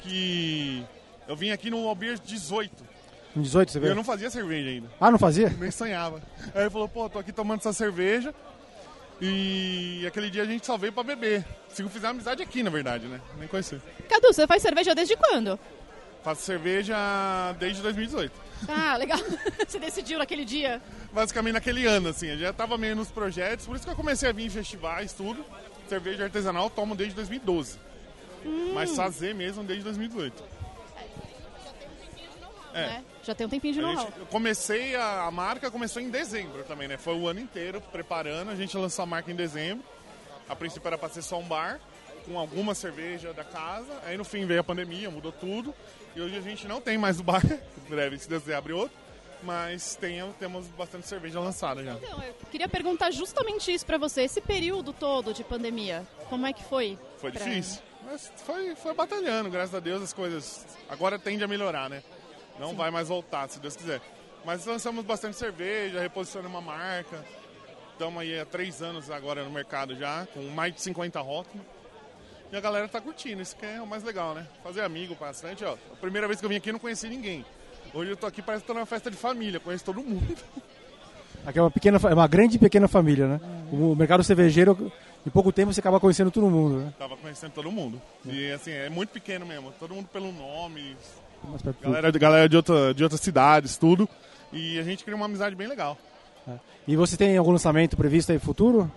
que 0.00 0.84
eu 1.28 1.36
vim 1.36 1.50
aqui 1.50 1.70
no 1.70 1.86
Albier 1.86 2.18
18 2.18 2.72
Com 3.34 3.40
18 3.42 3.70
você 3.72 3.78
e 3.78 3.80
vê? 3.80 3.88
eu 3.90 3.94
não 3.94 4.04
fazia 4.04 4.30
cerveja 4.30 4.68
ainda. 4.68 4.88
Ah, 5.00 5.10
não 5.10 5.18
fazia? 5.18 5.48
Nem 5.58 5.70
sonhava. 5.70 6.20
Aí 6.54 6.62
ele 6.62 6.70
falou, 6.70 6.88
pô, 6.88 7.08
tô 7.08 7.18
aqui 7.18 7.32
tomando 7.32 7.60
essa 7.60 7.72
cerveja 7.72 8.34
e 9.20 10.04
aquele 10.06 10.28
dia 10.30 10.42
a 10.42 10.46
gente 10.46 10.66
só 10.66 10.76
veio 10.76 10.92
pra 10.92 11.02
beber. 11.04 11.44
Sigo 11.68 11.88
fizer 11.88 12.08
amizade 12.08 12.42
aqui, 12.42 12.62
na 12.62 12.70
verdade, 12.70 13.06
né? 13.06 13.20
Nem 13.38 13.46
conheci. 13.48 13.80
Cadu, 14.08 14.32
você 14.32 14.46
faz 14.46 14.60
cerveja 14.60 14.94
desde 14.94 15.16
quando? 15.16 15.58
Faço 16.24 16.42
cerveja 16.42 16.96
desde 17.58 17.80
2018. 17.82 18.32
Ah, 18.68 18.96
legal. 18.96 19.18
Você 19.66 19.78
decidiu 19.78 20.18
naquele 20.18 20.44
dia? 20.44 20.80
Basicamente 21.12 21.54
naquele 21.54 21.86
ano, 21.86 22.08
assim. 22.08 22.28
Eu 22.28 22.38
já 22.38 22.52
tava 22.52 22.76
meio 22.78 22.94
nos 22.96 23.10
projetos, 23.10 23.66
por 23.66 23.76
isso 23.76 23.84
que 23.84 23.90
eu 23.90 23.96
comecei 23.96 24.28
a 24.28 24.32
vir 24.32 24.46
em 24.46 24.50
festivais, 24.50 25.12
tudo. 25.12 25.44
Cerveja 25.88 26.24
artesanal 26.24 26.64
eu 26.64 26.70
tomo 26.70 26.94
desde 26.94 27.14
2012. 27.14 27.78
Mas 28.74 28.94
fazer 28.96 29.34
mesmo 29.34 29.62
desde 29.62 29.84
2018. 29.84 30.42
É. 32.74 32.86
Né? 32.86 33.04
Já 33.22 33.34
tem 33.34 33.46
um 33.46 33.50
tempinho 33.50 33.74
de 33.74 33.80
know-how. 33.80 34.06
gente- 34.06 34.18
eu 34.18 34.26
comecei 34.26 34.96
a, 34.96 35.24
a 35.24 35.30
marca 35.30 35.70
começou 35.70 36.00
em 36.00 36.08
dezembro 36.10 36.64
também, 36.64 36.88
né? 36.88 36.96
Foi 36.96 37.14
o 37.14 37.28
ano 37.28 37.38
inteiro 37.40 37.80
preparando. 37.92 38.50
A 38.50 38.56
gente 38.56 38.76
lançou 38.76 39.02
a 39.02 39.06
marca 39.06 39.30
em 39.30 39.34
dezembro. 39.36 39.84
A 40.48 40.56
princípio 40.56 40.86
era 40.88 40.96
para 40.98 41.08
ser 41.10 41.22
só 41.22 41.38
um 41.38 41.44
bar 41.44 41.78
com 42.26 42.38
alguma 42.38 42.74
cerveja 42.74 43.32
da 43.32 43.44
casa. 43.44 43.92
Aí 44.06 44.16
no 44.16 44.24
fim 44.24 44.46
veio 44.46 44.60
a 44.60 44.64
pandemia, 44.64 45.10
mudou 45.10 45.30
tudo. 45.32 45.74
E 46.14 46.20
hoje 46.20 46.36
a 46.36 46.40
gente 46.40 46.66
não 46.68 46.80
tem 46.80 46.98
mais 46.98 47.20
o 47.20 47.22
bar. 47.22 47.42
Em 47.46 47.90
breve, 47.90 48.18
se 48.18 48.28
Deus 48.28 48.42
quiser, 48.42 48.54
abre 48.56 48.72
outro. 48.72 48.96
Mas 49.42 49.96
tem, 49.96 50.20
temos 50.38 50.66
bastante 50.68 51.06
cerveja 51.08 51.40
lançada 51.40 51.82
já. 51.82 51.94
Então, 51.94 52.22
eu 52.22 52.32
queria 52.50 52.68
perguntar 52.68 53.10
justamente 53.10 53.72
isso 53.72 53.84
pra 53.84 53.98
você. 53.98 54.22
Esse 54.22 54.40
período 54.40 54.92
todo 54.92 55.34
de 55.34 55.42
pandemia, 55.42 56.06
como 56.28 56.46
é 56.46 56.52
que 56.52 56.62
foi? 56.62 56.96
Foi 57.18 57.32
pra- 57.32 57.44
difícil. 57.44 57.82
Mas 58.04 58.30
foi, 58.46 58.76
foi 58.76 58.94
batalhando, 58.94 59.50
graças 59.50 59.74
a 59.74 59.80
Deus 59.80 60.00
as 60.02 60.12
coisas 60.12 60.64
agora 60.88 61.18
tende 61.18 61.42
a 61.42 61.48
melhorar, 61.48 61.90
né? 61.90 62.02
Não 62.58 62.74
vai 62.76 62.90
mais 62.90 63.08
voltar, 63.08 63.48
se 63.48 63.58
Deus 63.58 63.74
quiser. 63.74 64.00
Mas 64.44 64.64
lançamos 64.64 65.04
bastante 65.04 65.36
cerveja, 65.36 66.00
reposicionamos 66.00 66.56
uma 66.56 66.60
marca. 66.60 67.24
Estamos 67.92 68.20
aí 68.22 68.38
há 68.38 68.44
três 68.46 68.80
anos 68.80 69.10
agora 69.10 69.42
no 69.44 69.50
mercado 69.50 69.96
já, 69.96 70.26
com 70.34 70.40
mais 70.50 70.72
de 70.74 70.82
50 70.82 71.20
rótulos. 71.20 71.64
E 72.52 72.56
a 72.56 72.60
galera 72.60 72.86
tá 72.86 73.00
curtindo, 73.00 73.40
isso 73.40 73.56
que 73.56 73.64
é 73.64 73.80
o 73.80 73.86
mais 73.86 74.02
legal, 74.02 74.34
né? 74.34 74.46
Fazer 74.62 74.82
amigo 74.82 75.16
bastante, 75.18 75.64
ó. 75.64 75.74
A 75.90 75.96
primeira 75.96 76.26
vez 76.28 76.38
que 76.38 76.44
eu 76.44 76.50
vim 76.50 76.56
aqui 76.56 76.70
não 76.70 76.78
conheci 76.78 77.08
ninguém. 77.08 77.46
Hoje 77.94 78.10
eu 78.10 78.16
tô 78.16 78.26
aqui, 78.26 78.42
parece 78.42 78.62
que 78.62 78.66
tô 78.66 78.74
numa 78.74 78.84
festa 78.84 79.10
de 79.10 79.16
família, 79.16 79.58
conheço 79.58 79.84
todo 79.84 80.02
mundo. 80.02 80.36
Aqui 81.44 81.58
é 81.58 81.62
uma, 81.62 81.72
pequena, 81.72 81.98
é 82.08 82.14
uma 82.14 82.28
grande 82.28 82.54
e 82.54 82.58
pequena 82.58 82.86
família, 82.86 83.26
né? 83.26 83.40
O 83.72 83.96
mercado 83.96 84.22
cervejeiro, 84.22 84.92
em 85.26 85.30
pouco 85.30 85.50
tempo 85.50 85.72
você 85.72 85.80
acaba 85.80 85.98
conhecendo 85.98 86.30
todo 86.30 86.48
mundo, 86.48 86.76
né? 86.76 86.92
Tava 86.96 87.16
conhecendo 87.16 87.50
todo 87.50 87.72
mundo. 87.72 88.00
E 88.24 88.52
assim, 88.52 88.70
é 88.70 88.88
muito 88.88 89.10
pequeno 89.10 89.44
mesmo, 89.44 89.72
todo 89.80 89.92
mundo 89.92 90.06
pelo 90.06 90.30
nome, 90.30 90.96
Galera, 91.80 92.10
galera 92.12 92.48
de, 92.48 92.56
outra, 92.56 92.94
de 92.94 93.02
outras 93.02 93.20
cidades, 93.20 93.76
tudo. 93.76 94.08
E 94.52 94.78
a 94.78 94.82
gente 94.84 95.02
cria 95.02 95.16
uma 95.16 95.26
amizade 95.26 95.56
bem 95.56 95.66
legal. 95.66 95.98
E 96.86 96.94
você 96.94 97.16
tem 97.16 97.36
algum 97.36 97.50
lançamento 97.50 97.96
previsto 97.96 98.30
aí 98.30 98.38
no 98.38 98.44
futuro? 98.44 98.90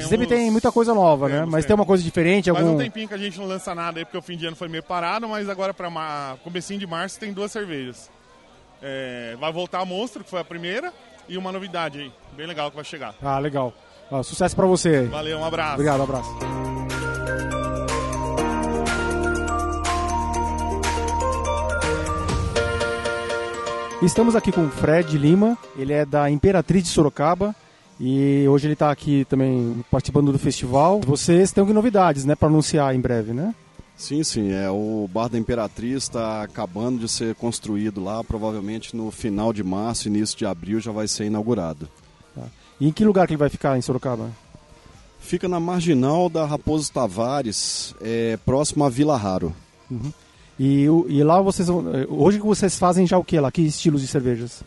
Sempre 0.00 0.26
tem 0.26 0.50
muita 0.50 0.70
coisa 0.70 0.94
nova, 0.94 1.28
né? 1.28 1.38
Temos, 1.38 1.50
Mas 1.50 1.64
tem 1.64 1.68
temos. 1.68 1.80
uma 1.80 1.86
coisa 1.86 2.02
diferente, 2.02 2.50
Faz 2.50 2.64
algum... 2.64 2.76
um 2.76 2.78
tempinho 2.78 3.08
que 3.08 3.14
a 3.14 3.18
gente 3.18 3.38
não 3.38 3.46
lança 3.46 3.74
nada 3.74 3.98
aí, 3.98 4.04
porque 4.04 4.18
o 4.18 4.22
fim 4.22 4.36
de 4.36 4.46
ano 4.46 4.54
foi 4.54 4.68
meio 4.68 4.82
parado, 4.82 5.28
mas 5.28 5.48
agora 5.48 5.74
para 5.74 5.90
ma... 5.90 6.36
comecinho 6.44 6.78
de 6.78 6.86
março 6.86 7.18
tem 7.18 7.32
duas 7.32 7.50
cervejas. 7.50 8.10
É, 8.82 9.36
Vai 9.40 9.52
voltar 9.52 9.80
a 9.80 9.84
Monstro, 9.84 10.22
que 10.22 10.30
foi 10.30 10.40
a 10.40 10.44
primeira, 10.44 10.92
e 11.28 11.36
uma 11.36 11.50
novidade 11.50 11.98
aí, 11.98 12.12
bem 12.36 12.46
legal 12.46 12.70
que 12.70 12.76
vai 12.76 12.84
chegar. 12.84 13.14
Ah, 13.22 13.38
legal. 13.38 13.72
Ah, 14.10 14.22
sucesso 14.22 14.54
pra 14.54 14.66
você 14.66 14.88
aí. 14.88 15.06
Valeu, 15.06 15.38
um 15.38 15.44
abraço. 15.44 15.74
Obrigado, 15.74 16.00
um 16.00 16.04
abraço. 16.04 16.30
Estamos 24.02 24.34
aqui 24.34 24.50
com 24.50 24.64
o 24.64 24.70
Fred 24.70 25.18
Lima, 25.18 25.58
ele 25.76 25.92
é 25.92 26.06
da 26.06 26.30
Imperatriz 26.30 26.84
de 26.84 26.88
Sorocaba 26.88 27.54
e 28.00 28.48
hoje 28.48 28.66
ele 28.66 28.72
está 28.72 28.90
aqui 28.90 29.26
também 29.26 29.84
participando 29.90 30.32
do 30.32 30.38
festival. 30.38 31.00
Vocês 31.00 31.52
têm 31.52 31.64
novidades, 31.66 32.24
né, 32.24 32.34
para 32.34 32.48
anunciar 32.48 32.94
em 32.94 33.00
breve, 33.00 33.32
né? 33.32 33.54
Sim, 33.96 34.24
sim. 34.24 34.50
É, 34.50 34.70
o 34.70 35.06
Bar 35.12 35.28
da 35.28 35.38
Imperatriz 35.38 36.04
está 36.04 36.42
acabando 36.42 37.00
de 37.00 37.08
ser 37.08 37.34
construído 37.34 38.02
lá. 38.02 38.24
Provavelmente 38.24 38.96
no 38.96 39.10
final 39.10 39.52
de 39.52 39.62
março, 39.62 40.08
início 40.08 40.38
de 40.38 40.46
abril, 40.46 40.80
já 40.80 40.90
vai 40.90 41.06
ser 41.06 41.26
inaugurado. 41.26 41.86
E 42.80 42.88
em 42.88 42.92
que 42.92 43.04
lugar 43.04 43.26
que 43.26 43.34
ele 43.34 43.38
vai 43.38 43.50
ficar 43.50 43.76
em 43.76 43.82
Sorocaba? 43.82 44.30
Fica 45.20 45.46
na 45.46 45.60
marginal 45.60 46.30
da 46.30 46.46
Raposo 46.46 46.90
Tavares, 46.90 47.94
é, 48.00 48.38
próximo 48.38 48.84
à 48.84 48.88
Vila 48.88 49.18
Raro. 49.18 49.54
Uhum. 49.90 50.10
E, 50.58 50.84
e 51.08 51.22
lá 51.22 51.40
vocês 51.42 51.68
eh, 51.68 51.72
hoje 52.08 52.38
que 52.38 52.46
vocês 52.46 52.78
fazem 52.78 53.06
já 53.06 53.18
o 53.18 53.24
que 53.24 53.38
lá? 53.38 53.50
Que 53.50 53.62
estilos 53.62 54.00
de 54.00 54.06
cervejas? 54.06 54.62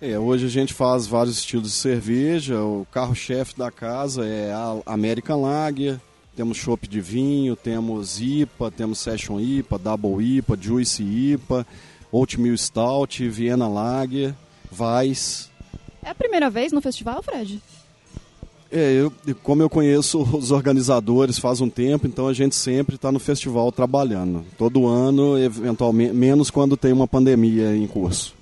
É, 0.00 0.16
hoje 0.16 0.46
a 0.46 0.48
gente 0.48 0.72
faz 0.72 1.08
vários 1.08 1.38
estilos 1.38 1.70
de 1.70 1.74
cerveja. 1.74 2.62
O 2.62 2.86
carro-chefe 2.92 3.58
da 3.58 3.68
casa 3.68 4.24
é 4.24 4.52
a 4.52 4.80
American 4.86 5.42
Lager. 5.42 6.00
Temos 6.36 6.56
chopp 6.56 6.86
de 6.86 7.00
vinho, 7.00 7.56
temos 7.56 8.20
IPA, 8.20 8.70
temos 8.70 9.00
Session 9.00 9.40
IPA, 9.40 9.76
Double 9.76 10.24
IPA, 10.24 10.56
Juice 10.60 11.02
IPA, 11.02 11.66
Oatmeal 12.12 12.56
Stout, 12.56 13.28
Viena 13.28 13.66
Lager, 13.66 14.32
Weiss. 14.78 15.50
É 16.00 16.10
a 16.10 16.14
primeira 16.14 16.48
vez 16.48 16.70
no 16.70 16.80
festival, 16.80 17.20
Fred? 17.20 17.60
É, 18.70 18.92
eu, 18.92 19.12
como 19.42 19.62
eu 19.62 19.68
conheço 19.68 20.22
os 20.32 20.52
organizadores 20.52 21.40
faz 21.40 21.60
um 21.60 21.68
tempo, 21.68 22.06
então 22.06 22.28
a 22.28 22.32
gente 22.32 22.54
sempre 22.54 22.94
está 22.94 23.10
no 23.10 23.18
festival 23.18 23.72
trabalhando. 23.72 24.44
Todo 24.56 24.86
ano, 24.86 25.36
eventualmente, 25.36 26.14
menos 26.14 26.52
quando 26.52 26.76
tem 26.76 26.92
uma 26.92 27.08
pandemia 27.08 27.74
em 27.74 27.88
curso. 27.88 28.37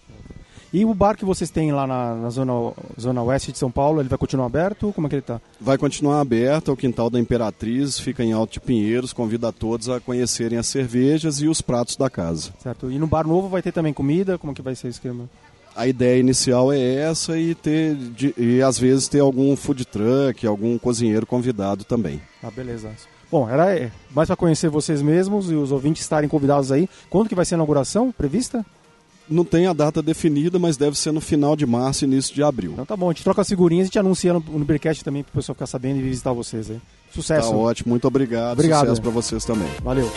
E 0.73 0.85
o 0.85 0.93
bar 0.93 1.17
que 1.17 1.25
vocês 1.25 1.49
têm 1.49 1.73
lá 1.73 1.87
na, 1.87 2.15
na 2.17 2.31
zona, 2.31 2.73
zona 3.01 3.23
oeste 3.23 3.53
de 3.53 3.59
São 3.59 3.71
Paulo, 3.71 4.01
ele 4.01 4.09
vai 4.09 4.19
continuar 4.19 4.47
aberto? 4.47 4.93
Como 4.93 5.07
é 5.07 5.09
que 5.11 5.15
ele 5.17 5.21
está? 5.21 5.41
Vai 5.61 5.79
continuar 5.79 6.21
aberto, 6.21 6.71
é 6.71 6.75
o 6.75 6.77
Quintal 6.77 7.09
da 7.09 7.19
Imperatriz, 7.21 7.99
fica 7.99 8.23
em 8.25 8.33
Alto 8.33 8.55
de 8.55 8.61
Pinheiros, 8.61 9.13
convida 9.13 9.49
a 9.49 9.53
todos 9.53 9.89
a 9.89 10.01
conhecerem 10.01 10.59
as 10.59 10.67
cervejas 10.67 11.41
e 11.41 11.49
os 11.49 11.61
pratos 11.63 11.97
da 11.97 12.11
casa. 12.11 12.51
Certo. 12.63 12.91
E 12.91 12.99
no 12.99 13.07
bar 13.07 13.27
novo 13.27 13.49
vai 13.49 13.63
ter 13.63 13.73
também 13.73 13.93
comida? 13.93 14.37
Como 14.39 14.53
é 14.53 14.55
que 14.55 14.61
vai 14.63 14.75
ser 14.75 14.89
o 14.89 14.91
esquema? 14.91 15.29
A 15.75 15.87
ideia 15.87 16.19
inicial 16.19 16.73
é 16.73 16.79
essa 16.95 17.39
e, 17.39 17.55
ter, 17.55 17.95
de- 17.95 18.35
e 18.37 18.61
às 18.63 18.79
vezes 18.79 19.09
ter 19.09 19.21
algum 19.21 19.55
food 19.57 19.85
truck, 19.85 20.47
algum 20.47 20.77
cozinheiro 20.79 21.27
convidado 21.27 21.85
também. 21.85 22.21
Ah, 22.43 22.51
beleza. 22.51 22.91
Bom, 23.31 23.49
era 23.49 23.75
é, 23.75 23.91
mais 24.15 24.27
para 24.29 24.37
conhecer 24.37 24.69
vocês 24.71 25.03
mesmos 25.03 25.51
e 25.51 25.55
os 25.55 25.73
ouvintes 25.73 26.03
estarem 26.03 26.29
convidados 26.29 26.73
aí. 26.73 26.89
Quando 27.11 27.29
que 27.29 27.35
vai 27.35 27.45
ser 27.45 27.55
a 27.55 27.59
inauguração 27.59 28.11
prevista? 28.11 28.65
Não 29.29 29.45
tem 29.45 29.67
a 29.67 29.73
data 29.73 30.01
definida, 30.01 30.57
mas 30.57 30.77
deve 30.77 30.97
ser 30.97 31.11
no 31.11 31.21
final 31.21 31.57
de 31.57 31.67
março, 31.67 32.05
início 32.05 32.33
de 32.33 32.45
abril. 32.45 32.73
Então 32.73 32.87
tá 32.87 32.97
bom, 32.97 33.11
a 33.11 33.13
gente 33.13 33.25
troca 33.25 33.41
as 33.43 33.49
figurinhas 33.49 33.87
e 33.87 33.87
a 33.87 33.89
gente 33.89 33.99
anuncia 33.99 34.33
no, 34.33 34.39
no 34.39 34.65
Beercast 34.65 35.03
também 35.03 35.25
para 35.25 35.31
o 35.31 35.35
pessoal 35.35 35.55
ficar 35.55 35.67
sabendo 35.67 35.99
e 35.99 36.03
visitar 36.03 36.33
vocês 36.33 36.71
aí. 36.71 36.81
Sucesso. 37.13 37.51
Tá 37.51 37.57
ótimo, 37.57 37.91
muito 37.91 38.07
obrigado. 38.07 38.53
Obrigado. 38.53 38.81
Sucesso 38.83 39.03
para 39.03 39.11
vocês 39.11 39.45
também. 39.45 39.69
Valeu. 39.83 40.09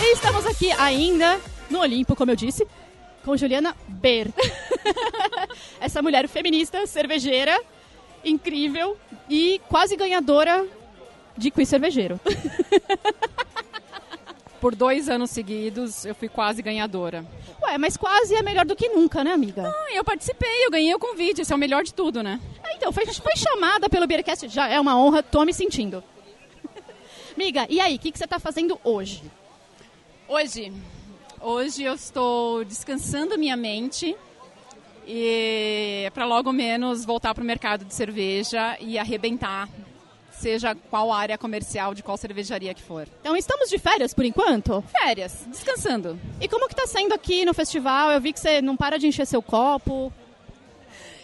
E 0.00 0.12
estamos 0.12 0.46
aqui 0.46 0.70
ainda 0.72 1.40
no 1.68 1.80
Olimpo, 1.80 2.14
como 2.14 2.30
eu 2.30 2.36
disse, 2.36 2.64
com 3.24 3.36
Juliana 3.36 3.74
Ber. 3.88 4.28
Essa 5.80 6.00
mulher 6.00 6.28
feminista, 6.28 6.86
cervejeira, 6.86 7.60
incrível 8.24 8.96
e 9.28 9.60
quase 9.68 9.96
ganhadora 9.96 10.64
de 11.40 11.50
quiz 11.50 11.68
cervejeiro. 11.68 12.20
por 14.60 14.76
dois 14.76 15.08
anos 15.08 15.30
seguidos, 15.30 16.04
eu 16.04 16.14
fui 16.14 16.28
quase 16.28 16.60
ganhadora. 16.60 17.24
Ué, 17.62 17.78
mas 17.78 17.96
quase 17.96 18.34
é 18.34 18.42
melhor 18.42 18.66
do 18.66 18.76
que 18.76 18.90
nunca, 18.90 19.24
né, 19.24 19.32
amiga? 19.32 19.66
Ah, 19.66 19.94
eu 19.94 20.04
participei, 20.04 20.64
eu 20.64 20.70
ganhei 20.70 20.94
o 20.94 20.98
convite, 20.98 21.40
isso 21.40 21.52
é 21.52 21.56
o 21.56 21.58
melhor 21.58 21.82
de 21.82 21.94
tudo, 21.94 22.22
né? 22.22 22.38
Ah, 22.62 22.74
então, 22.74 22.92
foi, 22.92 23.06
foi 23.06 23.36
chamada 23.36 23.88
pelo 23.88 24.06
Beercast, 24.06 24.48
já 24.48 24.68
é 24.68 24.78
uma 24.78 25.00
honra, 25.00 25.22
tô 25.22 25.44
me 25.44 25.54
sentindo. 25.54 26.04
amiga, 27.34 27.66
e 27.70 27.80
aí, 27.80 27.96
o 27.96 27.98
que, 27.98 28.12
que 28.12 28.18
você 28.18 28.26
tá 28.26 28.38
fazendo 28.38 28.78
hoje? 28.84 29.22
Hoje? 30.28 30.72
Hoje 31.40 31.82
eu 31.82 31.94
estou 31.94 32.64
descansando 32.66 33.38
minha 33.38 33.56
mente 33.56 34.14
e 35.06 36.10
para 36.12 36.26
logo 36.26 36.52
menos 36.52 37.04
voltar 37.04 37.34
para 37.34 37.42
o 37.42 37.46
mercado 37.46 37.84
de 37.84 37.94
cerveja 37.94 38.76
e 38.78 38.98
arrebentar 38.98 39.66
seja 40.40 40.74
qual 40.74 41.12
área 41.12 41.36
comercial 41.36 41.94
de 41.94 42.02
qual 42.02 42.16
cervejaria 42.16 42.72
que 42.72 42.82
for. 42.82 43.06
Então 43.20 43.36
estamos 43.36 43.68
de 43.68 43.78
férias 43.78 44.14
por 44.14 44.24
enquanto? 44.24 44.82
Férias, 45.02 45.44
descansando. 45.46 46.18
E 46.40 46.48
como 46.48 46.68
que 46.68 46.74
tá 46.74 46.86
sendo 46.86 47.12
aqui 47.12 47.44
no 47.44 47.52
festival? 47.52 48.10
Eu 48.10 48.20
vi 48.20 48.32
que 48.32 48.40
você 48.40 48.62
não 48.62 48.76
para 48.76 48.98
de 48.98 49.06
encher 49.06 49.26
seu 49.26 49.42
copo. 49.42 50.12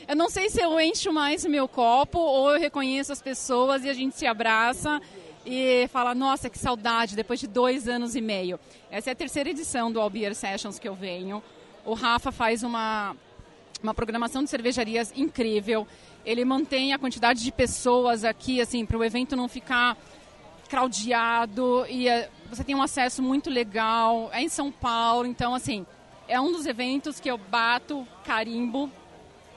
Eu 0.06 0.14
não 0.14 0.28
sei 0.28 0.50
se 0.50 0.60
eu 0.60 0.78
encho 0.78 1.12
mais 1.12 1.44
o 1.44 1.48
meu 1.48 1.66
copo 1.66 2.18
ou 2.18 2.52
eu 2.52 2.60
reconheço 2.60 3.12
as 3.12 3.20
pessoas 3.20 3.84
e 3.84 3.88
a 3.88 3.94
gente 3.94 4.16
se 4.16 4.26
abraça 4.26 5.00
e 5.44 5.88
fala, 5.92 6.14
nossa, 6.14 6.50
que 6.50 6.58
saudade, 6.58 7.16
depois 7.16 7.40
de 7.40 7.46
dois 7.46 7.88
anos 7.88 8.14
e 8.14 8.20
meio. 8.20 8.60
Essa 8.90 9.10
é 9.10 9.12
a 9.12 9.16
terceira 9.16 9.48
edição 9.48 9.90
do 9.90 10.00
All 10.00 10.10
Beer 10.10 10.34
Sessions 10.34 10.78
que 10.78 10.88
eu 10.88 10.94
venho. 10.94 11.42
O 11.84 11.94
Rafa 11.94 12.30
faz 12.30 12.62
uma, 12.62 13.16
uma 13.82 13.94
programação 13.94 14.44
de 14.44 14.50
cervejarias 14.50 15.12
incrível 15.16 15.86
ele 16.26 16.44
mantém 16.44 16.92
a 16.92 16.98
quantidade 16.98 17.42
de 17.42 17.52
pessoas 17.52 18.24
aqui, 18.24 18.60
assim, 18.60 18.84
para 18.84 18.98
o 18.98 19.04
evento 19.04 19.36
não 19.36 19.48
ficar 19.48 19.96
craudiado 20.68 21.86
e 21.88 22.08
uh, 22.08 22.28
você 22.50 22.64
tem 22.64 22.74
um 22.74 22.82
acesso 22.82 23.22
muito 23.22 23.48
legal. 23.48 24.28
É 24.32 24.42
em 24.42 24.48
São 24.48 24.72
Paulo, 24.72 25.28
então, 25.28 25.54
assim, 25.54 25.86
é 26.26 26.40
um 26.40 26.50
dos 26.50 26.66
eventos 26.66 27.20
que 27.20 27.30
eu 27.30 27.38
bato 27.38 28.06
carimbo 28.24 28.90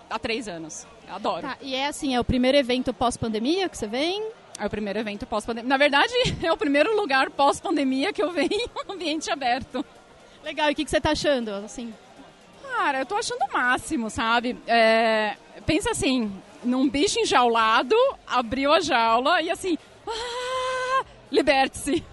há 0.08 0.20
três 0.20 0.48
anos. 0.48 0.86
Eu 1.08 1.16
adoro. 1.16 1.42
Tá, 1.42 1.58
e 1.60 1.74
é 1.74 1.88
assim, 1.88 2.16
é 2.16 2.20
o 2.20 2.24
primeiro 2.24 2.56
evento 2.56 2.94
pós-pandemia 2.94 3.68
que 3.68 3.76
você 3.76 3.88
vem? 3.88 4.24
É 4.60 4.66
o 4.66 4.70
primeiro 4.70 5.00
evento 5.00 5.26
pós-pandemia. 5.26 5.68
Na 5.68 5.78
verdade, 5.78 6.14
é 6.44 6.52
o 6.52 6.58
primeiro 6.58 6.96
lugar 6.96 7.32
pós-pandemia 7.32 8.14
que 8.14 8.22
eu 8.22 8.32
venho 8.32 8.70
ambiente 8.88 9.32
aberto. 9.32 9.84
Legal, 10.44 10.70
e 10.70 10.74
o 10.74 10.76
que, 10.76 10.86
que 10.86 10.92
você 10.92 10.98
está 10.98 11.12
achando, 11.12 11.50
assim? 11.50 11.92
Cara, 12.62 13.00
eu 13.00 13.06
tô 13.08 13.16
achando 13.16 13.42
o 13.42 13.52
máximo, 13.52 14.10
sabe? 14.10 14.56
É, 14.68 15.36
pensa 15.66 15.90
assim, 15.92 16.32
num 16.64 16.90
bicho 16.90 17.20
enjaulado, 17.20 17.96
abriu 18.28 18.72
a 18.72 18.80
jaula 18.80 19.42
e 19.42 19.50
assim, 19.50 19.78
ah, 20.08 21.06
liberte-se. 21.32 22.04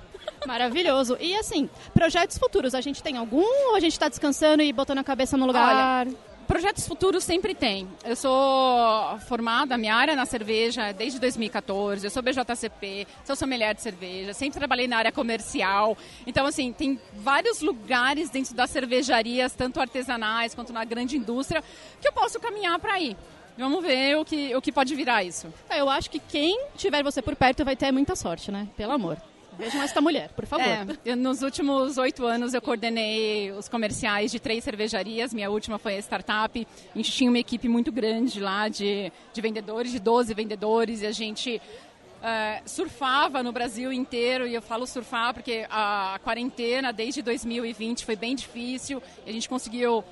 Maravilhoso. 0.46 1.16
E 1.20 1.34
assim, 1.36 1.68
projetos 1.92 2.38
futuros, 2.38 2.74
a 2.74 2.80
gente 2.80 3.02
tem 3.02 3.16
algum 3.16 3.68
ou 3.68 3.76
a 3.76 3.80
gente 3.80 3.92
está 3.92 4.08
descansando 4.08 4.62
e 4.62 4.72
botando 4.72 4.98
a 4.98 5.04
cabeça 5.04 5.36
no 5.36 5.46
lugar? 5.46 6.06
Olha, 6.06 6.16
projetos 6.46 6.86
futuros 6.86 7.24
sempre 7.24 7.54
tem. 7.54 7.88
Eu 8.04 8.14
sou 8.14 9.18
formada, 9.26 9.76
minha 9.76 9.94
área 9.94 10.14
na 10.14 10.24
cerveja 10.24 10.92
desde 10.92 11.18
2014, 11.18 12.06
eu 12.06 12.10
sou 12.10 12.22
BJCP, 12.22 13.06
sou 13.24 13.34
sommelier 13.34 13.74
de 13.74 13.82
cerveja, 13.82 14.32
sempre 14.32 14.58
trabalhei 14.58 14.86
na 14.86 14.98
área 14.98 15.12
comercial. 15.12 15.98
Então, 16.26 16.46
assim, 16.46 16.72
tem 16.72 17.00
vários 17.12 17.60
lugares 17.60 18.30
dentro 18.30 18.54
das 18.54 18.70
cervejarias, 18.70 19.52
tanto 19.52 19.80
artesanais 19.80 20.54
quanto 20.54 20.72
na 20.72 20.84
grande 20.84 21.16
indústria, 21.16 21.62
que 22.00 22.06
eu 22.06 22.12
posso 22.12 22.38
caminhar 22.38 22.78
para 22.78 23.00
ir. 23.00 23.16
Vamos 23.56 23.82
ver 23.82 24.16
o 24.16 24.24
que, 24.24 24.54
o 24.54 24.60
que 24.60 24.70
pode 24.70 24.94
virar 24.94 25.24
isso. 25.24 25.52
É, 25.68 25.80
eu 25.80 25.88
acho 25.88 26.10
que 26.10 26.18
quem 26.18 26.66
tiver 26.76 27.02
você 27.02 27.22
por 27.22 27.34
perto 27.34 27.64
vai 27.64 27.74
ter 27.74 27.90
muita 27.90 28.14
sorte, 28.14 28.50
né? 28.50 28.68
Pelo 28.76 28.92
amor. 28.92 29.16
Vejam 29.58 29.82
esta 29.82 30.02
mulher, 30.02 30.30
por 30.32 30.44
favor. 30.44 30.66
É, 30.66 30.86
eu, 31.04 31.16
nos 31.16 31.40
últimos 31.40 31.96
oito 31.96 32.26
anos 32.26 32.52
eu 32.52 32.60
coordenei 32.60 33.50
os 33.52 33.68
comerciais 33.68 34.30
de 34.30 34.38
três 34.38 34.62
cervejarias. 34.62 35.32
Minha 35.32 35.50
última 35.50 35.78
foi 35.78 35.96
a 35.96 35.98
startup. 35.98 36.66
A 36.94 36.98
gente 36.98 37.10
tinha 37.10 37.30
uma 37.30 37.38
equipe 37.38 37.66
muito 37.66 37.90
grande 37.90 38.38
lá 38.38 38.68
de, 38.68 39.10
de 39.32 39.40
vendedores, 39.40 39.90
de 39.90 39.98
12 39.98 40.34
vendedores, 40.34 41.00
e 41.00 41.06
a 41.06 41.12
gente 41.12 41.56
uh, 41.56 42.68
surfava 42.68 43.42
no 43.42 43.50
Brasil 43.50 43.90
inteiro. 43.90 44.46
E 44.46 44.54
eu 44.54 44.60
falo 44.60 44.86
surfar 44.86 45.32
porque 45.32 45.66
a, 45.70 46.16
a 46.16 46.18
quarentena 46.18 46.92
desde 46.92 47.22
2020 47.22 48.04
foi 48.04 48.16
bem 48.16 48.34
difícil. 48.34 49.02
A 49.26 49.32
gente 49.32 49.48
conseguiu 49.48 50.04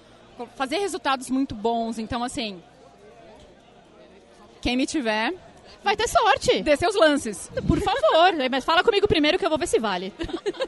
fazer 0.57 0.79
resultados 0.79 1.29
muito 1.29 1.55
bons. 1.55 1.99
Então, 1.99 2.25
assim, 2.25 2.63
quem 4.65 4.79
me 4.79 4.87
tiver, 4.87 5.35
vai 5.83 5.95
ter 5.95 6.09
sorte. 6.09 6.63
Dê 6.63 6.75
seus 6.75 6.95
lances. 6.95 7.51
Por 7.69 7.79
favor. 7.81 8.33
Mas 8.51 8.65
fala 8.65 8.83
comigo 8.83 9.07
primeiro 9.07 9.39
que 9.39 9.45
eu 9.45 9.51
vou 9.51 9.59
ver 9.59 9.67
se 9.67 9.79
vale. 9.79 10.11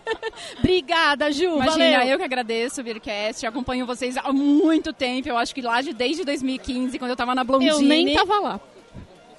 Obrigada, 0.60 1.32
Ju. 1.32 1.56
Imagina, 1.56 1.98
valeu. 1.98 2.12
eu 2.12 2.18
que 2.18 2.24
agradeço 2.24 2.82
o 2.82 2.84
Beercast. 2.84 3.46
Acompanho 3.46 3.86
vocês 3.86 4.18
há 4.18 4.30
muito 4.34 4.92
tempo. 4.92 5.30
Eu 5.30 5.38
acho 5.38 5.54
que 5.54 5.62
lá 5.62 5.80
de, 5.80 5.94
desde 5.94 6.26
2015, 6.26 6.98
quando 6.98 7.12
eu 7.12 7.16
tava 7.16 7.34
na 7.34 7.42
Blondine. 7.42 7.70
Eu 7.70 7.80
nem 7.80 8.12
tava 8.14 8.38
lá. 8.38 8.60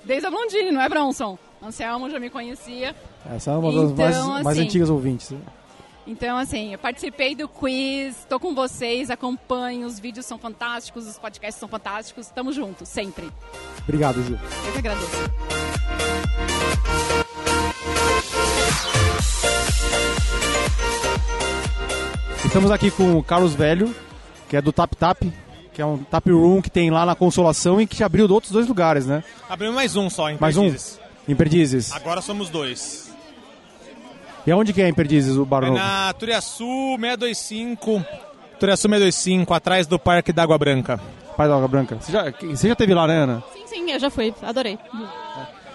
Desde 0.03 0.25
a 0.25 0.31
Blondine, 0.31 0.71
não 0.71 0.81
é, 0.81 0.89
Bronson? 0.89 1.37
Anselmo 1.61 2.09
já 2.09 2.19
me 2.19 2.31
conhecia. 2.31 2.95
Essa 3.31 3.51
é 3.51 3.57
uma 3.57 3.71
das 3.71 3.91
então, 3.91 3.95
mais, 3.95 4.17
assim, 4.17 4.43
mais 4.43 4.57
antigas 4.57 4.89
ouvintes. 4.89 5.33
Então, 6.07 6.37
assim, 6.37 6.71
eu 6.71 6.79
participei 6.79 7.35
do 7.35 7.49
quiz, 7.49 8.19
estou 8.19 8.39
com 8.39 8.55
vocês, 8.55 9.11
acompanho, 9.11 9.85
os 9.85 9.99
vídeos 9.99 10.25
são 10.25 10.39
fantásticos, 10.39 11.05
os 11.05 11.19
podcasts 11.19 11.59
são 11.59 11.67
fantásticos, 11.67 12.27
estamos 12.27 12.55
juntos, 12.55 12.87
sempre. 12.87 13.29
Obrigado, 13.83 14.23
Ju. 14.23 14.39
Eu 14.65 14.71
que 14.71 14.77
agradeço. 14.77 15.07
Estamos 22.45 22.71
aqui 22.71 22.89
com 22.89 23.17
o 23.17 23.21
Carlos 23.23 23.53
Velho, 23.53 23.93
que 24.47 24.55
é 24.55 24.61
do 24.61 24.71
Tap 24.71 24.93
Tap, 24.95 25.21
que 25.73 25.81
é 25.81 25.85
um 25.85 25.97
tap 25.97 26.25
room 26.29 26.61
que 26.61 26.69
tem 26.69 26.89
lá 26.89 27.05
na 27.05 27.15
Consolação 27.15 27.81
e 27.81 27.85
que 27.85 28.01
abriu 28.01 28.27
de 28.27 28.33
outros 28.33 28.53
dois 28.53 28.65
lugares, 28.65 29.05
né? 29.05 29.21
Abriu 29.49 29.73
mais 29.73 29.97
um 29.97 30.09
só, 30.09 30.29
em 30.29 30.37
mais 30.39 30.55
Perdizes. 30.55 30.99
um? 31.27 31.31
Em 31.33 31.35
Perdizes. 31.35 31.91
Agora 31.91 32.21
somos 32.21 32.49
dois. 32.49 33.06
E 34.47 34.51
aonde 34.51 34.71
que 34.71 34.81
é 34.81 34.87
em 34.87 34.93
Perdizes, 34.93 35.35
o 35.35 35.45
Bar 35.45 35.65
É 35.65 35.69
na 35.69 36.13
Turiaçu 36.13 36.97
625. 36.97 38.01
Turiaçu 38.57 38.87
625, 38.87 39.53
atrás 39.53 39.85
do 39.85 39.99
Parque 39.99 40.31
da 40.31 40.43
Água 40.43 40.57
Branca. 40.57 40.97
Parque 41.35 41.51
da 41.51 41.57
Água 41.57 41.67
Branca. 41.67 41.97
Você 41.99 42.13
já, 42.13 42.31
você 42.31 42.69
já 42.69 42.75
teve 42.75 42.93
lá, 42.93 43.05
né, 43.05 43.17
Ana? 43.17 43.43
Sim, 43.53 43.67
sim, 43.67 43.91
eu 43.91 43.99
já 43.99 44.09
fui. 44.09 44.33
Adorei. 44.41 44.79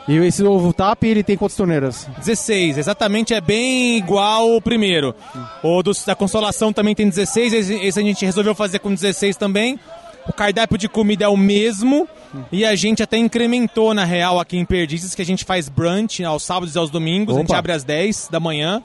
E 0.09 0.17
esse 0.17 0.43
novo 0.43 0.73
TAP, 0.73 1.05
ele 1.05 1.23
tem 1.23 1.37
quantas 1.37 1.57
torneiras? 1.57 2.09
16, 2.17 2.79
exatamente, 2.79 3.35
é 3.35 3.43
bem 3.43 3.99
igual 3.99 4.57
o 4.57 4.61
primeiro. 4.63 5.15
O 5.63 5.83
do, 5.83 5.93
da 6.07 6.15
Consolação 6.15 6.73
também 6.73 6.95
tem 6.95 7.07
16, 7.07 7.53
esse, 7.53 7.75
esse 7.75 8.01
a 8.01 8.03
gente 8.03 8.25
resolveu 8.25 8.55
fazer 8.55 8.79
com 8.79 8.93
16 8.93 9.37
também. 9.37 9.79
O 10.27 10.33
cardápio 10.33 10.79
de 10.79 10.89
comida 10.89 11.27
é 11.27 11.29
o 11.29 11.37
mesmo. 11.37 12.09
E 12.51 12.65
a 12.65 12.75
gente 12.75 13.03
até 13.03 13.17
incrementou, 13.17 13.93
na 13.95 14.05
real, 14.05 14.41
aqui 14.41 14.57
em 14.57 14.65
Perdizes, 14.65 15.15
que 15.15 15.23
a 15.23 15.25
gente 15.25 15.45
faz 15.45 15.69
brunch 15.69 16.25
aos 16.25 16.43
sábados 16.43 16.75
e 16.75 16.79
aos 16.79 16.91
domingos. 16.91 17.35
Opa. 17.35 17.41
A 17.41 17.43
gente 17.43 17.55
abre 17.55 17.73
às 17.73 17.85
10 17.85 18.29
da 18.31 18.41
manhã. 18.41 18.83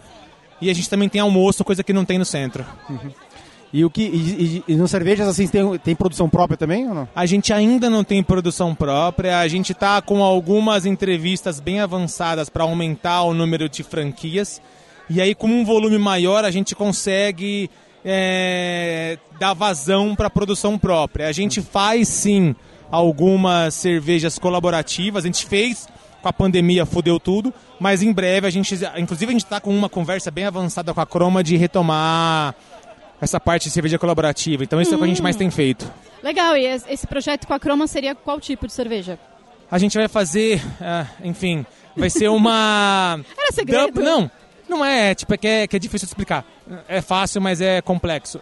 E 0.61 0.69
a 0.69 0.73
gente 0.73 0.89
também 0.89 1.07
tem 1.07 1.21
almoço, 1.21 1.63
coisa 1.63 1.83
que 1.83 1.93
não 1.93 2.03
tem 2.03 2.17
no 2.17 2.25
centro. 2.25 2.65
Uhum. 2.89 3.11
E 3.71 3.83
o 3.83 3.89
que 3.89 4.01
e, 4.01 4.63
e, 4.67 4.73
e 4.73 4.75
no 4.75 4.87
cervejas 4.87 5.27
assim 5.27 5.47
tem, 5.47 5.77
tem 5.79 5.95
produção 5.95 6.29
própria 6.29 6.57
também 6.57 6.87
ou 6.87 6.95
não? 6.95 7.07
A 7.13 7.25
gente 7.25 7.51
ainda 7.51 7.89
não 7.89 8.03
tem 8.03 8.23
produção 8.23 8.73
própria. 8.73 9.39
A 9.39 9.47
gente 9.47 9.73
está 9.73 10.01
com 10.01 10.23
algumas 10.23 10.85
entrevistas 10.85 11.59
bem 11.59 11.79
avançadas 11.79 12.49
para 12.49 12.63
aumentar 12.63 13.23
o 13.23 13.33
número 13.33 13.67
de 13.67 13.83
franquias. 13.83 14.61
E 15.09 15.21
aí, 15.21 15.35
com 15.35 15.47
um 15.47 15.63
volume 15.63 15.97
maior, 15.97 16.43
a 16.43 16.51
gente 16.51 16.75
consegue 16.75 17.69
é, 18.03 19.17
dar 19.39 19.53
vazão 19.53 20.15
para 20.15 20.29
produção 20.29 20.77
própria. 20.77 21.27
A 21.27 21.31
gente 21.31 21.61
faz 21.61 22.07
sim 22.07 22.55
algumas 22.91 23.73
cervejas 23.73 24.39
colaborativas. 24.39 25.23
A 25.23 25.27
gente 25.27 25.45
fez 25.45 25.87
com 26.21 26.27
a 26.27 26.33
pandemia, 26.33 26.85
fodeu 26.85 27.19
tudo, 27.19 27.53
mas 27.79 28.01
em 28.01 28.11
breve 28.11 28.47
a 28.47 28.49
gente, 28.49 28.77
inclusive 28.97 29.29
a 29.29 29.33
gente 29.33 29.43
está 29.43 29.59
com 29.59 29.75
uma 29.75 29.89
conversa 29.89 30.31
bem 30.31 30.45
avançada 30.45 30.93
com 30.93 31.01
a 31.01 31.05
Croma 31.05 31.43
de 31.43 31.55
retomar 31.55 32.55
essa 33.21 33.39
parte 33.39 33.65
de 33.65 33.71
cerveja 33.71 33.97
colaborativa. 33.97 34.63
Então 34.63 34.81
isso 34.81 34.91
hum. 34.91 34.93
é 34.93 34.97
o 34.97 34.99
que 34.99 35.05
a 35.05 35.07
gente 35.07 35.21
mais 35.21 35.35
tem 35.35 35.49
feito. 35.49 35.91
Legal, 36.23 36.57
e 36.57 36.65
esse 36.65 37.05
projeto 37.05 37.47
com 37.47 37.53
a 37.53 37.59
Croma 37.59 37.87
seria 37.87 38.15
qual 38.15 38.39
tipo 38.39 38.67
de 38.67 38.73
cerveja? 38.73 39.19
A 39.69 39.77
gente 39.77 39.97
vai 39.97 40.07
fazer, 40.07 40.61
uh, 40.81 41.07
enfim, 41.23 41.65
vai 41.95 42.09
ser 42.09 42.29
uma... 42.29 43.19
Era 43.37 43.51
segredo? 43.51 44.01
Não, 44.01 44.31
não 44.67 44.83
é, 44.83 45.13
tipo, 45.13 45.33
é 45.33 45.37
que, 45.37 45.47
é 45.47 45.67
que 45.67 45.75
é 45.75 45.79
difícil 45.79 46.05
de 46.05 46.11
explicar. 46.11 46.45
É 46.87 47.01
fácil, 47.01 47.41
mas 47.41 47.61
é 47.61 47.81
complexo. 47.81 48.39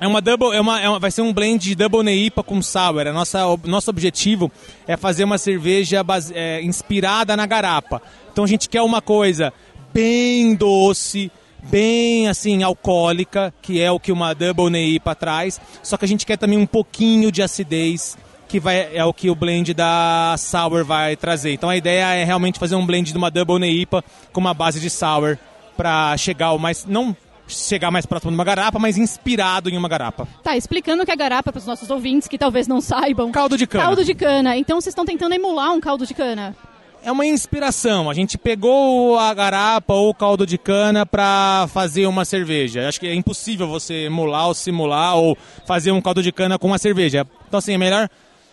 É 0.00 0.06
uma 0.06 0.22
double, 0.22 0.56
é 0.56 0.60
uma, 0.60 0.80
é 0.80 0.88
uma, 0.88 0.98
vai 0.98 1.10
ser 1.10 1.20
um 1.20 1.30
blend 1.30 1.62
de 1.62 1.74
double 1.74 2.02
neipa 2.02 2.42
com 2.42 2.62
sour. 2.62 3.06
A 3.06 3.12
nossa, 3.12 3.46
o 3.46 3.60
nosso 3.64 3.90
objetivo 3.90 4.50
é 4.86 4.96
fazer 4.96 5.24
uma 5.24 5.36
cerveja 5.36 6.02
base, 6.02 6.32
é, 6.34 6.62
inspirada 6.62 7.36
na 7.36 7.44
garapa. 7.44 8.00
Então 8.32 8.42
a 8.42 8.46
gente 8.46 8.66
quer 8.66 8.80
uma 8.80 9.02
coisa 9.02 9.52
bem 9.92 10.54
doce, 10.54 11.30
bem 11.64 12.28
assim 12.28 12.62
alcoólica, 12.62 13.52
que 13.60 13.78
é 13.78 13.90
o 13.90 14.00
que 14.00 14.10
uma 14.10 14.32
double 14.32 14.70
neipa 14.70 15.14
traz. 15.14 15.60
Só 15.82 15.98
que 15.98 16.06
a 16.06 16.08
gente 16.08 16.24
quer 16.24 16.38
também 16.38 16.56
um 16.56 16.66
pouquinho 16.66 17.30
de 17.30 17.42
acidez, 17.42 18.16
que 18.48 18.58
vai, 18.58 18.96
é 18.96 19.04
o 19.04 19.12
que 19.12 19.28
o 19.28 19.34
blend 19.34 19.74
da 19.74 20.34
sour 20.38 20.82
vai 20.82 21.14
trazer. 21.14 21.52
Então 21.52 21.68
a 21.68 21.76
ideia 21.76 22.14
é 22.14 22.24
realmente 22.24 22.58
fazer 22.58 22.74
um 22.74 22.86
blend 22.86 23.12
de 23.12 23.18
uma 23.18 23.30
double 23.30 23.58
neipa 23.58 24.02
com 24.32 24.40
uma 24.40 24.54
base 24.54 24.80
de 24.80 24.88
sour 24.88 25.36
para 25.76 26.16
chegar 26.16 26.46
ao 26.46 26.58
mais 26.58 26.86
não 26.86 27.14
chegar 27.50 27.90
mais 27.90 28.06
próximo 28.06 28.30
de 28.30 28.34
uma 28.34 28.44
garapa, 28.44 28.78
mas 28.78 28.96
inspirado 28.96 29.68
em 29.68 29.76
uma 29.76 29.88
garapa. 29.88 30.26
Tá, 30.42 30.56
explicando 30.56 31.02
o 31.02 31.06
que 31.06 31.12
é 31.12 31.16
garapa 31.16 31.52
para 31.52 31.58
os 31.58 31.66
nossos 31.66 31.90
ouvintes 31.90 32.28
que 32.28 32.38
talvez 32.38 32.66
não 32.66 32.80
saibam. 32.80 33.30
Caldo 33.30 33.58
de 33.58 33.66
cana. 33.66 33.84
Caldo 33.84 34.04
de 34.04 34.14
cana. 34.14 34.56
Então 34.56 34.80
vocês 34.80 34.92
estão 34.92 35.04
tentando 35.04 35.34
emular 35.34 35.72
um 35.72 35.80
caldo 35.80 36.06
de 36.06 36.14
cana. 36.14 36.56
É 37.02 37.10
uma 37.10 37.24
inspiração. 37.24 38.10
A 38.10 38.14
gente 38.14 38.36
pegou 38.36 39.18
a 39.18 39.32
garapa 39.32 39.94
ou 39.94 40.10
o 40.10 40.14
caldo 40.14 40.46
de 40.46 40.58
cana 40.58 41.06
para 41.06 41.66
fazer 41.72 42.06
uma 42.06 42.24
cerveja. 42.26 42.86
Acho 42.86 43.00
que 43.00 43.06
é 43.06 43.14
impossível 43.14 43.66
você 43.66 44.04
emular 44.04 44.48
ou 44.48 44.54
simular 44.54 45.16
ou 45.16 45.36
fazer 45.66 45.92
um 45.92 46.00
caldo 46.00 46.22
de 46.22 46.30
cana 46.30 46.58
com 46.58 46.66
uma 46.66 46.78
cerveja. 46.78 47.26
Então, 47.48 47.58
assim, 47.58 47.72
é 47.72 47.78
melhor. 47.78 48.08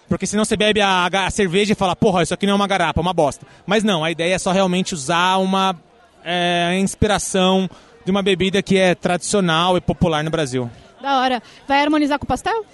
Porque 0.08 0.26
senão 0.26 0.46
você 0.46 0.56
bebe 0.56 0.80
a, 0.80 1.08
a 1.08 1.30
cerveja 1.30 1.74
e 1.74 1.76
fala, 1.76 1.94
porra, 1.94 2.24
isso 2.24 2.34
aqui 2.34 2.46
não 2.46 2.54
é 2.54 2.56
uma 2.56 2.68
garapa, 2.68 3.00
é 3.00 3.02
uma 3.02 3.14
bosta. 3.14 3.46
Mas 3.66 3.84
não, 3.84 4.04
a 4.04 4.12
ideia 4.12 4.36
é 4.36 4.40
só 4.40 4.54
realmente 4.54 4.94
usar 4.94 5.38
uma 5.38 5.76
é, 6.24 6.78
inspiração 6.80 7.70
de 8.08 8.12
uma 8.12 8.24
bebida 8.24 8.64
que 8.64 8.78
é 8.78 8.96
tradicional 8.96 9.76
e 9.76 9.82
popular 9.82 10.24
no 10.24 10.30
Brasil. 10.32 10.72
Da 11.02 11.20
hora. 11.20 11.44
Vai 11.68 11.82
harmonizar 11.82 12.18
com 12.18 12.24
o 12.24 12.28
pastel? 12.28 12.66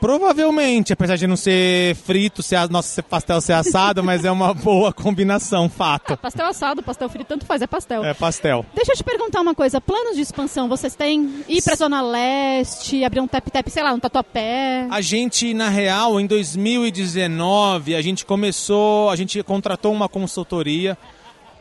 Provavelmente, 0.00 0.92
apesar 0.92 1.14
de 1.14 1.28
não 1.28 1.36
ser 1.36 1.94
frito, 1.94 2.42
ser, 2.42 2.68
nosso 2.68 3.00
pastel 3.04 3.40
ser 3.40 3.52
assado, 3.52 4.02
mas 4.04 4.24
é 4.24 4.30
uma 4.32 4.52
boa 4.52 4.92
combinação, 4.92 5.68
fato. 5.68 6.14
Ah, 6.14 6.16
pastel 6.16 6.46
assado, 6.46 6.82
pastel 6.82 7.08
frito, 7.08 7.28
tanto 7.28 7.46
faz, 7.46 7.62
é 7.62 7.68
pastel. 7.68 8.04
É 8.04 8.12
pastel. 8.12 8.66
Deixa 8.74 8.90
eu 8.90 8.96
te 8.96 9.04
perguntar 9.04 9.40
uma 9.40 9.54
coisa, 9.54 9.80
planos 9.80 10.16
de 10.16 10.22
expansão 10.22 10.68
vocês 10.68 10.96
têm? 10.96 11.44
Ir 11.48 11.62
pra 11.62 11.76
Zona 11.76 12.02
Leste, 12.02 13.04
abrir 13.04 13.20
um 13.20 13.28
tap-tap, 13.28 13.70
sei 13.70 13.84
lá, 13.84 13.92
um 13.92 14.00
tatuapé? 14.00 14.88
A 14.90 15.00
gente, 15.00 15.54
na 15.54 15.68
real, 15.68 16.18
em 16.18 16.26
2019, 16.26 17.94
a 17.94 18.02
gente 18.02 18.26
começou, 18.26 19.10
a 19.10 19.14
gente 19.14 19.40
contratou 19.44 19.92
uma 19.92 20.08
consultoria 20.08 20.98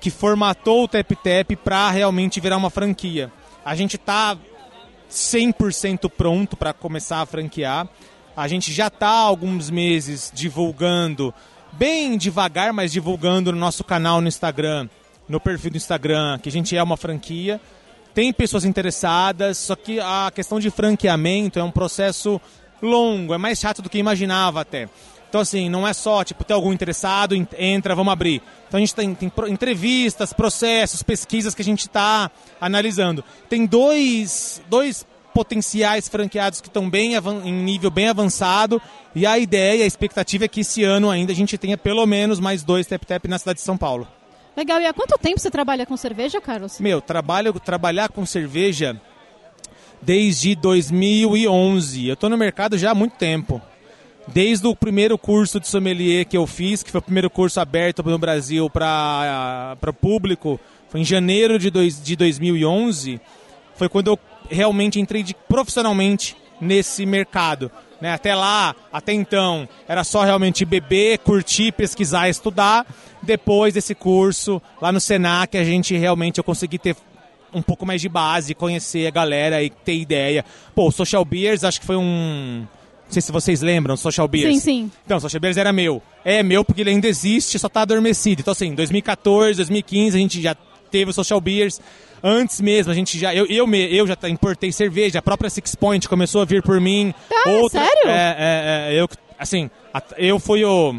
que 0.01 0.09
formatou 0.09 0.83
o 0.83 0.87
Tap 0.87 1.11
Tap 1.11 1.55
para 1.63 1.89
realmente 1.91 2.41
virar 2.41 2.57
uma 2.57 2.71
franquia. 2.71 3.31
A 3.63 3.75
gente 3.75 3.95
está 3.95 4.35
100% 5.09 6.09
pronto 6.09 6.57
para 6.57 6.73
começar 6.73 7.21
a 7.21 7.25
franquear. 7.25 7.87
A 8.35 8.47
gente 8.47 8.73
já 8.73 8.87
está 8.87 9.09
alguns 9.09 9.69
meses 9.69 10.31
divulgando, 10.33 11.31
bem 11.73 12.17
devagar, 12.17 12.73
mas 12.73 12.91
divulgando 12.91 13.51
no 13.51 13.59
nosso 13.59 13.83
canal 13.83 14.19
no 14.19 14.27
Instagram, 14.27 14.89
no 15.29 15.39
perfil 15.39 15.71
do 15.71 15.77
Instagram, 15.77 16.39
que 16.39 16.49
a 16.49 16.51
gente 16.51 16.75
é 16.75 16.81
uma 16.81 16.97
franquia. 16.97 17.61
Tem 18.13 18.33
pessoas 18.33 18.65
interessadas, 18.65 19.59
só 19.59 19.75
que 19.75 19.99
a 19.99 20.31
questão 20.33 20.59
de 20.59 20.71
franqueamento 20.71 21.59
é 21.59 21.63
um 21.63 21.71
processo 21.71 22.41
longo, 22.81 23.33
é 23.35 23.37
mais 23.37 23.59
chato 23.59 23.83
do 23.83 23.89
que 23.89 23.99
imaginava 23.99 24.61
até. 24.61 24.89
Então, 25.31 25.39
assim, 25.39 25.69
não 25.69 25.87
é 25.87 25.93
só, 25.93 26.25
tipo, 26.25 26.43
ter 26.43 26.51
algum 26.51 26.73
interessado, 26.73 27.33
entra, 27.57 27.95
vamos 27.95 28.11
abrir. 28.11 28.41
Então, 28.67 28.77
a 28.77 28.81
gente 28.81 28.93
tem, 28.93 29.15
tem 29.15 29.31
entrevistas, 29.47 30.33
processos, 30.33 31.01
pesquisas 31.01 31.55
que 31.55 31.61
a 31.61 31.65
gente 31.65 31.87
está 31.87 32.29
analisando. 32.59 33.23
Tem 33.47 33.65
dois, 33.65 34.61
dois 34.69 35.07
potenciais 35.33 36.09
franqueados 36.09 36.59
que 36.59 36.67
estão 36.67 36.89
bem 36.89 37.13
em 37.15 37.53
nível 37.53 37.89
bem 37.89 38.09
avançado 38.09 38.81
e 39.15 39.25
a 39.25 39.39
ideia, 39.39 39.85
a 39.85 39.87
expectativa 39.87 40.43
é 40.43 40.49
que 40.49 40.59
esse 40.59 40.83
ano 40.83 41.09
ainda 41.09 41.31
a 41.31 41.35
gente 41.35 41.57
tenha 41.57 41.77
pelo 41.77 42.05
menos 42.05 42.37
mais 42.37 42.61
dois 42.61 42.85
Tap 42.85 43.05
Tap 43.05 43.25
na 43.29 43.39
cidade 43.39 43.59
de 43.59 43.63
São 43.63 43.77
Paulo. 43.77 44.05
Legal, 44.57 44.81
e 44.81 44.85
há 44.85 44.93
quanto 44.93 45.17
tempo 45.17 45.39
você 45.39 45.49
trabalha 45.49 45.85
com 45.85 45.95
cerveja, 45.95 46.41
Carlos? 46.41 46.77
Meu, 46.81 46.99
trabalho, 46.99 47.57
trabalhar 47.57 48.09
com 48.09 48.25
cerveja 48.25 48.99
desde 50.01 50.55
2011. 50.55 52.05
Eu 52.05 52.15
estou 52.15 52.29
no 52.29 52.37
mercado 52.37 52.77
já 52.77 52.91
há 52.91 52.95
muito 52.95 53.15
tempo. 53.15 53.61
Desde 54.27 54.67
o 54.67 54.75
primeiro 54.75 55.17
curso 55.17 55.59
de 55.59 55.67
sommelier 55.67 56.25
que 56.25 56.37
eu 56.37 56.45
fiz, 56.45 56.83
que 56.83 56.91
foi 56.91 56.99
o 56.99 57.03
primeiro 57.03 57.29
curso 57.29 57.59
aberto 57.59 58.03
no 58.03 58.19
Brasil 58.19 58.69
para 58.69 59.77
o 59.87 59.93
público, 59.93 60.59
foi 60.89 61.01
em 61.01 61.05
janeiro 61.05 61.57
de, 61.57 61.69
dois, 61.69 62.01
de 62.01 62.15
2011, 62.15 63.19
foi 63.75 63.89
quando 63.89 64.07
eu 64.07 64.19
realmente 64.49 64.99
entrei 64.99 65.23
de, 65.23 65.33
profissionalmente 65.33 66.35
nesse 66.59 67.05
mercado. 67.05 67.71
Né? 67.99 68.11
Até 68.11 68.35
lá, 68.35 68.75
até 68.91 69.13
então, 69.13 69.67
era 69.87 70.03
só 70.03 70.23
realmente 70.23 70.65
beber, 70.65 71.19
curtir, 71.19 71.71
pesquisar, 71.71 72.29
estudar. 72.29 72.85
Depois 73.21 73.73
desse 73.73 73.95
curso, 73.95 74.61
lá 74.81 74.91
no 74.91 74.99
Senac, 74.99 75.57
a 75.57 75.63
gente 75.63 75.95
realmente 75.95 76.37
eu 76.37 76.43
consegui 76.43 76.77
ter 76.77 76.95
um 77.53 77.61
pouco 77.61 77.85
mais 77.85 78.01
de 78.01 78.09
base, 78.09 78.55
conhecer 78.55 79.07
a 79.07 79.11
galera 79.11 79.61
e 79.61 79.69
ter 79.69 79.95
ideia. 79.95 80.45
Pô, 80.73 80.87
o 80.87 80.91
Social 80.91 81.23
Beers 81.25 81.63
acho 81.63 81.79
que 81.79 81.85
foi 81.85 81.97
um 81.97 82.65
não 83.11 83.13
sei 83.13 83.21
se 83.21 83.31
vocês 83.33 83.61
lembram, 83.61 83.97
Social 83.97 84.25
Beers. 84.25 84.55
Sim, 84.55 84.59
sim. 84.61 84.91
Então, 85.05 85.19
Social 85.19 85.41
Beers 85.41 85.57
era 85.57 85.73
meu. 85.73 86.01
É 86.23 86.41
meu 86.41 86.63
porque 86.63 86.79
ele 86.81 86.91
ainda 86.91 87.09
existe, 87.09 87.59
só 87.59 87.67
tá 87.67 87.81
adormecido. 87.81 88.39
Então, 88.39 88.53
assim, 88.53 88.73
2014, 88.73 89.57
2015, 89.57 90.17
a 90.17 90.19
gente 90.19 90.41
já 90.41 90.55
teve 90.89 91.11
o 91.11 91.13
Social 91.13 91.41
Beers. 91.41 91.81
Antes 92.23 92.61
mesmo, 92.61 92.89
a 92.89 92.95
gente 92.95 93.19
já. 93.19 93.35
Eu, 93.35 93.45
eu, 93.47 93.69
eu 93.69 94.07
já 94.07 94.15
importei 94.29 94.71
cerveja, 94.71 95.19
a 95.19 95.21
própria 95.21 95.49
Six 95.49 95.75
Point 95.75 96.07
começou 96.07 96.41
a 96.41 96.45
vir 96.45 96.63
por 96.63 96.79
mim. 96.79 97.13
Tá, 97.27 97.49
Outra, 97.49 97.81
sério? 97.81 98.09
É, 98.09 98.35
é, 98.37 98.93
é, 98.95 99.01
eu, 99.01 99.09
assim, 99.37 99.69
eu 100.17 100.39
fui 100.39 100.63
o 100.63 100.95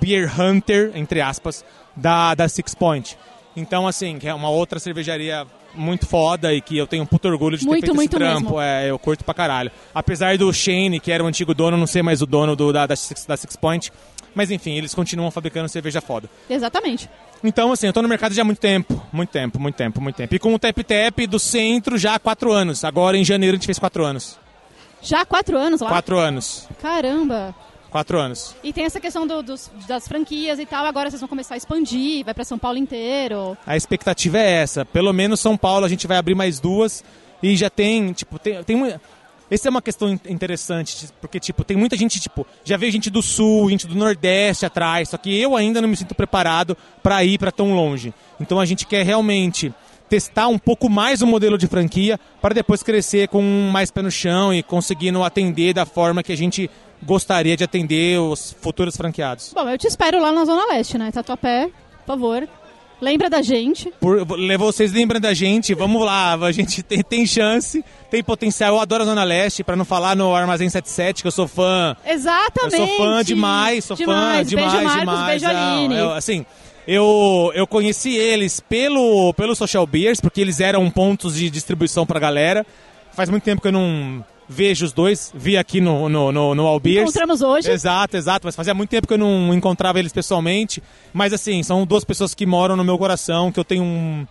Beer 0.00 0.30
Hunter, 0.40 0.92
entre 0.94 1.20
aspas, 1.20 1.64
da, 1.96 2.32
da 2.36 2.48
Six 2.48 2.76
Point. 2.76 3.18
Então, 3.56 3.88
assim, 3.88 4.20
que 4.20 4.28
é 4.28 4.34
uma 4.34 4.50
outra 4.50 4.78
cervejaria 4.78 5.44
muito 5.76 6.06
foda 6.06 6.52
e 6.52 6.60
que 6.60 6.76
eu 6.76 6.86
tenho 6.86 7.02
um 7.02 7.06
puto 7.06 7.28
orgulho 7.28 7.56
de 7.56 7.64
muito, 7.64 7.80
ter 7.80 7.86
feito 7.86 7.96
muito 7.96 8.16
esse 8.16 8.18
trampo. 8.18 8.56
Mesmo. 8.56 8.60
É, 8.60 8.90
eu 8.90 8.98
curto 8.98 9.24
pra 9.24 9.34
caralho. 9.34 9.70
Apesar 9.94 10.36
do 10.38 10.52
Shane, 10.52 11.00
que 11.00 11.12
era 11.12 11.22
o 11.22 11.26
antigo 11.26 11.54
dono, 11.54 11.76
não 11.76 11.86
ser 11.86 12.02
mais 12.02 12.22
o 12.22 12.26
dono 12.26 12.56
do, 12.56 12.72
da, 12.72 12.86
da, 12.86 12.96
Six, 12.96 13.26
da 13.26 13.36
Six 13.36 13.56
Point. 13.56 13.92
Mas 14.34 14.50
enfim, 14.50 14.72
eles 14.72 14.94
continuam 14.94 15.30
fabricando 15.30 15.68
cerveja 15.68 16.00
foda. 16.00 16.28
Exatamente. 16.48 17.08
Então, 17.42 17.72
assim, 17.72 17.86
eu 17.86 17.92
tô 17.92 18.02
no 18.02 18.08
mercado 18.08 18.34
já 18.34 18.42
há 18.42 18.44
muito 18.44 18.58
tempo. 18.58 19.00
Muito 19.12 19.30
tempo, 19.30 19.58
muito 19.58 19.74
tempo, 19.76 20.00
muito 20.00 20.16
tempo. 20.16 20.34
E 20.34 20.38
com 20.38 20.54
o 20.54 20.58
Tap 20.58 20.76
Tap 20.76 21.26
do 21.28 21.38
centro 21.38 21.96
já 21.96 22.14
há 22.14 22.18
quatro 22.18 22.52
anos. 22.52 22.84
Agora, 22.84 23.16
em 23.16 23.24
janeiro, 23.24 23.54
a 23.54 23.56
gente 23.56 23.66
fez 23.66 23.78
quatro 23.78 24.04
anos. 24.04 24.38
Já 25.00 25.20
há 25.20 25.26
quatro 25.26 25.56
anos 25.56 25.80
lá? 25.80 25.88
Quatro 25.88 26.18
anos. 26.18 26.68
Caramba. 26.82 27.54
Quatro 27.96 28.20
anos. 28.20 28.54
E 28.62 28.74
tem 28.74 28.84
essa 28.84 29.00
questão 29.00 29.26
do, 29.26 29.42
dos, 29.42 29.70
das 29.88 30.06
franquias 30.06 30.58
e 30.58 30.66
tal, 30.66 30.84
agora 30.84 31.08
vocês 31.08 31.18
vão 31.18 31.28
começar 31.30 31.54
a 31.54 31.56
expandir, 31.56 32.26
vai 32.26 32.34
para 32.34 32.44
São 32.44 32.58
Paulo 32.58 32.76
inteiro. 32.76 33.56
A 33.66 33.74
expectativa 33.74 34.36
é 34.36 34.50
essa. 34.60 34.84
Pelo 34.84 35.14
menos 35.14 35.40
São 35.40 35.56
Paulo 35.56 35.86
a 35.86 35.88
gente 35.88 36.06
vai 36.06 36.18
abrir 36.18 36.34
mais 36.34 36.60
duas 36.60 37.02
e 37.42 37.56
já 37.56 37.70
tem, 37.70 38.12
tipo, 38.12 38.38
tem, 38.38 38.62
tem 38.64 38.76
uma... 38.76 39.00
Essa 39.50 39.68
é 39.68 39.70
uma 39.70 39.80
questão 39.80 40.10
interessante, 40.28 41.08
porque, 41.22 41.40
tipo, 41.40 41.64
tem 41.64 41.74
muita 41.74 41.96
gente, 41.96 42.20
tipo, 42.20 42.46
já 42.62 42.76
veio 42.76 42.92
gente 42.92 43.08
do 43.08 43.22
Sul, 43.22 43.70
gente 43.70 43.86
do 43.86 43.94
Nordeste 43.94 44.66
atrás, 44.66 45.08
só 45.08 45.16
que 45.16 45.34
eu 45.40 45.56
ainda 45.56 45.80
não 45.80 45.88
me 45.88 45.96
sinto 45.96 46.14
preparado 46.14 46.76
para 47.02 47.24
ir 47.24 47.38
para 47.38 47.50
tão 47.50 47.72
longe. 47.72 48.12
Então 48.38 48.60
a 48.60 48.66
gente 48.66 48.86
quer 48.86 49.06
realmente 49.06 49.72
testar 50.06 50.48
um 50.48 50.58
pouco 50.58 50.88
mais 50.88 51.22
o 51.22 51.26
modelo 51.26 51.56
de 51.56 51.66
franquia 51.66 52.20
para 52.42 52.54
depois 52.54 52.82
crescer 52.82 53.28
com 53.28 53.42
mais 53.72 53.90
pé 53.90 54.02
no 54.02 54.10
chão 54.10 54.52
e 54.52 54.62
conseguindo 54.62 55.24
atender 55.24 55.72
da 55.72 55.86
forma 55.86 56.22
que 56.22 56.32
a 56.32 56.36
gente 56.36 56.70
gostaria 57.06 57.56
de 57.56 57.64
atender 57.64 58.20
os 58.20 58.54
futuros 58.60 58.96
franqueados. 58.96 59.52
Bom, 59.54 59.68
eu 59.68 59.78
te 59.78 59.86
espero 59.86 60.20
lá 60.20 60.32
na 60.32 60.44
Zona 60.44 60.66
Leste, 60.66 60.98
né? 60.98 61.10
Tatuapé, 61.10 61.70
por 62.04 62.06
favor. 62.06 62.48
Lembra 63.00 63.28
da 63.28 63.42
gente. 63.42 63.92
Por, 64.00 64.24
vocês 64.58 64.92
lembram 64.92 65.20
da 65.20 65.34
gente, 65.34 65.74
vamos 65.74 66.02
lá, 66.02 66.32
a 66.34 66.52
gente 66.52 66.82
tem, 66.82 67.02
tem 67.02 67.26
chance, 67.26 67.84
tem 68.10 68.22
potencial. 68.22 68.74
Eu 68.74 68.80
adoro 68.80 69.02
a 69.02 69.06
Zona 69.06 69.22
Leste, 69.22 69.62
para 69.62 69.76
não 69.76 69.84
falar 69.84 70.16
no 70.16 70.34
Armazém 70.34 70.68
77, 70.68 71.22
que 71.22 71.28
eu 71.28 71.32
sou 71.32 71.46
fã. 71.46 71.94
Exatamente. 72.06 72.80
Eu 72.80 72.86
sou 72.86 72.96
fã 72.96 73.22
demais, 73.22 73.84
sou 73.84 73.96
demais. 73.96 74.38
fã 74.38 74.44
demais, 74.44 74.72
beijo 74.72 74.84
Marcos, 74.84 75.00
demais. 75.00 75.42
Beijo 75.42 75.46
Aline. 75.46 75.94
Eu, 75.94 76.12
assim, 76.12 76.46
eu, 76.86 77.52
eu 77.54 77.66
conheci 77.66 78.16
eles 78.16 78.60
pelo, 78.60 79.34
pelo 79.34 79.54
Social 79.54 79.86
Beers, 79.86 80.18
porque 80.18 80.40
eles 80.40 80.60
eram 80.60 80.90
pontos 80.90 81.34
de 81.34 81.50
distribuição 81.50 82.06
pra 82.06 82.18
galera. 82.18 82.64
Faz 83.12 83.28
muito 83.28 83.42
tempo 83.42 83.60
que 83.60 83.68
eu 83.68 83.72
não 83.72 84.24
vejo 84.48 84.84
os 84.84 84.92
dois, 84.92 85.32
vi 85.34 85.56
aqui 85.56 85.80
no, 85.80 86.08
no, 86.08 86.32
no, 86.32 86.54
no 86.54 86.66
Albeers. 86.66 87.02
Encontramos 87.02 87.42
hoje. 87.42 87.70
Exato, 87.70 88.16
exato, 88.16 88.46
mas 88.46 88.56
fazia 88.56 88.74
muito 88.74 88.90
tempo 88.90 89.06
que 89.06 89.14
eu 89.14 89.18
não 89.18 89.52
encontrava 89.52 89.98
eles 89.98 90.12
pessoalmente. 90.12 90.82
Mas 91.12 91.32
assim, 91.32 91.62
são 91.62 91.84
duas 91.86 92.04
pessoas 92.04 92.34
que 92.34 92.46
moram 92.46 92.76
no 92.76 92.84
meu 92.84 92.98
coração, 92.98 93.50
que 93.50 93.58
eu 93.58 93.64
tenho 93.64 93.82
um, 93.82 94.26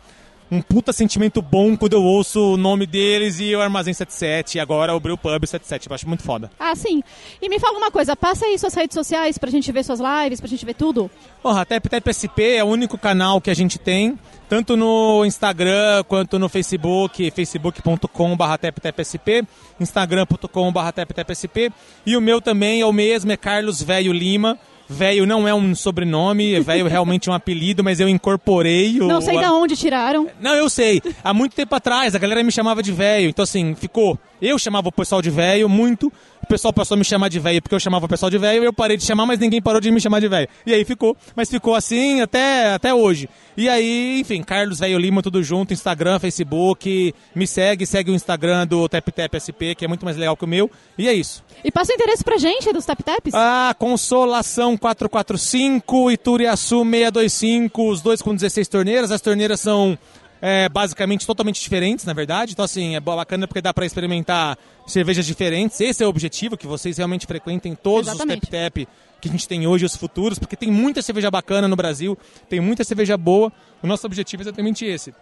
um 0.51 0.61
puta 0.61 0.93
sentimento 0.93 1.41
bom 1.41 1.75
quando 1.75 1.93
eu 1.93 2.03
ouço 2.03 2.53
o 2.53 2.57
nome 2.57 2.85
deles 2.85 3.39
e 3.39 3.55
o 3.55 3.61
Armazém 3.61 3.93
77 3.93 4.57
e 4.57 4.59
agora 4.59 4.95
o 4.95 4.99
Brew 4.99 5.17
Pub 5.17 5.45
77. 5.45 5.89
Eu 5.89 5.95
acho 5.95 6.07
muito 6.07 6.23
foda. 6.23 6.51
Ah, 6.59 6.75
sim. 6.75 7.03
E 7.41 7.49
me 7.49 7.59
fala 7.59 7.77
uma 7.77 7.91
coisa, 7.91 8.15
passa 8.15 8.45
aí 8.45 8.57
suas 8.57 8.73
redes 8.73 8.93
sociais 8.93 9.37
pra 9.37 9.49
gente 9.49 9.71
ver 9.71 9.83
suas 9.83 9.99
lives, 9.99 10.39
pra 10.39 10.49
gente 10.49 10.65
ver 10.65 10.75
tudo. 10.75 11.09
Porra, 11.41 11.61
a 11.61 11.65
Tap 11.65 11.85
Tap 11.87 12.07
SP 12.07 12.57
é 12.57 12.63
o 12.63 12.67
único 12.67 12.97
canal 12.97 13.41
que 13.41 13.49
a 13.49 13.53
gente 13.53 13.79
tem, 13.79 14.17
tanto 14.47 14.77
no 14.77 15.25
Instagram 15.25 16.03
quanto 16.07 16.37
no 16.37 16.47
Facebook, 16.47 17.31
facebook.com.br 17.31 18.57
taptapsp, 18.61 19.43
instagram.com.br 19.79 20.91
taptapsp, 20.93 21.71
e 22.05 22.15
o 22.15 22.21
meu 22.21 22.39
também 22.39 22.81
é 22.81 22.85
o 22.85 22.93
mesmo, 22.93 23.31
é 23.31 23.37
Carlos 23.37 23.81
Velho 23.81 24.13
Lima, 24.13 24.57
Velho 24.87 25.25
não 25.25 25.47
é 25.47 25.53
um 25.53 25.73
sobrenome, 25.73 26.59
velho 26.59 26.85
é 26.85 26.89
realmente 26.89 27.29
um 27.29 27.33
apelido, 27.33 27.83
mas 27.83 27.99
eu 27.99 28.07
incorporei 28.07 28.99
o. 29.01 29.07
Não 29.07 29.19
sei 29.21 29.37
a- 29.37 29.41
de 29.41 29.47
onde 29.47 29.75
tiraram. 29.75 30.27
Não, 30.39 30.53
eu 30.55 30.69
sei. 30.69 31.01
Há 31.23 31.33
muito 31.33 31.55
tempo 31.55 31.73
atrás, 31.75 32.13
a 32.15 32.19
galera 32.19 32.43
me 32.43 32.51
chamava 32.51 32.83
de 32.83 32.91
velho. 32.91 33.29
Então, 33.29 33.43
assim, 33.43 33.73
ficou. 33.75 34.17
Eu 34.41 34.59
chamava 34.59 34.89
o 34.89 34.91
pessoal 34.91 35.21
de 35.21 35.29
velho 35.29 35.67
muito. 35.69 36.11
O 36.43 36.47
pessoal 36.47 36.71
passou 36.71 36.93
a 36.93 36.97
me 36.99 37.03
chamar 37.05 37.29
de 37.29 37.39
velho 37.39 37.59
porque 37.61 37.73
eu 37.73 37.79
chamava 37.79 38.05
o 38.05 38.09
pessoal 38.09 38.29
de 38.29 38.37
velho. 38.37 38.63
Eu 38.63 38.73
parei 38.73 38.97
de 38.97 39.03
chamar, 39.03 39.25
mas 39.25 39.39
ninguém 39.39 39.59
parou 39.61 39.81
de 39.81 39.89
me 39.89 39.99
chamar 39.99 40.19
de 40.19 40.27
velho. 40.27 40.47
E 40.65 40.73
aí 40.73 40.85
ficou. 40.85 41.17
Mas 41.35 41.49
ficou 41.49 41.73
assim 41.73 42.21
até, 42.21 42.73
até 42.73 42.93
hoje. 42.93 43.27
E 43.57 43.67
aí, 43.67 44.19
enfim, 44.19 44.43
Carlos 44.43 44.77
Velho 44.79 44.99
Lima, 44.99 45.23
tudo 45.23 45.41
junto. 45.41 45.73
Instagram, 45.73 46.19
Facebook. 46.19 47.15
Me 47.33 47.47
segue, 47.47 47.85
segue 47.87 48.11
o 48.11 48.13
Instagram 48.13 48.67
do 48.67 48.87
Tap 48.87 49.07
Tap 49.09 49.33
SP, 49.41 49.73
que 49.73 49.85
é 49.85 49.87
muito 49.87 50.05
mais 50.05 50.17
legal 50.17 50.37
que 50.37 50.43
o 50.43 50.47
meu. 50.47 50.69
E 50.97 51.07
é 51.07 51.13
isso. 51.13 51.43
E 51.63 51.71
passa 51.71 51.93
o 51.93 51.95
endereço 51.95 52.23
pra 52.23 52.37
gente 52.37 52.71
dos 52.71 52.85
Tap 52.85 53.01
Taps? 53.01 53.33
Ah, 53.33 53.73
Consolação 53.79 54.74
445, 54.77 56.11
Ituriaçu 56.11 56.83
625, 56.83 57.89
os 57.89 58.01
dois 58.01 58.21
com 58.21 58.33
16 58.33 58.67
torneiras. 58.67 59.11
As 59.11 59.21
torneiras 59.21 59.59
são 59.59 59.97
é, 60.41 60.69
basicamente 60.69 61.25
totalmente 61.25 61.61
diferentes, 61.61 62.05
na 62.05 62.13
verdade. 62.13 62.53
Então, 62.53 62.65
assim, 62.65 62.95
é 62.95 62.99
bacana 62.99 63.47
porque 63.47 63.61
dá 63.61 63.73
para 63.73 63.85
experimentar 63.85 64.57
cervejas 64.85 65.25
diferentes. 65.25 65.79
Esse 65.81 66.03
é 66.03 66.05
o 66.05 66.09
objetivo, 66.09 66.57
que 66.57 66.67
vocês 66.67 66.97
realmente 66.97 67.25
frequentem 67.25 67.75
todos 67.75 68.09
Exatamente. 68.09 68.43
os 68.43 68.49
Tap 68.49 68.73
Tap 68.73 68.87
que 69.21 69.29
a 69.29 69.31
gente 69.31 69.47
tem 69.47 69.65
hoje, 69.65 69.85
os 69.85 69.95
futuros, 69.95 70.37
porque 70.37 70.55
tem 70.55 70.69
muita 70.69 71.01
cerveja 71.01 71.31
bacana 71.31 71.67
no 71.67 71.75
Brasil, 71.75 72.17
tem 72.47 72.59
muita 72.59 72.83
cerveja 72.83 73.17
boa. 73.17 73.51
O 73.81 73.87
nosso 73.87 74.05
objetivo 74.05 74.41
é 74.41 74.43
exatamente 74.43 74.85
esse: 74.85 75.13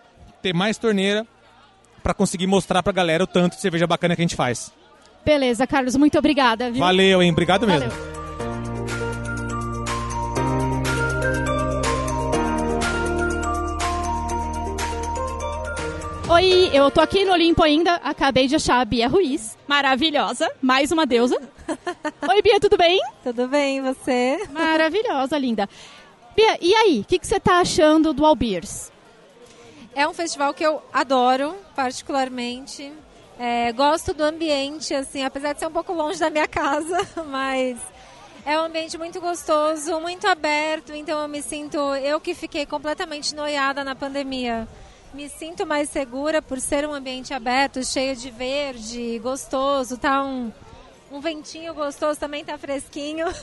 ter 0.42 0.54
mais 0.54 0.78
torneira 0.78 1.26
para 2.02 2.14
conseguir 2.14 2.48
mostrar 2.48 2.84
pra 2.84 2.92
galera 2.92 3.24
o 3.24 3.28
tanto 3.28 3.56
de 3.56 3.62
cerveja 3.62 3.88
bacana 3.88 4.16
que 4.16 4.22
a 4.22 4.26
gente 4.26 4.36
faz. 4.36 4.74
Beleza, 5.26 5.66
Carlos, 5.66 5.96
muito 5.96 6.18
obrigada. 6.18 6.70
Viu? 6.70 6.80
Valeu, 6.80 7.24
hein? 7.24 7.32
Obrigado 7.32 7.66
mesmo. 7.66 7.90
Oi, 16.34 16.72
eu 16.74 16.90
tô 16.90 17.00
aqui 17.00 17.24
no 17.24 17.32
Olimpo 17.32 17.62
ainda, 17.62 17.94
acabei 17.98 18.48
de 18.48 18.56
achar 18.56 18.82
a 18.82 18.86
Bia 18.86 19.08
Ruiz, 19.08 19.56
maravilhosa, 19.68 20.52
mais 20.60 20.92
uma 20.92 21.06
deusa. 21.06 21.40
Oi, 22.28 22.42
Bia, 22.42 22.60
tudo 22.60 22.76
bem? 22.76 23.00
Tudo 23.22 23.48
bem, 23.48 23.84
você? 23.84 24.44
Maravilhosa, 24.50 25.38
linda. 25.38 25.70
Bia, 26.36 26.58
e 26.60 26.74
aí, 26.74 27.02
o 27.02 27.04
que, 27.06 27.20
que 27.20 27.28
você 27.28 27.40
tá 27.40 27.60
achando 27.60 28.14
do 28.14 28.26
Albiers? 28.26 28.92
É 29.94 30.08
um 30.08 30.14
festival 30.16 30.56
que 30.56 30.66
eu 30.66 30.82
adoro, 30.92 31.56
particularmente. 31.76 32.92
É, 33.38 33.72
gosto 33.72 34.12
do 34.12 34.24
ambiente, 34.24 34.92
assim, 34.92 35.24
apesar 35.24 35.54
de 35.54 35.60
ser 35.60 35.68
um 35.68 35.72
pouco 35.72 35.94
longe 35.94 36.20
da 36.20 36.32
minha 36.32 36.48
casa, 36.48 36.98
mas 37.30 37.78
é 38.44 38.60
um 38.60 38.64
ambiente 38.64 38.98
muito 38.98 39.22
gostoso, 39.22 40.00
muito 40.00 40.28
aberto, 40.28 40.94
então 40.96 41.22
eu 41.22 41.28
me 41.28 41.44
sinto, 41.44 41.78
eu 41.78 42.20
que 42.20 42.34
fiquei 42.34 42.66
completamente 42.66 43.36
noiada 43.36 43.84
na 43.84 43.94
pandemia, 43.94 44.68
me 45.14 45.30
sinto 45.30 45.66
mais 45.66 45.90
segura 45.90 46.42
por 46.42 46.60
ser 46.60 46.88
um 46.88 46.94
ambiente 46.94 47.34
aberto, 47.34 47.86
cheio 47.86 48.16
de 48.16 48.32
verde, 48.32 49.20
gostoso, 49.20 49.98
tá 49.98 50.24
um, 50.24 50.52
um 51.12 51.20
ventinho 51.20 51.74
gostoso, 51.74 52.20
também 52.20 52.44
tá 52.44 52.58
fresquinho. 52.58 53.28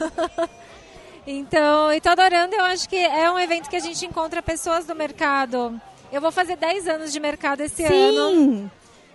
Então, 1.26 1.92
e 1.92 2.00
tô 2.00 2.08
adorando, 2.08 2.54
eu 2.56 2.64
acho 2.64 2.88
que 2.88 2.96
é 2.96 3.30
um 3.30 3.38
evento 3.38 3.68
que 3.68 3.76
a 3.76 3.80
gente 3.80 4.04
encontra 4.06 4.42
pessoas 4.42 4.86
do 4.86 4.94
mercado. 4.94 5.78
Eu 6.10 6.20
vou 6.20 6.32
fazer 6.32 6.56
10 6.56 6.88
anos 6.88 7.12
de 7.12 7.20
mercado 7.20 7.60
esse 7.60 7.86
Sim. 7.86 8.18
ano, 8.18 8.70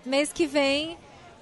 mês 0.06 0.32
que 0.32 0.46
vem. 0.46 0.98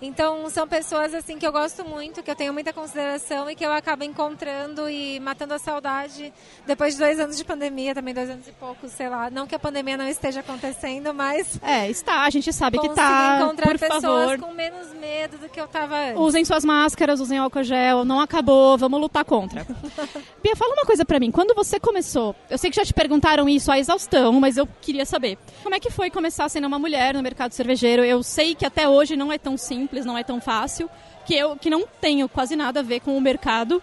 Então, 0.06 0.50
são 0.50 0.68
pessoas 0.68 1.14
assim 1.14 1.38
que 1.38 1.46
eu 1.48 1.52
gosto 1.52 1.86
muito, 1.86 2.22
que 2.22 2.30
eu 2.30 2.36
tenho 2.36 2.54
muita 2.54 2.74
consideração 2.74 3.50
e 3.50 3.56
que 3.56 3.66
eu 3.66 3.72
acabo 3.72 4.04
encontrando 4.04 4.90
e 4.90 5.20
matando 5.20 5.54
a 5.54 5.60
saudade 5.60 6.34
depois 6.66 6.94
de 6.94 7.00
dois 7.00 7.20
anos 7.20 7.38
de 7.38 7.46
pandemia, 7.46 7.94
também 7.96 8.14
dois 8.14 8.30
anos 8.30 8.48
e 8.48 8.52
pouco, 8.52 8.88
sei 8.90 9.10
lá. 9.10 9.30
Não 9.30 9.48
que 9.48 9.56
a 9.56 9.60
pandemia 9.60 9.98
não 9.98 10.08
esteja 10.08 10.40
acontecendo, 10.40 11.14
mas. 11.14 11.60
É, 11.62 11.90
está, 11.90 12.24
a 12.24 12.30
gente 12.30 12.52
sabe 12.52 12.80
que 12.80 12.88
consegui 12.88 13.08
tá. 13.08 13.40
encontrar 13.42 13.68
Por 13.70 13.80
pessoas 13.80 14.02
favor, 14.02 14.40
com 14.40 14.54
menos 14.54 14.94
medo 14.94 15.38
do 15.38 15.50
que 15.50 15.60
eu 15.60 15.68
tava 15.68 15.96
antes. 15.96 16.20
usem 16.20 16.44
suas 16.44 16.66
máscaras, 16.66 17.20
usem 17.20 17.38
álcool 17.38 17.64
gel, 17.64 18.04
não 18.04 18.20
acabou, 18.20 18.78
vamos 18.78 19.00
lutar 19.00 19.24
contra. 19.26 19.66
Bia, 20.42 20.56
fala 20.56 20.74
uma 20.74 20.86
coisa 20.86 21.06
pra 21.06 21.20
mim, 21.20 21.32
quando 21.32 21.54
você 21.54 21.80
começou, 21.80 22.36
eu 22.50 22.58
sei 22.58 22.70
que 22.70 22.76
já 22.76 22.86
te 22.86 22.94
perguntaram 22.94 23.48
isso 23.48 23.72
à 23.72 23.78
exaustão, 23.78 24.34
mas 24.40 24.58
eu 24.58 24.68
queria 24.82 25.06
saber, 25.06 25.38
como 25.62 25.76
é 25.76 25.80
que 25.80 25.90
foi 25.90 26.10
começar 26.10 26.48
sendo 26.50 26.68
uma 26.68 26.80
mulher 26.80 27.14
no 27.14 27.22
mercado 27.22 27.52
cervejeiro? 27.52 28.04
Eu 28.04 28.24
sei 28.24 28.56
que 28.56 28.66
até 28.66 28.88
hoje 28.88 29.16
não 29.16 29.32
é 29.32 29.38
tão 29.38 29.58
simples, 29.58 29.93
não 30.06 30.18
é 30.18 30.24
tão 30.24 30.42
fácil, 30.42 30.90
que 31.26 31.36
eu 31.36 31.56
que 31.56 31.70
não 31.70 31.88
tenho 32.02 32.28
quase 32.28 32.56
nada 32.56 32.80
a 32.80 32.84
ver 32.84 33.00
com 33.02 33.16
o 33.18 33.22
mercado, 33.22 33.82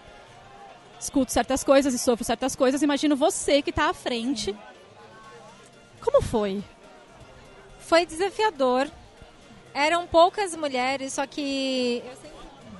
escuto 1.01 1.33
certas 1.33 1.63
coisas 1.65 1.95
e 1.95 1.99
sofro 1.99 2.25
certas 2.25 2.55
coisas, 2.57 2.83
imagino 2.83 3.17
você 3.17 3.63
que 3.63 3.73
tá 3.73 3.89
à 3.91 3.95
frente. 3.95 4.55
Como 6.01 6.23
foi? 6.23 6.63
Foi 7.81 8.07
desafiador. 8.07 8.89
Eram 9.75 10.07
poucas 10.07 10.55
mulheres, 10.57 11.13
só 11.15 11.27
que. 11.27 12.03
eu 12.05 12.17
sempre- 12.17 12.31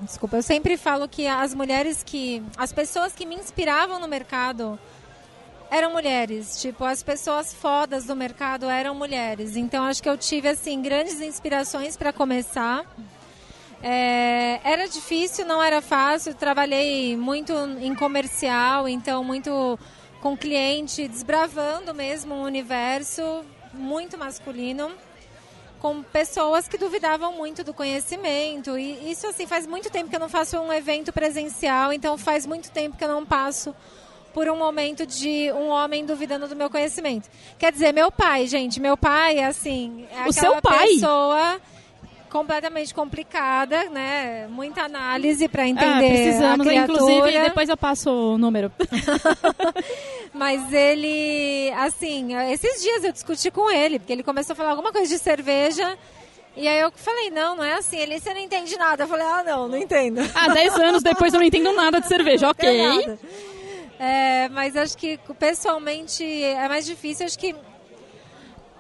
Desculpa, 0.03 0.37
eu 0.37 0.43
sempre 0.43 0.77
falo 0.79 1.07
que 1.09 1.27
as 1.27 1.55
mulheres 1.55 2.03
que. 2.03 2.43
As 2.57 2.73
pessoas 2.73 3.13
que 3.13 3.27
me 3.27 3.35
inspiravam 3.35 3.99
no 4.01 4.09
mercado 4.09 4.79
eram 5.71 5.93
mulheres. 5.93 6.61
Tipo, 6.61 6.85
as 6.85 7.03
pessoas 7.03 7.53
fodas 7.55 8.07
do 8.07 8.17
mercado 8.17 8.69
eram 8.69 8.95
mulheres. 8.95 9.57
Então 9.57 9.85
acho 9.85 10.03
que 10.03 10.09
eu 10.09 10.17
tive, 10.17 10.49
assim, 10.49 10.81
grandes 10.81 11.21
inspirações 11.21 11.97
para 11.97 12.13
começar. 12.13 12.85
É, 13.83 14.61
era 14.63 14.87
difícil, 14.89 15.47
não 15.47 15.63
era 15.63 15.81
fácil. 15.81 16.35
Trabalhei 16.35 17.17
muito 17.17 17.53
em 17.81 17.95
comercial, 17.95 18.89
então 18.89 19.25
muito 19.25 19.79
com 20.21 20.37
cliente, 20.37 21.09
desbravando 21.09 21.95
mesmo 21.95 22.35
um 22.35 22.43
universo 22.43 23.43
muito 23.73 24.19
masculino, 24.19 24.91
com 25.79 26.03
pessoas 26.03 26.69
que 26.69 26.77
duvidavam 26.77 27.33
muito 27.33 27.65
do 27.65 27.73
conhecimento. 27.73 28.79
E 28.79 29.11
isso 29.11 29.27
assim 29.27 29.47
faz 29.47 29.67
muito 29.67 29.89
tempo 29.91 30.11
que 30.11 30.17
eu 30.17 30.21
não 30.21 30.29
faço 30.29 30.59
um 30.59 30.73
evento 30.73 31.11
presencial, 31.13 31.93
então 31.93 32.19
faz 32.19 32.45
muito 32.45 32.71
tempo 32.71 32.99
que 32.99 33.05
eu 33.05 33.09
não 33.09 33.25
passo 33.25 33.75
por 34.35 34.49
um 34.49 34.57
momento 34.57 35.07
de 35.07 35.51
um 35.53 35.69
homem 35.71 36.05
duvidando 36.05 36.47
do 36.47 36.55
meu 36.55 36.71
conhecimento. 36.71 37.29
Quer 37.59 37.73
dizer, 37.73 37.93
meu 37.93 38.13
pai, 38.13 38.47
gente, 38.47 38.79
meu 38.79 38.97
pai 38.97 39.39
é 39.39 39.47
assim, 39.47 40.07
é 40.13 40.29
O 40.29 40.33
seu 40.33 40.61
pai? 40.61 40.87
pessoa 40.87 41.61
completamente 42.31 42.95
complicada, 42.95 43.85
né? 43.91 44.47
Muita 44.49 44.83
análise 44.83 45.49
para 45.49 45.65
Ah, 45.65 45.69
entender 45.69 46.09
precisamos, 46.09 46.67
a 46.67 46.71
criatura. 46.71 46.99
inclusive, 47.03 47.41
depois 47.41 47.69
eu 47.69 47.77
passo 47.77 48.11
o 48.11 48.39
número. 48.39 48.73
Mas 50.33 50.73
ele, 50.73 51.73
assim, 51.77 52.35
esses 52.51 52.81
dias 52.81 53.05
eu 53.05 53.13
discuti 53.13 53.51
com 53.51 53.71
ele, 53.71 53.99
porque 53.99 54.13
ele 54.13 54.23
começou 54.23 54.53
a 54.55 54.57
falar 54.57 54.71
alguma 54.71 54.93
coisa 54.93 55.09
de 55.09 55.19
cerveja. 55.19 55.99
E 56.57 56.67
aí 56.67 56.81
eu 56.81 56.91
falei, 56.95 57.31
não, 57.31 57.57
não 57.57 57.65
é 57.65 57.75
assim. 57.75 57.97
Ele, 57.99 58.19
você 58.19 58.33
não 58.33 58.41
entende 58.41 58.77
nada. 58.77 59.05
Eu 59.05 59.09
falei, 59.09 59.27
ah, 59.27 59.43
não, 59.45 59.69
não 59.69 59.77
entendo. 59.79 60.21
Ah, 60.35 60.49
10 60.49 60.75
anos 60.77 61.03
depois 61.03 61.33
eu 61.35 61.41
não 61.41 61.47
entendo 61.47 61.73
nada 61.73 62.01
de 62.01 62.09
cerveja, 62.09 62.49
ok. 62.51 63.19
É, 63.99 64.49
mas 64.51 64.77
acho 64.77 64.97
que 64.97 65.19
pessoalmente 65.39 66.25
é 66.25 66.67
mais 66.69 66.87
difícil. 66.87 67.27
Acho 67.27 67.39
que 67.39 67.55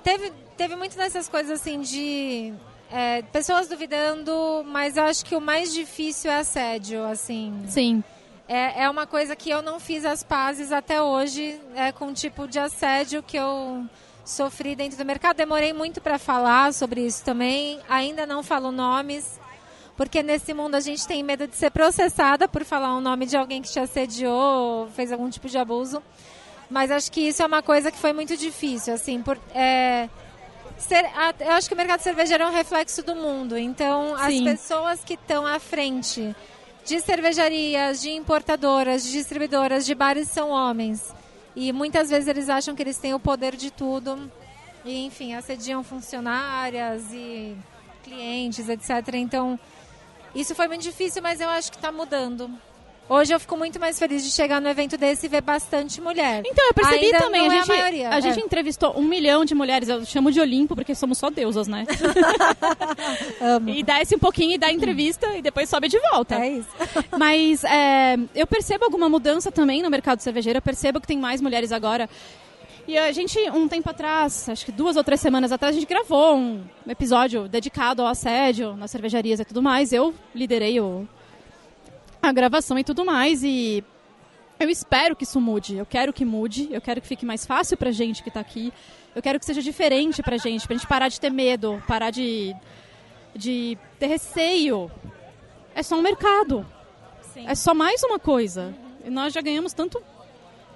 teve, 0.03 0.33
teve 0.57 0.77
muito 0.77 0.97
dessas 0.97 1.29
coisas 1.29 1.61
assim 1.61 1.81
de 1.81 2.55
é, 2.91 3.22
pessoas 3.22 3.68
duvidando, 3.68 4.64
mas 4.66 4.97
eu 4.97 5.05
acho 5.05 5.24
que 5.24 5.36
o 5.36 5.41
mais 5.41 5.72
difícil 5.72 6.30
é 6.30 6.36
assédio, 6.36 7.05
assim. 7.05 7.64
Sim. 7.68 8.03
É, 8.49 8.82
é 8.84 8.91
uma 8.91 9.07
coisa 9.07 9.36
que 9.36 9.49
eu 9.49 9.62
não 9.62 9.78
fiz 9.78 10.05
as 10.05 10.24
pazes 10.24 10.72
até 10.72 11.01
hoje 11.01 11.61
é, 11.76 11.93
com 11.93 12.07
o 12.07 12.12
tipo 12.12 12.49
de 12.49 12.59
assédio 12.59 13.22
que 13.22 13.36
eu 13.36 13.84
sofri 14.24 14.74
dentro 14.74 14.99
do 14.99 15.05
mercado. 15.05 15.36
Demorei 15.36 15.72
muito 15.72 16.01
para 16.01 16.18
falar 16.18 16.74
sobre 16.74 17.07
isso 17.07 17.24
também. 17.24 17.78
Ainda 17.88 18.26
não 18.26 18.43
falo 18.43 18.72
nomes, 18.72 19.38
porque 19.97 20.22
nesse 20.22 20.53
mundo 20.53 20.74
a 20.74 20.80
gente 20.80 21.07
tem 21.07 21.22
medo 21.22 21.47
de 21.47 21.55
ser 21.55 21.70
processada 21.70 22.49
por 22.49 22.64
falar 22.64 22.97
o 22.97 23.01
nome 23.01 23.24
de 23.24 23.36
alguém 23.36 23.62
que 23.62 23.70
te 23.70 23.78
assediou 23.78 24.34
ou 24.82 24.88
fez 24.88 25.12
algum 25.12 25.30
tipo 25.30 25.49
de 25.49 25.57
abuso. 25.57 26.03
Mas 26.68 26.91
acho 26.91 27.11
que 27.11 27.20
isso 27.20 27.43
é 27.43 27.47
uma 27.47 27.62
coisa 27.62 27.91
que 27.91 27.99
foi 27.99 28.12
muito 28.12 28.36
difícil, 28.36 28.95
assim, 28.95 29.20
por, 29.22 29.38
é, 29.55 30.09
eu 31.41 31.53
acho 31.53 31.68
que 31.68 31.74
o 31.74 31.76
mercado 31.76 32.01
cervejeiro 32.01 32.45
é 32.45 32.47
um 32.47 32.53
reflexo 32.53 33.03
do 33.03 33.14
mundo. 33.14 33.57
Então, 33.57 34.14
as 34.14 34.33
Sim. 34.33 34.45
pessoas 34.45 35.05
que 35.05 35.14
estão 35.14 35.47
à 35.47 35.59
frente 35.59 36.35
de 36.85 37.01
cervejarias, 37.01 38.01
de 38.01 38.11
importadoras, 38.11 39.05
de 39.05 39.12
distribuidoras, 39.12 39.85
de 39.85 39.95
bares 39.95 40.28
são 40.28 40.51
homens. 40.51 41.14
E 41.55 41.72
muitas 41.72 42.11
vezes 42.11 42.28
eles 42.28 42.49
acham 42.49 42.74
que 42.74 42.83
eles 42.83 42.99
têm 42.99 43.14
o 43.14 43.20
poder 43.20 43.57
de 43.57 43.70
tudo. 43.70 44.31
E, 44.85 45.05
enfim, 45.05 45.35
assediam 45.35 45.83
funcionárias 45.83 47.03
e 47.12 47.57
clientes, 48.03 48.68
etc. 48.68 49.14
Então, 49.14 49.59
isso 50.35 50.55
foi 50.55 50.68
muito 50.68 50.83
difícil, 50.83 51.22
mas 51.22 51.41
eu 51.41 51.49
acho 51.49 51.70
que 51.70 51.76
está 51.76 51.93
mudando. 51.93 52.51
Hoje 53.13 53.35
eu 53.35 53.41
fico 53.41 53.57
muito 53.57 53.81
mais 53.81 53.99
feliz 53.99 54.23
de 54.23 54.31
chegar 54.31 54.61
no 54.61 54.69
evento 54.69 54.97
desse 54.97 55.27
e 55.27 55.29
ver 55.29 55.41
bastante 55.41 56.01
mulher. 56.01 56.45
Então, 56.47 56.65
eu 56.65 56.73
percebi 56.73 57.07
Ainda 57.07 57.19
também. 57.19 57.41
A 57.41 57.47
é 57.47 57.51
gente, 57.51 57.73
a 57.73 57.77
maioria. 57.77 58.09
a 58.11 58.21
gente 58.21 58.39
é. 58.39 58.45
entrevistou 58.45 58.97
um 58.97 59.03
milhão 59.03 59.45
de 59.45 59.53
mulheres. 59.53 59.89
Eu 59.89 60.05
chamo 60.05 60.31
de 60.31 60.41
Olimpo 60.41 60.77
porque 60.77 60.95
somos 60.95 61.19
só 61.19 61.29
deusas, 61.29 61.67
né? 61.67 61.87
E 63.67 63.83
desce 63.83 64.15
um 64.15 64.19
pouquinho 64.19 64.53
e 64.53 64.59
dá 64.59 64.71
entrevista 64.71 65.27
e 65.37 65.43
depois 65.43 65.69
sobe 65.69 65.89
de 65.89 65.99
volta. 65.99 66.37
É 66.37 66.51
isso. 66.51 66.69
Mas 67.19 67.65
é, 67.65 68.17
eu 68.35 68.47
percebo 68.47 68.85
alguma 68.85 69.09
mudança 69.09 69.51
também 69.51 69.83
no 69.83 69.91
mercado 69.91 70.21
cervejeiro. 70.21 70.59
Eu 70.59 70.63
percebo 70.63 71.01
que 71.01 71.07
tem 71.07 71.19
mais 71.19 71.41
mulheres 71.41 71.73
agora. 71.73 72.09
E 72.87 72.97
a 72.97 73.11
gente, 73.11 73.39
um 73.51 73.67
tempo 73.67 73.91
atrás, 73.91 74.49
acho 74.49 74.65
que 74.65 74.71
duas 74.71 74.97
ou 74.97 75.03
três 75.03 75.21
semanas 75.21 75.51
atrás, 75.51 75.75
a 75.75 75.81
gente 75.81 75.89
gravou 75.89 76.37
um 76.37 76.63
episódio 76.89 77.49
dedicado 77.49 78.03
ao 78.03 78.09
assédio 78.09 78.77
nas 78.77 78.91
cervejarias 78.91 79.41
e 79.41 79.45
tudo 79.45 79.63
mais. 79.63 79.93
Eu 79.93 80.15
liderei 80.33 80.81
o, 80.81 81.09
a 82.23 82.33
gravação 82.33 82.79
e 82.79 82.85
tudo 82.85 83.05
mais. 83.05 83.43
E 83.43 83.85
eu 84.59 84.68
espero 84.68 85.16
que 85.16 85.25
isso 85.25 85.41
mude. 85.41 85.77
Eu 85.77 85.87
quero 85.87 86.12
que 86.12 86.25
mude. 86.25 86.68
Eu 86.71 86.81
quero 86.81 87.01
que 87.01 87.07
fique 87.07 87.25
mais 87.25 87.47
fácil 87.47 87.77
pra 87.77 87.91
gente 87.91 88.23
que 88.23 88.31
tá 88.31 88.41
aqui. 88.41 88.73
Eu 89.14 89.23
quero 89.23 89.39
que 89.39 89.47
seja 89.47 89.62
diferente 89.62 90.23
pra 90.23 90.37
gente. 90.37 90.66
Pra 90.66 90.77
gente 90.77 90.87
parar 90.87 91.09
de 91.09 91.21
ter 91.21 91.31
medo, 91.31 91.83
parar 91.87 92.11
de, 92.11 92.55
de 93.35 93.79
ter 93.99 94.07
receio. 94.07 94.91
É 95.75 95.83
só 95.83 95.97
um 95.97 96.03
mercado. 96.03 96.66
É 97.47 97.55
só 97.55 97.75
mais 97.75 98.03
uma 98.03 98.18
coisa. 98.18 98.75
E 99.05 99.11
nós 99.11 99.33
já 99.33 99.41
ganhamos 99.41 99.73
tanto 99.73 100.03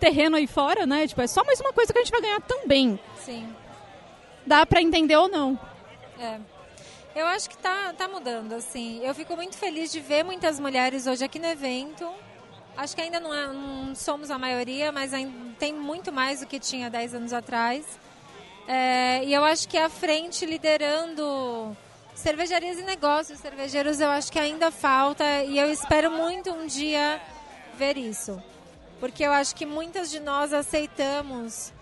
terreno 0.01 0.37
aí 0.37 0.47
fora, 0.47 0.87
né? 0.87 1.07
Tipo, 1.07 1.21
é 1.21 1.27
só 1.27 1.45
mais 1.45 1.61
uma 1.61 1.73
coisa 1.73 1.93
que 1.93 1.99
a 1.99 2.03
gente 2.03 2.13
vai 2.13 2.21
ganhar 2.21 2.41
também. 2.41 2.99
Sim. 3.19 3.49
Dá 4.47 4.65
pra 4.65 4.81
entender 4.83 5.17
ou 5.17 5.29
não. 5.29 5.59
É. 6.19 6.39
Eu 7.15 7.27
acho 7.29 7.49
que 7.49 7.57
tá, 7.57 7.93
tá 7.97 8.09
mudando, 8.09 8.55
assim. 8.55 9.01
Eu 9.05 9.15
fico 9.15 9.37
muito 9.37 9.57
feliz 9.57 9.93
de 9.93 10.01
ver 10.01 10.25
muitas 10.25 10.59
mulheres 10.59 11.07
hoje 11.07 11.25
aqui 11.25 11.39
no 11.39 11.47
evento. 11.47 12.11
Acho 12.77 12.97
que 12.97 13.03
ainda 13.03 13.21
não, 13.21 13.33
é- 13.33 13.47
não 13.53 13.95
somos 13.95 14.31
a 14.33 14.39
maioria, 14.39 14.91
mas 14.91 15.13
tem 15.59 15.73
muito 15.73 16.11
mais 16.13 16.41
do 16.41 16.47
que 16.47 16.59
tinha 16.59 16.91
10 16.91 17.15
anos 17.15 17.33
atrás. 17.33 17.85
É, 18.67 19.23
e 19.25 19.33
eu 19.33 19.45
acho 19.45 19.69
que 19.69 19.79
à 19.79 19.89
frente, 19.89 20.45
liderando 20.45 21.77
cervejarias 22.17 22.79
e 22.79 22.83
negócios 22.83 23.39
cervejeiros, 23.39 24.01
eu 24.01 24.11
acho 24.11 24.33
que 24.33 24.39
ainda 24.41 24.73
falta. 24.73 25.25
E 25.45 25.57
eu 25.57 25.71
espero 25.71 26.11
muito 26.11 26.51
um 26.51 26.67
dia 26.67 27.21
ver 27.77 27.97
isso. 27.97 28.43
Porque 28.99 29.23
eu 29.23 29.31
acho 29.33 29.55
que 29.55 29.65
muitas 29.65 30.11
de 30.11 30.19
nós 30.19 30.53
aceitamos 30.53 31.73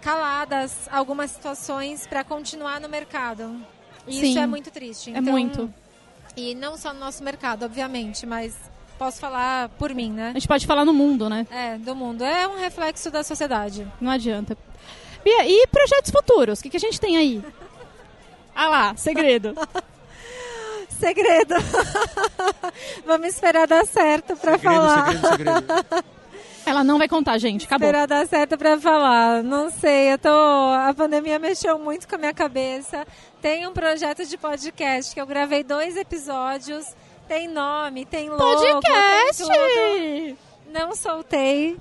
caladas 0.00 0.88
algumas 0.90 1.30
situações 1.30 2.06
para 2.08 2.24
continuar 2.24 2.80
no 2.80 2.88
mercado. 2.88 3.64
E 4.06 4.14
Sim. 4.14 4.30
isso 4.30 4.38
é 4.38 4.46
muito 4.46 4.70
triste. 4.70 5.10
É 5.14 5.18
Então, 5.18 5.32
muito. 5.32 5.72
E 6.36 6.54
não 6.54 6.76
só 6.76 6.92
no 6.92 7.00
nosso 7.00 7.22
mercado, 7.22 7.64
obviamente, 7.64 8.26
mas 8.26 8.54
posso 8.98 9.18
falar 9.20 9.68
por 9.70 9.94
mim, 9.94 10.10
né? 10.10 10.30
A 10.30 10.32
gente 10.34 10.48
pode 10.48 10.66
falar 10.66 10.84
no 10.84 10.92
mundo, 10.92 11.28
né? 11.28 11.46
É, 11.50 11.78
do 11.78 11.94
mundo. 11.94 12.24
É 12.24 12.46
um 12.48 12.58
reflexo 12.58 13.10
da 13.10 13.22
sociedade. 13.22 13.86
Não 14.00 14.10
adianta. 14.10 14.56
Bia, 15.24 15.46
e 15.46 15.66
projetos 15.68 16.10
futuros? 16.10 16.58
O 16.60 16.62
que, 16.62 16.70
que 16.70 16.76
a 16.76 16.80
gente 16.80 17.00
tem 17.00 17.16
aí? 17.16 17.42
Ah 18.54 18.68
lá, 18.68 18.96
segredo. 18.96 19.54
Segredo. 20.98 21.54
Vamos 23.04 23.26
esperar 23.28 23.66
dar 23.66 23.84
certo 23.84 24.36
pra 24.36 24.56
falar. 24.58 25.08
Ela 26.64 26.82
não 26.84 26.98
vai 26.98 27.08
contar, 27.08 27.36
gente. 27.36 27.66
Acabou. 27.66 27.86
Esperar 27.88 28.06
dar 28.06 28.26
certo 28.26 28.56
pra 28.56 28.78
falar. 28.80 29.42
Não 29.42 29.70
sei, 29.70 30.12
eu 30.12 30.18
tô. 30.18 30.28
A 30.28 30.94
pandemia 30.96 31.38
mexeu 31.38 31.78
muito 31.78 32.08
com 32.08 32.14
a 32.14 32.18
minha 32.18 32.32
cabeça. 32.32 33.06
Tem 33.44 33.66
um 33.66 33.74
projeto 33.74 34.24
de 34.24 34.38
podcast 34.38 35.12
que 35.12 35.20
eu 35.20 35.26
gravei 35.26 35.62
dois 35.62 35.98
episódios. 35.98 36.86
Tem 37.28 37.46
nome, 37.46 38.06
tem 38.06 38.30
logo. 38.30 38.42
Podcast! 38.42 39.44
Tem. 39.46 40.38
Não 40.72 40.96
soltei. 40.96 41.76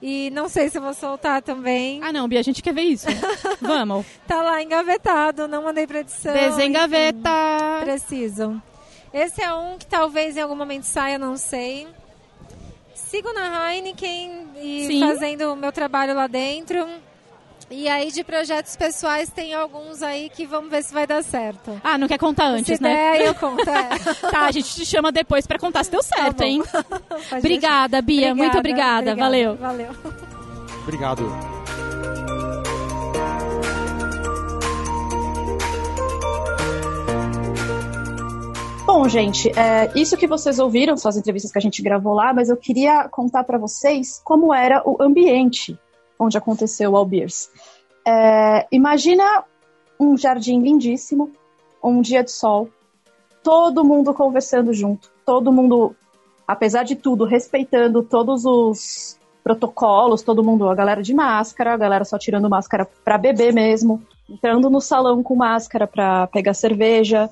E 0.00 0.30
não 0.30 0.48
sei 0.48 0.70
se 0.70 0.78
eu 0.78 0.82
vou 0.82 0.94
soltar 0.94 1.42
também. 1.42 2.00
Ah, 2.04 2.12
não, 2.12 2.28
Bia, 2.28 2.38
a 2.38 2.42
gente 2.44 2.62
quer 2.62 2.72
ver 2.72 2.82
isso. 2.82 3.08
Vamos. 3.60 4.06
Tá 4.28 4.42
lá 4.42 4.62
engavetado, 4.62 5.48
não 5.48 5.64
mandei 5.64 5.88
pra 5.88 5.98
edição. 6.02 6.32
Desengaveta. 6.34 7.18
enfim, 7.18 7.84
Preciso. 7.84 8.62
Esse 9.12 9.42
é 9.42 9.52
um 9.52 9.78
que 9.78 9.86
talvez 9.86 10.36
em 10.36 10.40
algum 10.40 10.54
momento 10.54 10.84
saia, 10.84 11.18
não 11.18 11.36
sei. 11.36 11.88
Sigo 12.94 13.32
na 13.32 13.74
Heineken 13.74 14.50
e 14.54 14.86
Sim. 14.86 15.00
fazendo 15.00 15.52
o 15.52 15.56
meu 15.56 15.72
trabalho 15.72 16.14
lá 16.14 16.28
dentro. 16.28 16.86
E 17.72 17.88
aí 17.88 18.12
de 18.12 18.22
projetos 18.22 18.76
pessoais 18.76 19.30
tem 19.30 19.54
alguns 19.54 20.02
aí 20.02 20.28
que 20.28 20.44
vamos 20.46 20.70
ver 20.70 20.82
se 20.82 20.92
vai 20.92 21.06
dar 21.06 21.22
certo. 21.24 21.80
Ah, 21.82 21.96
não 21.96 22.06
quer 22.06 22.18
contar 22.18 22.46
antes, 22.48 22.76
se 22.76 22.82
né? 22.82 23.18
der, 23.18 23.26
eu 23.28 23.34
conto. 23.36 23.62
é. 23.68 23.98
tá, 24.30 24.42
a 24.42 24.52
gente 24.52 24.74
te 24.74 24.84
chama 24.84 25.10
depois 25.10 25.46
pra 25.46 25.58
contar 25.58 25.82
se 25.82 25.90
deu 25.90 26.02
certo, 26.02 26.38
bom. 26.38 26.44
hein? 26.44 26.62
Obrigada. 27.38 28.02
Bia. 28.02 28.34
Muito 28.34 28.58
obrigada. 28.58 29.16
Valeu. 29.16 29.56
Valeu. 29.56 29.88
Obrigado. 30.82 31.24
Bom, 38.84 39.08
gente, 39.08 39.48
é, 39.58 39.90
isso 39.94 40.16
que 40.16 40.26
vocês 40.26 40.58
ouviram 40.58 40.96
são 40.96 41.08
as 41.08 41.16
entrevistas 41.16 41.50
que 41.50 41.58
a 41.58 41.62
gente 41.62 41.80
gravou 41.82 42.12
lá, 42.12 42.34
mas 42.34 42.50
eu 42.50 42.56
queria 42.56 43.08
contar 43.08 43.44
para 43.44 43.56
vocês 43.56 44.20
como 44.22 44.52
era 44.52 44.82
o 44.84 45.02
ambiente 45.02 45.78
onde 46.22 46.38
aconteceu 46.38 46.92
o 46.92 46.96
Albiers. 46.96 47.50
É, 48.06 48.66
imagina 48.72 49.44
um 49.98 50.16
jardim 50.16 50.60
lindíssimo, 50.60 51.30
um 51.82 52.00
dia 52.00 52.22
de 52.22 52.30
sol, 52.30 52.68
todo 53.42 53.84
mundo 53.84 54.14
conversando 54.14 54.72
junto, 54.72 55.10
todo 55.24 55.52
mundo, 55.52 55.94
apesar 56.46 56.84
de 56.84 56.96
tudo, 56.96 57.24
respeitando 57.24 58.02
todos 58.02 58.44
os 58.44 59.18
protocolos, 59.42 60.22
todo 60.22 60.44
mundo, 60.44 60.68
a 60.68 60.74
galera 60.74 61.02
de 61.02 61.12
máscara, 61.12 61.74
a 61.74 61.76
galera 61.76 62.04
só 62.04 62.16
tirando 62.16 62.48
máscara 62.48 62.88
para 63.04 63.18
beber 63.18 63.52
mesmo, 63.52 64.02
entrando 64.28 64.70
no 64.70 64.80
salão 64.80 65.22
com 65.22 65.34
máscara 65.34 65.86
para 65.86 66.26
pegar 66.28 66.54
cerveja. 66.54 67.28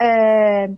É 0.00 0.70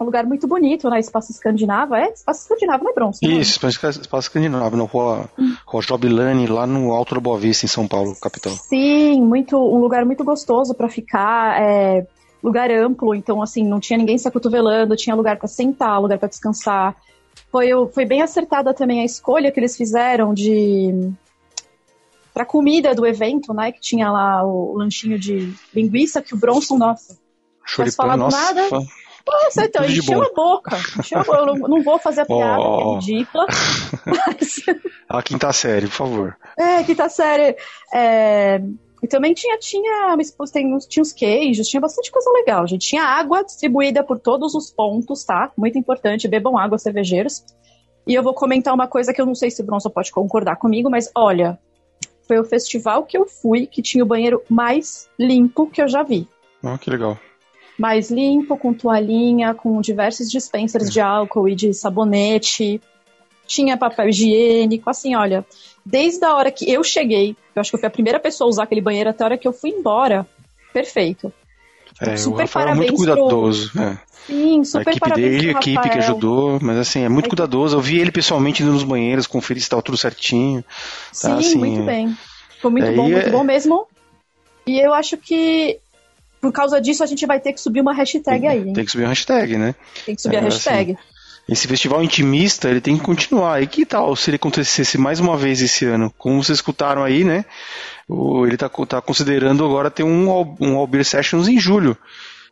um 0.00 0.06
lugar 0.06 0.24
muito 0.24 0.46
bonito, 0.46 0.88
né? 0.88 0.98
Espaço 0.98 1.30
escandinavo. 1.32 1.94
É? 1.94 2.08
Espaço 2.10 2.42
escandinavo, 2.42 2.84
não 2.84 2.90
é 2.90 2.94
Bronson? 2.94 3.18
não? 3.26 3.30
Isso, 3.40 3.64
é 3.66 3.68
espaço 3.68 4.18
escandinavo, 4.18 4.76
na 4.76 4.84
rua, 4.84 5.28
rua 5.66 5.82
Jobilane, 5.82 6.46
lá 6.46 6.66
no 6.66 6.92
Alto 6.92 7.14
da 7.14 7.20
Boa 7.20 7.38
Vista, 7.38 7.66
em 7.66 7.68
São 7.68 7.86
Paulo, 7.86 8.16
capital. 8.20 8.52
Sim, 8.52 9.22
muito, 9.22 9.56
um 9.56 9.78
lugar 9.78 10.04
muito 10.04 10.24
gostoso 10.24 10.74
para 10.74 10.88
ficar. 10.88 11.60
É, 11.60 12.06
lugar 12.42 12.70
amplo, 12.70 13.14
então, 13.14 13.42
assim, 13.42 13.62
não 13.62 13.78
tinha 13.78 13.98
ninguém 13.98 14.16
se 14.16 14.26
acotovelando, 14.26 14.96
tinha 14.96 15.14
lugar 15.14 15.36
para 15.36 15.48
sentar, 15.48 16.00
lugar 16.00 16.18
para 16.18 16.28
descansar. 16.28 16.96
Foi, 17.52 17.68
foi 17.92 18.04
bem 18.04 18.22
acertada 18.22 18.72
também 18.72 19.00
a 19.00 19.04
escolha 19.04 19.50
que 19.52 19.60
eles 19.60 19.76
fizeram 19.76 20.32
de. 20.32 21.10
Pra 22.32 22.44
comida 22.44 22.94
do 22.94 23.04
evento, 23.04 23.52
né? 23.52 23.72
Que 23.72 23.80
tinha 23.80 24.10
lá 24.10 24.44
o 24.44 24.74
lanchinho 24.78 25.18
de 25.18 25.52
linguiça, 25.74 26.22
que 26.22 26.32
o 26.32 26.36
Bronson, 26.38 26.78
nossa. 26.78 27.18
Posso 27.76 27.96
falar 27.96 28.16
Choripã, 28.16 28.16
do 28.16 28.18
nossa. 28.18 28.36
nada? 28.54 28.68
fa- 28.68 28.82
Nossa, 29.26 29.64
então, 29.64 29.82
Tudo 29.82 29.92
encheu 29.96 30.22
a 30.22 30.32
boca. 30.34 30.76
Encheu 30.98 31.18
a 31.18 31.24
boca. 31.24 31.38
Eu 31.38 31.46
não, 31.46 31.54
não 31.68 31.82
vou 31.82 31.98
fazer 31.98 32.22
a 32.22 32.26
piada, 32.26 32.60
Oh. 32.60 32.98
que 32.98 33.12
é 33.12 33.14
ridícula. 33.16 33.46
A 35.08 35.22
quinta 35.22 35.52
série, 35.52 35.86
por 35.86 35.92
favor. 35.94 36.36
É, 36.58 36.82
quinta 36.84 37.08
série. 37.08 37.56
É, 37.92 38.60
E 39.02 39.08
também 39.08 39.32
tinha, 39.32 39.56
tinha, 39.58 40.14
tem, 40.52 40.74
uns- 40.74 40.86
tinha 40.86 41.02
os 41.02 41.10
queijos, 41.12 41.66
tinha 41.68 41.80
bastante 41.80 42.10
coisa 42.12 42.30
legal, 42.32 42.66
gente. 42.66 42.86
Tinha 42.86 43.02
água 43.02 43.42
distribuída 43.42 44.04
por 44.04 44.18
todos 44.18 44.54
os 44.54 44.70
pontos, 44.70 45.24
tá? 45.24 45.50
Muito 45.56 45.78
importante, 45.78 46.28
bebam 46.28 46.58
água, 46.58 46.76
cervejeiros. 46.78 47.42
E 48.06 48.14
eu 48.14 48.22
vou 48.22 48.34
comentar 48.34 48.74
uma 48.74 48.86
coisa 48.86 49.12
que 49.14 49.20
eu 49.20 49.24
não 49.26 49.34
sei 49.34 49.50
se 49.50 49.62
o 49.62 49.64
Bronson 49.64 49.88
pode 49.90 50.12
concordar 50.12 50.56
comigo, 50.56 50.90
mas 50.90 51.10
olha, 51.16 51.58
foi 52.28 52.38
o 52.38 52.44
festival 52.44 53.04
que 53.04 53.16
eu 53.16 53.26
fui 53.26 53.66
que 53.66 53.80
tinha 53.80 54.04
o 54.04 54.06
banheiro 54.06 54.42
mais 54.50 55.08
limpo 55.18 55.66
que 55.66 55.80
eu 55.80 55.88
já 55.88 56.02
vi. 56.02 56.28
Ah, 56.62 56.76
que 56.76 56.90
legal. 56.90 57.18
Mais 57.80 58.10
limpo, 58.10 58.58
com 58.58 58.74
toalhinha, 58.74 59.54
com 59.54 59.80
diversos 59.80 60.30
dispensers 60.30 60.90
de 60.90 61.00
álcool 61.00 61.48
e 61.48 61.54
de 61.54 61.72
sabonete. 61.72 62.78
Tinha 63.46 63.76
papel 63.76 64.10
higiênico, 64.10 64.90
assim, 64.90 65.16
olha, 65.16 65.44
desde 65.84 66.24
a 66.24 66.34
hora 66.34 66.50
que 66.50 66.70
eu 66.70 66.84
cheguei, 66.84 67.34
eu 67.56 67.60
acho 67.60 67.70
que 67.70 67.76
eu 67.76 67.80
fui 67.80 67.86
a 67.86 67.90
primeira 67.90 68.20
pessoa 68.20 68.46
a 68.46 68.50
usar 68.50 68.62
aquele 68.64 68.82
banheiro 68.82 69.08
até 69.10 69.24
a 69.24 69.26
hora 69.28 69.38
que 69.38 69.48
eu 69.48 69.52
fui 69.52 69.70
embora. 69.70 70.26
Perfeito. 70.74 71.32
É, 72.00 72.12
o 72.14 72.18
Super 72.18 72.42
Rafael 72.42 72.68
é 72.68 72.74
muito 72.74 72.92
parabéns 72.92 73.06
pro- 73.06 73.14
cuidadoso. 73.16 73.70
é. 73.80 73.98
Sim, 74.26 74.60
A 74.60 74.64
super 74.64 74.90
equipe 74.90 75.00
parabéns 75.00 75.30
dele, 75.32 75.48
a 75.48 75.52
equipe 75.52 75.90
que 75.90 75.98
ajudou, 75.98 76.58
mas 76.62 76.76
assim, 76.78 77.00
é 77.00 77.08
muito 77.08 77.26
A 77.26 77.28
cuidadoso. 77.30 77.76
Eu 77.76 77.80
vi 77.80 77.98
ele 77.98 78.12
pessoalmente 78.12 78.62
indo 78.62 78.72
nos 78.72 78.84
banheiros, 78.84 79.26
conferir 79.26 79.60
se 79.62 79.66
estava 79.66 79.82
tudo 79.82 79.96
certinho. 79.96 80.62
Sim, 81.10 81.28
Tá, 81.28 81.38
assim, 81.38 81.58
muito 81.58 81.82
bem. 81.82 82.14
Foi 82.60 82.70
muito 82.70 82.88
Aí 82.90 82.94
bom, 82.96 83.08
muito 83.08 83.26
é- 83.26 83.30
bom 83.30 83.42
mesmo. 83.42 83.86
E 84.66 84.78
eu 84.78 84.92
acho 84.94 85.16
que 85.16 85.80
por 86.40 86.52
causa 86.52 86.80
disso 86.80 87.02
a 87.02 87.06
gente 87.06 87.26
vai 87.26 87.38
ter 87.38 87.52
que 87.52 87.60
subir 87.60 87.80
uma 87.80 87.92
hashtag 87.92 88.46
aí, 88.46 88.58
hein? 88.58 88.72
Tem 88.72 88.84
que 88.84 88.90
subir 88.90 89.04
a 89.04 89.08
hashtag, 89.08 89.56
né? 89.56 89.74
Tem 90.06 90.14
que 90.14 90.22
subir 90.22 90.36
a 90.36 90.40
É, 90.40 90.42
hashtag. 90.44 90.92
assim, 90.92 91.02
esse 91.48 91.66
festival 91.66 92.02
intimista, 92.02 92.68
ele 92.68 92.80
tem 92.80 92.96
que 92.96 93.02
continuar. 93.04 93.62
E 93.62 93.66
que 93.66 93.84
tal 93.84 94.14
se 94.14 94.30
ele 94.30 94.36
acontecesse 94.36 94.96
mais 94.96 95.20
uma 95.20 95.36
vez 95.36 95.60
esse 95.60 95.84
ano? 95.84 96.12
Como 96.16 96.42
vocês 96.42 96.58
escutaram 96.58 97.02
aí, 97.02 97.24
né? 97.24 97.44
Ele 98.08 98.54
está 98.54 98.68
tá 98.68 99.00
considerando 99.00 99.64
agora 99.64 99.90
ter 99.90 100.02
um, 100.02 100.56
um 100.60 100.76
Albir 100.76 101.04
Sessions 101.04 101.48
em 101.48 101.58
julho. 101.58 101.96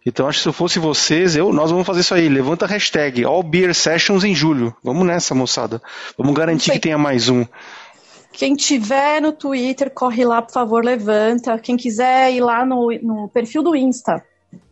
Então 0.06 0.26
acho 0.28 0.38
que 0.38 0.42
se 0.42 0.48
eu 0.48 0.52
fosse 0.52 0.78
vocês, 0.78 1.36
eu, 1.36 1.52
nós 1.52 1.70
vamos 1.70 1.86
fazer 1.86 2.00
isso 2.00 2.14
aí. 2.14 2.28
Levanta 2.28 2.64
a 2.64 2.68
hashtag 2.68 3.24
All 3.24 3.42
Beer 3.42 3.74
Sessions 3.74 4.24
em 4.24 4.34
julho. 4.34 4.74
Vamos 4.82 5.06
nessa, 5.06 5.34
moçada. 5.34 5.82
Vamos 6.16 6.34
garantir 6.34 6.70
que 6.72 6.78
tenha 6.78 6.96
mais 6.96 7.28
um. 7.28 7.44
Quem 8.38 8.54
tiver 8.54 9.20
no 9.20 9.32
Twitter, 9.32 9.90
corre 9.90 10.24
lá, 10.24 10.40
por 10.40 10.52
favor, 10.52 10.84
levanta. 10.84 11.58
Quem 11.58 11.76
quiser 11.76 12.32
ir 12.32 12.40
lá 12.40 12.64
no, 12.64 12.88
no 13.02 13.28
perfil 13.28 13.64
do 13.64 13.74
Insta, 13.74 14.24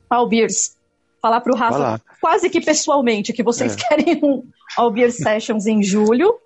All 0.08 0.28
Beers, 0.28 0.76
falar 1.20 1.40
pro 1.40 1.56
Vai 1.56 1.68
Rafa 1.70 2.00
quase 2.20 2.48
que 2.48 2.60
pessoalmente 2.60 3.32
que 3.32 3.42
vocês 3.42 3.74
É. 3.74 3.76
querem 3.76 4.20
um 4.22 4.44
All 4.76 4.92
Beer 4.92 5.10
Sessions 5.12 5.66
em 5.66 5.82
julho. 5.82 6.38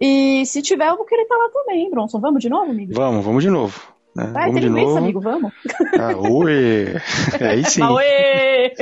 E 0.00 0.46
se 0.46 0.62
tiver, 0.62 0.88
eu 0.88 0.96
vou 0.96 1.04
querer 1.04 1.22
estar 1.22 1.36
lá 1.36 1.48
também, 1.52 1.90
Bronson. 1.90 2.20
Vamos 2.20 2.40
de 2.40 2.48
novo, 2.48 2.70
amigo? 2.70 2.94
Vamos, 2.94 3.24
vamos 3.24 3.42
de 3.42 3.50
novo. 3.50 3.82
Né? 4.26 4.30
Vai, 4.32 4.46
vamos 4.46 4.60
de 4.60 4.66
tem 4.68 4.76
isso, 4.76 4.86
novo. 4.86 4.98
amigo, 4.98 5.20
vamos. 5.20 5.52
Ah, 5.98 6.16
oi! 6.16 6.94
Aí 7.40 7.64
sim. 7.64 7.82
Aê! 7.82 8.72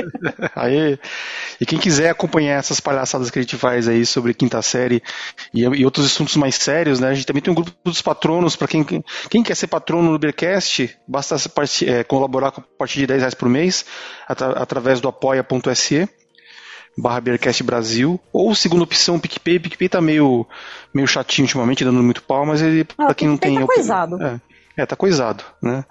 Aê. 0.55 0.99
E 1.61 1.65
quem 1.65 1.77
quiser 1.79 2.09
acompanhar 2.09 2.57
essas 2.59 2.79
palhaçadas 2.79 3.29
que 3.29 3.39
a 3.39 3.41
gente 3.41 3.57
faz 3.57 3.87
aí 3.87 4.05
sobre 4.05 4.33
quinta 4.33 4.61
série 4.61 5.01
e, 5.53 5.61
e 5.61 5.83
outros 5.85 6.05
assuntos 6.05 6.35
mais 6.37 6.55
sérios, 6.55 6.99
né? 6.99 7.09
A 7.09 7.13
gente 7.13 7.25
também 7.25 7.41
tem 7.41 7.51
um 7.51 7.55
grupo 7.55 7.71
dos 7.83 8.01
patronos 8.01 8.55
para 8.55 8.67
quem, 8.67 8.83
quem 9.29 9.43
quer 9.43 9.55
ser 9.55 9.67
patrono 9.67 10.11
do 10.11 10.19
Beercast, 10.19 10.89
basta 11.07 11.35
é, 11.85 12.03
colaborar 12.03 12.51
com 12.51 12.61
a 12.61 12.63
partir 12.77 12.99
de 12.99 13.07
10 13.07 13.19
reais 13.19 13.33
por 13.33 13.49
mês 13.49 13.85
atra- 14.27 14.51
através 14.61 15.01
do 15.01 15.07
apoia.se 15.09 16.07
barra 16.97 17.21
Beercast 17.21 17.63
Brasil, 17.63 18.19
ou 18.33 18.53
segunda 18.53 18.83
opção, 18.83 19.19
PicPay. 19.19 19.59
PicPay 19.59 19.87
tá 19.89 20.01
meio, 20.01 20.45
meio 20.93 21.07
chatinho 21.07 21.45
ultimamente, 21.45 21.85
dando 21.85 22.01
muito 22.03 22.21
pau, 22.23 22.45
mas 22.45 22.61
ele, 22.61 22.85
Ah, 22.97 23.05
pra 23.05 23.13
quem 23.15 23.27
não 23.27 23.37
PicPay 23.37 23.57
tem... 23.57 23.65
tá 23.67 23.73
coisado. 23.73 24.21
É, 24.21 24.39
é, 24.79 24.85
tá 24.85 24.95
coisado, 24.95 25.43
né? 25.61 25.83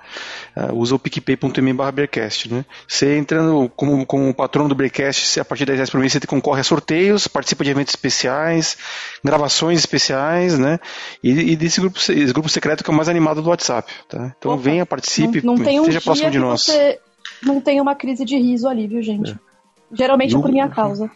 Ah, 0.57 0.73
usa 0.73 0.95
o 0.95 0.99
picpay.me 0.99 1.73
barra 1.73 1.93
Beercast, 1.93 2.53
né? 2.53 2.65
Você 2.87 3.17
entrando 3.19 3.71
como, 3.77 4.05
como 4.07 4.33
patrono 4.35 4.69
do 4.69 4.75
Beercast, 4.75 5.27
você, 5.27 5.41
a 5.41 5.45
partir 5.45 5.61
de 5.65 5.67
10 5.67 5.77
reais 5.79 5.91
por 5.91 6.01
mês, 6.01 6.13
você 6.13 6.21
concorre 6.21 6.61
a 6.61 6.65
sorteios, 6.65 7.29
participa 7.29 7.65
de 7.65 7.71
eventos 7.71 7.93
especiais, 7.93 8.77
gravações 9.25 9.79
especiais, 9.79 10.59
né? 10.59 10.79
E, 11.23 11.31
e 11.53 11.57
desse 11.57 11.81
grupo, 11.81 11.99
se- 12.01 12.13
esse 12.13 12.33
grupo 12.33 12.49
secreto 12.49 12.83
que 12.83 12.91
é 12.91 12.93
o 12.93 12.97
mais 12.97 13.09
animado 13.09 13.43
do 13.43 13.49
WhatsApp, 13.51 13.93
tá? 14.09 14.35
Então 14.39 14.57
venha, 14.57 14.85
participe, 14.87 15.45
Não, 15.45 15.55
não 15.57 15.65
tem 15.65 15.79
um 15.79 15.83
esteja 15.83 16.01
próximo 16.01 16.31
de 16.31 16.39
nós. 16.39 16.63
você 16.63 16.99
não 17.43 17.61
tem 17.61 17.81
uma 17.81 17.95
crise 17.95 18.25
de 18.25 18.37
riso 18.37 18.69
ali, 18.69 18.87
viu, 18.87 19.03
gente? 19.03 19.37
Geralmente 19.93 20.35
é 20.37 20.39
por 20.41 20.51
minha 20.51 20.69
causa. 20.69 21.11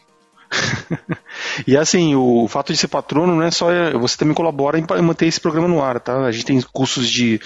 E 1.66 1.76
assim, 1.76 2.14
o 2.14 2.46
fato 2.48 2.72
de 2.72 2.78
ser 2.78 2.88
patrono 2.88 3.34
não 3.34 3.42
é 3.42 3.50
só. 3.50 3.68
Você 3.98 4.16
também 4.16 4.34
colabora 4.34 4.78
em 4.78 5.02
manter 5.02 5.26
esse 5.26 5.40
programa 5.40 5.68
no 5.68 5.82
ar, 5.82 6.00
tá? 6.00 6.24
A 6.24 6.32
gente 6.32 6.44
tem 6.44 6.60
cursos 6.72 7.08
de, 7.08 7.40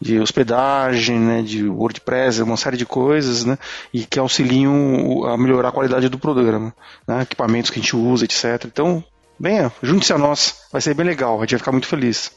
de 0.00 0.20
hospedagem, 0.20 1.18
né? 1.18 1.42
De 1.42 1.68
WordPress, 1.68 2.42
uma 2.42 2.56
série 2.56 2.76
de 2.76 2.86
coisas, 2.86 3.44
né? 3.44 3.58
E 3.92 4.04
que 4.04 4.18
auxiliam 4.18 5.24
a 5.26 5.36
melhorar 5.36 5.68
a 5.68 5.72
qualidade 5.72 6.08
do 6.08 6.18
programa, 6.18 6.74
né? 7.06 7.22
Equipamentos 7.22 7.70
que 7.70 7.78
a 7.78 7.82
gente 7.82 7.96
usa, 7.96 8.24
etc. 8.24 8.64
Então, 8.66 9.02
venha, 9.38 9.72
junte-se 9.82 10.12
a 10.12 10.18
nós. 10.18 10.62
Vai 10.70 10.80
ser 10.80 10.94
bem 10.94 11.06
legal, 11.06 11.38
a 11.38 11.40
gente 11.40 11.52
vai 11.52 11.58
ficar 11.58 11.72
muito 11.72 11.86
feliz. 11.86 12.32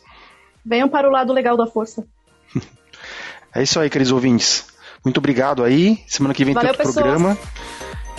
Venham 0.65 0.89
para 0.89 1.07
o 1.07 1.11
lado 1.11 1.33
legal 1.33 1.57
da 1.57 1.67
força. 1.67 2.05
É 3.53 3.61
isso 3.61 3.77
aí, 3.81 3.89
queridos 3.89 4.13
ouvintes. 4.13 4.65
Muito 5.03 5.17
obrigado 5.17 5.61
aí. 5.61 6.01
Semana 6.07 6.33
que 6.33 6.45
vem 6.45 6.53
Valeu, 6.53 6.69
tem 6.69 6.79
outro 6.79 6.93
pessoas. 6.93 7.05
programa. 7.05 7.37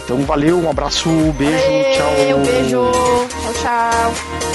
Então, 0.05 0.19
valeu, 0.23 0.59
um 0.59 0.71
abraço, 0.71 1.09
beijo, 1.39 1.95
tchau. 1.95 2.11
Valeu, 2.11 2.39
beijo. 2.39 2.93
Tchau, 3.29 3.53
tchau. 3.55 4.52